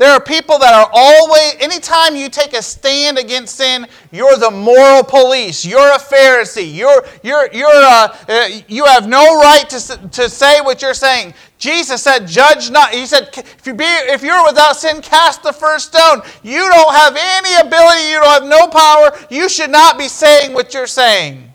There 0.00 0.10
are 0.12 0.20
people 0.20 0.58
that 0.60 0.72
are 0.72 0.88
always, 0.94 1.56
anytime 1.60 2.16
you 2.16 2.30
take 2.30 2.54
a 2.54 2.62
stand 2.62 3.18
against 3.18 3.56
sin, 3.56 3.86
you're 4.10 4.38
the 4.38 4.50
moral 4.50 5.04
police. 5.04 5.62
You're 5.62 5.92
a 5.92 5.98
Pharisee. 5.98 6.74
You're, 6.74 7.04
you're, 7.22 7.52
you're, 7.52 7.68
uh, 7.68 8.16
uh, 8.26 8.48
you 8.66 8.86
have 8.86 9.06
no 9.06 9.38
right 9.38 9.68
to, 9.68 10.08
to 10.08 10.30
say 10.30 10.62
what 10.62 10.80
you're 10.80 10.94
saying. 10.94 11.34
Jesus 11.58 12.02
said, 12.02 12.26
Judge 12.26 12.70
not. 12.70 12.94
He 12.94 13.04
said, 13.04 13.28
if, 13.36 13.66
you 13.66 13.74
be, 13.74 13.84
if 13.84 14.22
you're 14.22 14.42
without 14.42 14.76
sin, 14.76 15.02
cast 15.02 15.42
the 15.42 15.52
first 15.52 15.88
stone. 15.88 16.22
You 16.42 16.66
don't 16.66 16.94
have 16.94 17.14
any 17.14 17.54
ability, 17.56 18.08
you 18.08 18.20
don't 18.20 18.30
have 18.30 18.44
no 18.44 18.68
power. 18.68 19.10
You 19.28 19.50
should 19.50 19.70
not 19.70 19.98
be 19.98 20.08
saying 20.08 20.54
what 20.54 20.72
you're 20.72 20.86
saying. 20.86 21.52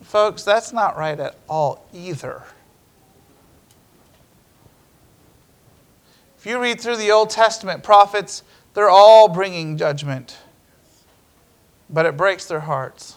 Folks, 0.00 0.42
that's 0.42 0.72
not 0.72 0.96
right 0.96 1.20
at 1.20 1.36
all 1.48 1.86
either. 1.92 2.42
If 6.42 6.46
you 6.46 6.60
read 6.60 6.80
through 6.80 6.96
the 6.96 7.12
Old 7.12 7.30
Testament 7.30 7.84
prophets, 7.84 8.42
they're 8.74 8.90
all 8.90 9.28
bringing 9.28 9.76
judgment, 9.76 10.38
but 11.88 12.04
it 12.04 12.16
breaks 12.16 12.46
their 12.46 12.58
hearts. 12.58 13.16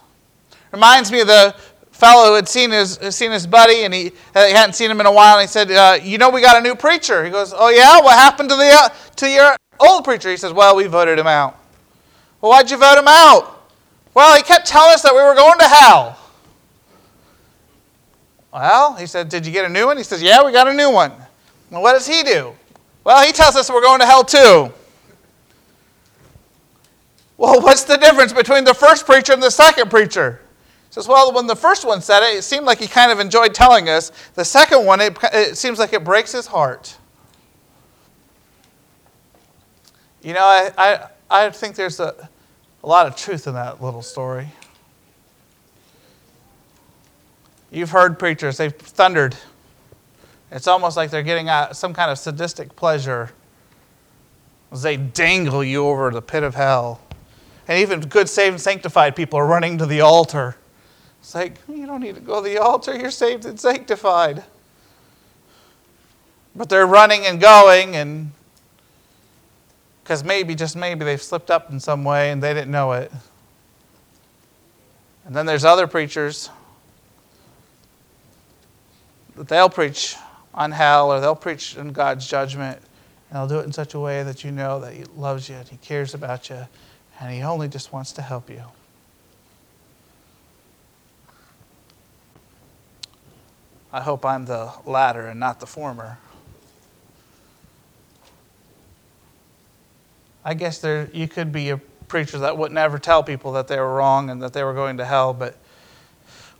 Reminds 0.71 1.11
me 1.11 1.21
of 1.21 1.27
the 1.27 1.55
fellow 1.89 2.27
who 2.27 2.35
had 2.35 2.47
seen 2.47 2.69
his, 2.69 2.99
seen 3.09 3.31
his 3.31 3.47
buddy 3.47 3.83
and 3.83 3.91
he, 3.91 4.03
he 4.03 4.11
hadn't 4.51 4.73
seen 4.73 4.91
him 4.91 4.99
in 4.99 5.07
a 5.07 5.11
while 5.11 5.39
and 5.39 5.41
he 5.41 5.47
said, 5.47 5.71
uh, 5.71 5.97
You 5.99 6.19
know, 6.19 6.29
we 6.29 6.39
got 6.39 6.55
a 6.55 6.61
new 6.61 6.75
preacher. 6.75 7.25
He 7.25 7.31
goes, 7.31 7.51
Oh, 7.51 7.69
yeah? 7.69 7.99
What 7.99 8.15
happened 8.15 8.49
to, 8.49 8.55
the, 8.55 8.69
uh, 8.71 8.89
to 9.15 9.27
your 9.27 9.55
old 9.79 10.03
preacher? 10.03 10.29
He 10.29 10.37
says, 10.37 10.53
Well, 10.53 10.75
we 10.75 10.85
voted 10.85 11.17
him 11.17 11.25
out. 11.25 11.57
Well, 12.41 12.51
why'd 12.51 12.69
you 12.69 12.77
vote 12.77 12.99
him 12.99 13.07
out? 13.07 13.71
Well, 14.13 14.37
he 14.37 14.43
kept 14.43 14.67
telling 14.67 14.93
us 14.93 15.01
that 15.01 15.15
we 15.15 15.23
were 15.23 15.33
going 15.33 15.57
to 15.57 15.67
hell. 15.67 16.19
Well, 18.53 18.93
he 18.93 19.07
said, 19.07 19.29
Did 19.29 19.47
you 19.47 19.51
get 19.51 19.65
a 19.65 19.69
new 19.69 19.87
one? 19.87 19.97
He 19.97 20.03
says, 20.03 20.21
Yeah, 20.21 20.45
we 20.45 20.51
got 20.51 20.67
a 20.67 20.73
new 20.75 20.91
one. 20.91 21.11
Well, 21.71 21.81
what 21.81 21.93
does 21.93 22.05
he 22.05 22.21
do? 22.21 22.53
Well, 23.05 23.23
he 23.23 23.31
tells 23.31 23.55
us 23.55 23.69
we're 23.69 23.81
going 23.81 24.01
to 24.01 24.05
hell 24.05 24.25
too. 24.25 24.73
Well, 27.37 27.61
what's 27.61 27.85
the 27.85 27.97
difference 27.97 28.33
between 28.33 28.65
the 28.65 28.73
first 28.73 29.05
preacher 29.05 29.31
and 29.31 29.41
the 29.41 29.51
second 29.51 29.89
preacher? 29.89 30.41
He 30.89 30.93
says, 30.95 31.07
well, 31.07 31.31
when 31.31 31.47
the 31.47 31.55
first 31.55 31.85
one 31.85 32.01
said 32.01 32.23
it, 32.23 32.37
it 32.37 32.41
seemed 32.41 32.65
like 32.65 32.79
he 32.79 32.87
kind 32.87 33.11
of 33.11 33.19
enjoyed 33.19 33.53
telling 33.53 33.87
us. 33.87 34.11
The 34.33 34.43
second 34.43 34.85
one, 34.85 34.99
it, 34.99 35.17
it 35.31 35.57
seems 35.57 35.77
like 35.77 35.93
it 35.93 36.03
breaks 36.03 36.31
his 36.31 36.47
heart. 36.47 36.97
You 40.23 40.33
know, 40.33 40.43
I, 40.43 40.71
I, 40.77 41.07
I 41.29 41.49
think 41.51 41.75
there's 41.75 41.99
a, 41.99 42.29
a 42.83 42.87
lot 42.87 43.05
of 43.05 43.15
truth 43.15 43.45
in 43.45 43.53
that 43.53 43.83
little 43.83 44.01
story. 44.01 44.47
You've 47.69 47.91
heard 47.91 48.17
preachers, 48.17 48.57
they've 48.57 48.73
thundered 48.73 49.35
it's 50.51 50.67
almost 50.67 50.95
like 50.95 51.09
they're 51.09 51.23
getting 51.23 51.49
uh, 51.49 51.73
some 51.73 51.93
kind 51.93 52.11
of 52.11 52.17
sadistic 52.17 52.75
pleasure 52.75 53.31
as 54.71 54.81
they 54.81 54.97
dangle 54.97 55.63
you 55.63 55.85
over 55.85 56.11
the 56.11 56.21
pit 56.21 56.43
of 56.43 56.55
hell. 56.55 57.01
And 57.67 57.79
even 57.79 58.01
good, 58.01 58.29
saved, 58.29 58.53
and 58.53 58.61
sanctified 58.61 59.15
people 59.15 59.39
are 59.39 59.47
running 59.47 59.77
to 59.79 59.85
the 59.85 60.01
altar. 60.01 60.55
It's 61.19 61.33
like, 61.33 61.55
you 61.67 61.87
don't 61.87 62.01
need 62.01 62.15
to 62.15 62.21
go 62.21 62.43
to 62.43 62.47
the 62.47 62.59
altar, 62.59 62.95
you're 62.95 63.09
saved 63.09 63.45
and 63.45 63.59
sanctified. 63.59 64.43
But 66.55 66.69
they're 66.69 66.85
running 66.85 67.25
and 67.25 67.41
going, 67.41 67.95
and 67.95 68.31
because 70.03 70.23
maybe, 70.23 70.53
just 70.53 70.75
maybe, 70.75 71.03
they've 71.03 71.21
slipped 71.21 71.49
up 71.49 71.71
in 71.71 71.79
some 71.79 72.03
way 72.03 72.29
and 72.31 72.41
they 72.41 72.53
didn't 72.53 72.71
know 72.71 72.91
it. 72.91 73.11
And 75.25 75.35
then 75.35 75.47
there's 75.47 75.65
other 75.65 75.87
preachers 75.87 76.51
that 79.35 79.47
they'll 79.47 79.69
preach 79.69 80.15
on 80.55 80.71
hell 80.71 81.11
or 81.11 81.19
they'll 81.19 81.35
preach 81.35 81.77
on 81.77 81.89
God's 81.89 82.27
judgment, 82.27 82.79
and 83.29 83.37
they'll 83.37 83.47
do 83.47 83.59
it 83.59 83.65
in 83.65 83.73
such 83.73 83.93
a 83.93 83.99
way 83.99 84.23
that 84.23 84.43
you 84.43 84.51
know 84.51 84.79
that 84.79 84.93
He 84.93 85.03
loves 85.15 85.49
you 85.49 85.55
and 85.55 85.67
He 85.67 85.77
cares 85.77 86.13
about 86.13 86.49
you 86.49 86.67
and 87.19 87.33
He 87.33 87.41
only 87.43 87.67
just 87.67 87.93
wants 87.93 88.11
to 88.13 88.21
help 88.21 88.49
you. 88.49 88.63
I 93.91 94.01
hope 94.01 94.25
I'm 94.25 94.45
the 94.45 94.73
latter 94.85 95.27
and 95.27 95.39
not 95.39 95.59
the 95.59 95.67
former. 95.67 96.17
I 100.43 100.53
guess 100.53 100.79
there 100.79 101.09
you 101.13 101.27
could 101.27 101.51
be 101.51 101.69
a 101.69 101.77
preacher 102.07 102.37
that 102.39 102.57
would 102.57 102.71
never 102.71 102.99
tell 102.99 103.23
people 103.23 103.53
that 103.53 103.67
they 103.67 103.79
were 103.79 103.93
wrong 103.93 104.29
and 104.29 104.41
that 104.41 104.53
they 104.53 104.63
were 104.63 104.73
going 104.73 104.97
to 104.97 105.05
hell, 105.05 105.33
but 105.33 105.57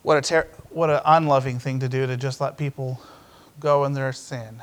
what 0.02 0.18
a 0.18 0.22
ter- 0.22 0.48
what 0.70 0.90
an 0.90 1.02
unloving 1.06 1.60
thing 1.60 1.80
to 1.80 1.90
do 1.90 2.08
to 2.08 2.16
just 2.18 2.40
let 2.40 2.58
people 2.58 3.02
go 3.60 3.86
in 3.86 3.94
their 3.94 4.14
sin, 4.14 4.62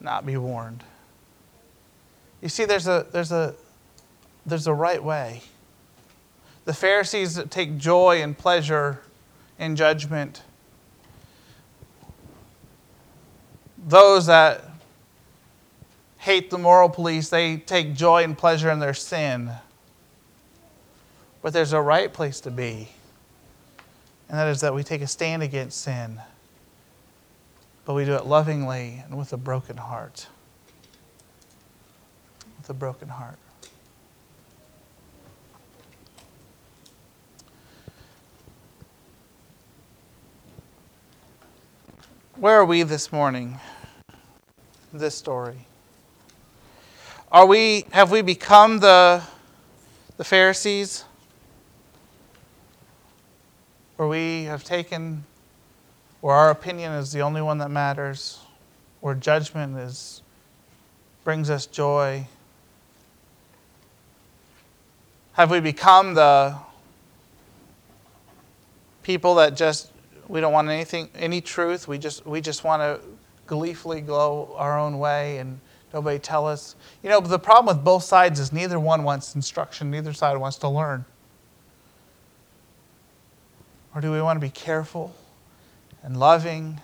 not 0.00 0.24
be 0.26 0.36
warned. 0.36 0.84
You 2.40 2.48
see, 2.48 2.64
there's 2.64 2.88
a 2.88 3.06
there's 3.12 3.32
a 3.32 3.54
there's 4.44 4.66
a 4.66 4.74
right 4.74 5.02
way. 5.02 5.42
The 6.64 6.74
Pharisees 6.74 7.40
take 7.50 7.76
joy 7.76 8.22
and 8.22 8.36
pleasure 8.36 9.00
in 9.58 9.76
judgment. 9.76 10.42
Those 13.84 14.26
that 14.26 14.64
hate 16.18 16.50
the 16.50 16.58
moral 16.58 16.88
police, 16.88 17.28
they 17.30 17.56
take 17.56 17.94
joy 17.94 18.22
and 18.22 18.38
pleasure 18.38 18.70
in 18.70 18.78
their 18.78 18.94
sin. 18.94 19.50
But 21.42 21.52
there's 21.52 21.72
a 21.72 21.80
right 21.80 22.12
place 22.12 22.40
to 22.42 22.52
be, 22.52 22.88
and 24.28 24.38
that 24.38 24.46
is 24.46 24.60
that 24.60 24.72
we 24.72 24.84
take 24.84 25.02
a 25.02 25.08
stand 25.08 25.42
against 25.42 25.80
sin, 25.80 26.20
but 27.84 27.94
we 27.94 28.04
do 28.04 28.14
it 28.14 28.26
lovingly 28.26 29.02
and 29.04 29.18
with 29.18 29.32
a 29.32 29.36
broken 29.36 29.76
heart. 29.76 30.28
With 32.58 32.70
a 32.70 32.74
broken 32.74 33.08
heart. 33.08 33.38
Where 42.36 42.58
are 42.58 42.64
we 42.64 42.82
this 42.82 43.12
morning? 43.12 43.58
This 44.92 45.14
story. 45.14 45.66
Are 47.30 47.46
we 47.46 47.86
have 47.92 48.10
we 48.10 48.20
become 48.20 48.78
the 48.80 49.22
the 50.16 50.24
Pharisees? 50.24 51.04
Or 53.96 54.08
we 54.08 54.44
have 54.44 54.64
taken 54.64 55.24
where 56.22 56.34
our 56.34 56.50
opinion 56.50 56.92
is 56.92 57.12
the 57.12 57.20
only 57.20 57.42
one 57.42 57.58
that 57.58 57.70
matters, 57.70 58.38
where 59.00 59.14
judgment 59.14 59.76
is 59.76 60.22
brings 61.24 61.50
us 61.50 61.66
joy? 61.66 62.26
Have 65.34 65.50
we 65.50 65.60
become 65.60 66.14
the 66.14 66.56
people 69.02 69.34
that 69.34 69.56
just 69.56 69.92
we 70.28 70.40
don't 70.40 70.52
want 70.52 70.68
anything, 70.68 71.10
any 71.14 71.40
truth. 71.40 71.86
We 71.86 71.98
just, 71.98 72.24
we 72.26 72.40
just 72.40 72.64
want 72.64 72.80
to 72.80 73.06
gleefully 73.46 74.00
go 74.00 74.54
our 74.56 74.78
own 74.78 74.98
way 74.98 75.38
and 75.38 75.60
nobody 75.92 76.18
tell 76.18 76.46
us. 76.46 76.74
You 77.02 77.10
know, 77.10 77.20
the 77.20 77.38
problem 77.38 77.76
with 77.76 77.84
both 77.84 78.04
sides 78.04 78.40
is 78.40 78.52
neither 78.52 78.80
one 78.80 79.04
wants 79.04 79.34
instruction, 79.34 79.90
neither 79.90 80.12
side 80.12 80.36
wants 80.38 80.56
to 80.58 80.68
learn. 80.68 81.04
Or 83.94 84.00
do 84.00 84.10
we 84.10 84.22
want 84.22 84.36
to 84.36 84.40
be 84.40 84.50
careful 84.50 85.14
and 86.02 86.18
loving, 86.18 86.80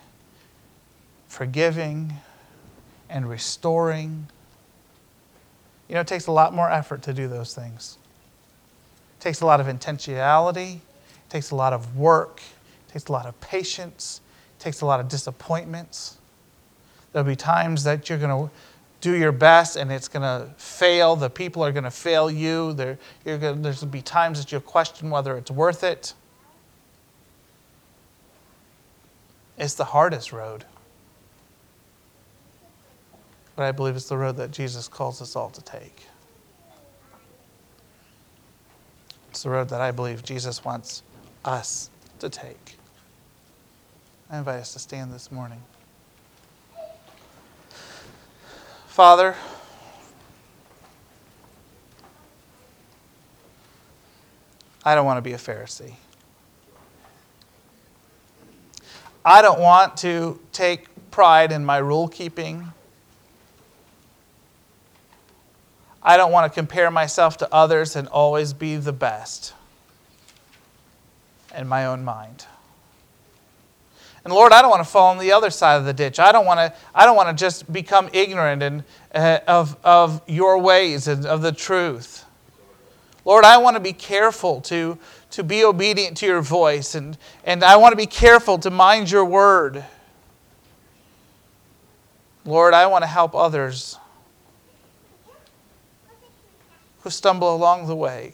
forgiving, 1.28 2.14
and 3.08 3.28
restoring? 3.28 4.26
You 5.88 5.94
know, 5.94 6.00
it 6.02 6.06
takes 6.06 6.26
a 6.26 6.32
lot 6.32 6.54
more 6.54 6.70
effort 6.70 7.02
to 7.02 7.12
do 7.12 7.28
those 7.28 7.54
things. 7.54 7.98
It 9.18 9.22
takes 9.22 9.40
a 9.40 9.46
lot 9.46 9.60
of 9.60 9.66
intentionality, 9.66 10.76
it 10.76 11.30
takes 11.30 11.50
a 11.50 11.56
lot 11.56 11.72
of 11.72 11.96
work, 11.96 12.40
it 12.88 12.92
takes 12.92 13.06
a 13.06 13.12
lot 13.12 13.26
of 13.26 13.38
patience, 13.40 14.20
it 14.58 14.62
takes 14.62 14.80
a 14.82 14.86
lot 14.86 15.00
of 15.00 15.08
disappointments. 15.08 16.18
There'll 17.12 17.26
be 17.26 17.36
times 17.36 17.84
that 17.84 18.08
you're 18.08 18.18
going 18.18 18.48
to 18.48 18.54
do 19.00 19.14
your 19.14 19.32
best 19.32 19.76
and 19.76 19.92
it's 19.92 20.08
going 20.08 20.22
to 20.22 20.52
fail. 20.56 21.16
The 21.16 21.30
people 21.30 21.64
are 21.64 21.72
going 21.72 21.84
to 21.84 21.90
fail 21.90 22.30
you. 22.30 22.72
There, 22.74 22.98
to, 23.24 23.38
there's 23.38 23.54
going 23.54 23.74
to 23.74 23.86
be 23.86 24.02
times 24.02 24.38
that 24.40 24.52
you'll 24.52 24.60
question 24.60 25.10
whether 25.10 25.36
it's 25.36 25.50
worth 25.50 25.84
it. 25.84 26.14
It's 29.58 29.74
the 29.74 29.84
hardest 29.84 30.32
road. 30.32 30.64
But 33.56 33.64
I 33.64 33.72
believe 33.72 33.96
it's 33.96 34.08
the 34.08 34.16
road 34.16 34.36
that 34.36 34.52
Jesus 34.52 34.86
calls 34.86 35.20
us 35.20 35.34
all 35.34 35.50
to 35.50 35.62
take. 35.62 36.06
It's 39.30 39.42
the 39.42 39.50
road 39.50 39.68
that 39.70 39.80
I 39.80 39.90
believe 39.90 40.22
Jesus 40.22 40.64
wants 40.64 41.02
us 41.44 41.90
to 42.20 42.28
take. 42.28 42.76
I 44.30 44.38
invite 44.38 44.60
us 44.60 44.72
to 44.74 44.78
stand 44.78 45.12
this 45.12 45.32
morning. 45.32 45.62
Father, 48.86 49.34
I 54.84 54.94
don't 54.94 55.04
want 55.06 55.18
to 55.18 55.22
be 55.22 55.32
a 55.32 55.38
Pharisee. 55.38 55.94
I 59.28 59.42
don't 59.42 59.60
want 59.60 59.98
to 59.98 60.40
take 60.52 60.86
pride 61.10 61.52
in 61.52 61.62
my 61.62 61.76
rule 61.76 62.08
keeping. 62.08 62.72
I 66.02 66.16
don't 66.16 66.32
want 66.32 66.50
to 66.50 66.54
compare 66.58 66.90
myself 66.90 67.36
to 67.38 67.54
others 67.54 67.94
and 67.94 68.08
always 68.08 68.54
be 68.54 68.76
the 68.76 68.94
best 68.94 69.52
in 71.54 71.68
my 71.68 71.84
own 71.84 72.04
mind. 72.04 72.46
And 74.24 74.32
Lord, 74.32 74.52
I 74.52 74.62
don't 74.62 74.70
want 74.70 74.82
to 74.82 74.90
fall 74.90 75.08
on 75.10 75.18
the 75.18 75.32
other 75.32 75.50
side 75.50 75.76
of 75.76 75.84
the 75.84 75.92
ditch. 75.92 76.18
I 76.18 76.32
don't 76.32 76.46
want 76.46 76.60
to, 76.60 76.72
I 76.94 77.04
don't 77.04 77.14
want 77.14 77.28
to 77.28 77.38
just 77.38 77.70
become 77.70 78.08
ignorant 78.14 78.62
and, 78.62 78.82
uh, 79.14 79.40
of, 79.46 79.76
of 79.84 80.22
your 80.26 80.58
ways 80.58 81.06
and 81.06 81.26
of 81.26 81.42
the 81.42 81.52
truth. 81.52 82.24
Lord, 83.26 83.44
I 83.44 83.58
want 83.58 83.76
to 83.76 83.80
be 83.80 83.92
careful 83.92 84.62
to, 84.62 84.98
to 85.38 85.44
be 85.44 85.62
obedient 85.62 86.16
to 86.16 86.26
your 86.26 86.42
voice, 86.42 86.96
and, 86.96 87.16
and 87.44 87.62
I 87.62 87.76
want 87.76 87.92
to 87.92 87.96
be 87.96 88.06
careful 88.06 88.58
to 88.58 88.70
mind 88.70 89.08
your 89.08 89.24
word. 89.24 89.84
Lord, 92.44 92.74
I 92.74 92.88
want 92.88 93.02
to 93.02 93.06
help 93.06 93.36
others 93.36 93.96
who 97.02 97.10
stumble 97.10 97.54
along 97.54 97.86
the 97.86 97.94
way. 97.94 98.32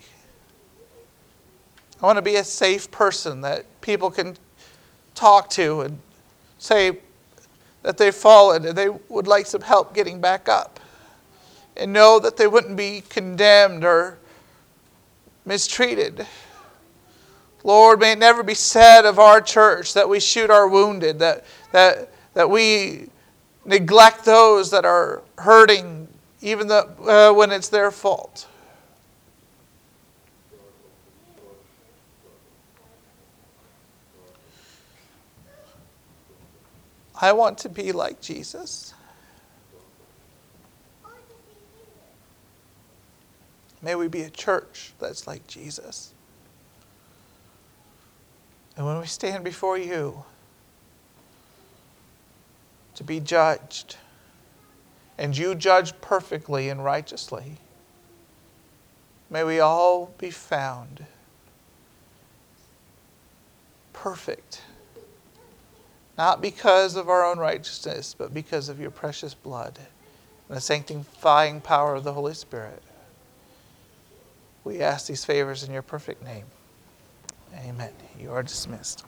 I 2.03 2.07
want 2.07 2.17
to 2.17 2.23
be 2.23 2.37
a 2.37 2.45
safe 2.45 2.91
person 2.91 3.43
that 3.43 3.67
people 3.83 4.11
can 4.11 4.39
talk 5.15 5.51
to 5.51 5.83
and 5.83 5.99
say 6.59 7.01
that 7.83 7.99
they've 7.99 8.15
fallen 8.15 8.65
and 8.65 8.79
they 8.79 8.89
would 9.11 9.27
like 9.27 9.45
some 9.45 9.61
help 9.61 9.93
getting 9.95 10.23
back 10.23 10.49
up. 10.49 10.81
And 11.77 11.93
know 11.93 12.19
that 12.19 12.39
they 12.39 12.47
wouldn't 12.47 12.79
be 12.79 13.03
condemned 13.11 13.85
or 13.85 14.17
mistreated. 15.45 16.27
Lord, 17.65 17.99
may 17.99 18.13
it 18.13 18.19
never 18.19 18.43
be 18.43 18.55
said 18.55 19.07
of 19.07 19.19
our 19.19 19.41
church 19.41 19.95
that 19.95 20.07
we 20.07 20.21
shoot 20.21 20.51
our 20.51 20.69
wounded, 20.69 21.19
that, 21.21 21.47
that, 21.73 22.13
that 22.35 22.51
we 22.51 23.09
neglect 23.65 24.27
those 24.27 24.71
that 24.71 24.85
are 24.85 25.23
hurting, 25.39 26.07
even 26.43 26.69
the, 26.69 26.87
uh, 27.09 27.33
when 27.33 27.51
it's 27.51 27.71
their 27.71 27.91
fault. 27.91 28.47
I 37.19 37.33
want 37.33 37.57
to 37.59 37.71
be 37.71 37.93
like 37.93 38.21
Jesus. 38.21 38.93
May 43.81 43.95
we 43.95 44.09
be 44.09 44.23
a 44.23 44.31
church 44.31 44.93
that's 44.99 45.27
like 45.27 45.47
Jesus. 45.47 46.14
And 48.77 48.87
when 48.87 48.99
we 48.99 49.07
stand 49.07 49.45
before 49.45 49.79
you 49.79 50.25
to 52.95 53.05
be 53.05 53.21
judged, 53.21 53.97
and 55.19 55.37
you 55.37 55.55
judge 55.55 55.99
perfectly 56.01 56.69
and 56.69 56.85
righteously. 56.85 57.59
May 59.31 59.45
we 59.45 59.61
all 59.61 60.13
be 60.19 60.31
found 60.31 61.05
perfect, 63.93 64.63
not 66.19 66.41
because 66.41 66.97
of 66.97 67.09
our 67.09 67.25
own 67.25 67.39
righteousness, 67.39 68.15
but 68.17 68.35
because 68.35 68.69
of 68.69 68.81
your 68.81 68.91
precious 68.91 69.35
blood 69.35 69.79
and 70.49 70.57
the 70.57 70.61
sanctifying 70.61 71.61
power 71.61 71.95
of 71.95 72.05
the 72.05 72.13
Holy 72.13 72.35
Spirit. 72.35 72.83
We 74.63 74.81
ask 74.81 75.07
these 75.07 75.25
favors 75.25 75.63
in 75.63 75.73
your 75.73 75.83
perfect 75.83 76.23
name. 76.25 76.45
Amen. 77.57 77.93
You 78.19 78.33
are 78.33 78.43
dismissed. 78.43 79.05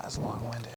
That's 0.00 0.18
long 0.18 0.48
winded. 0.50 0.73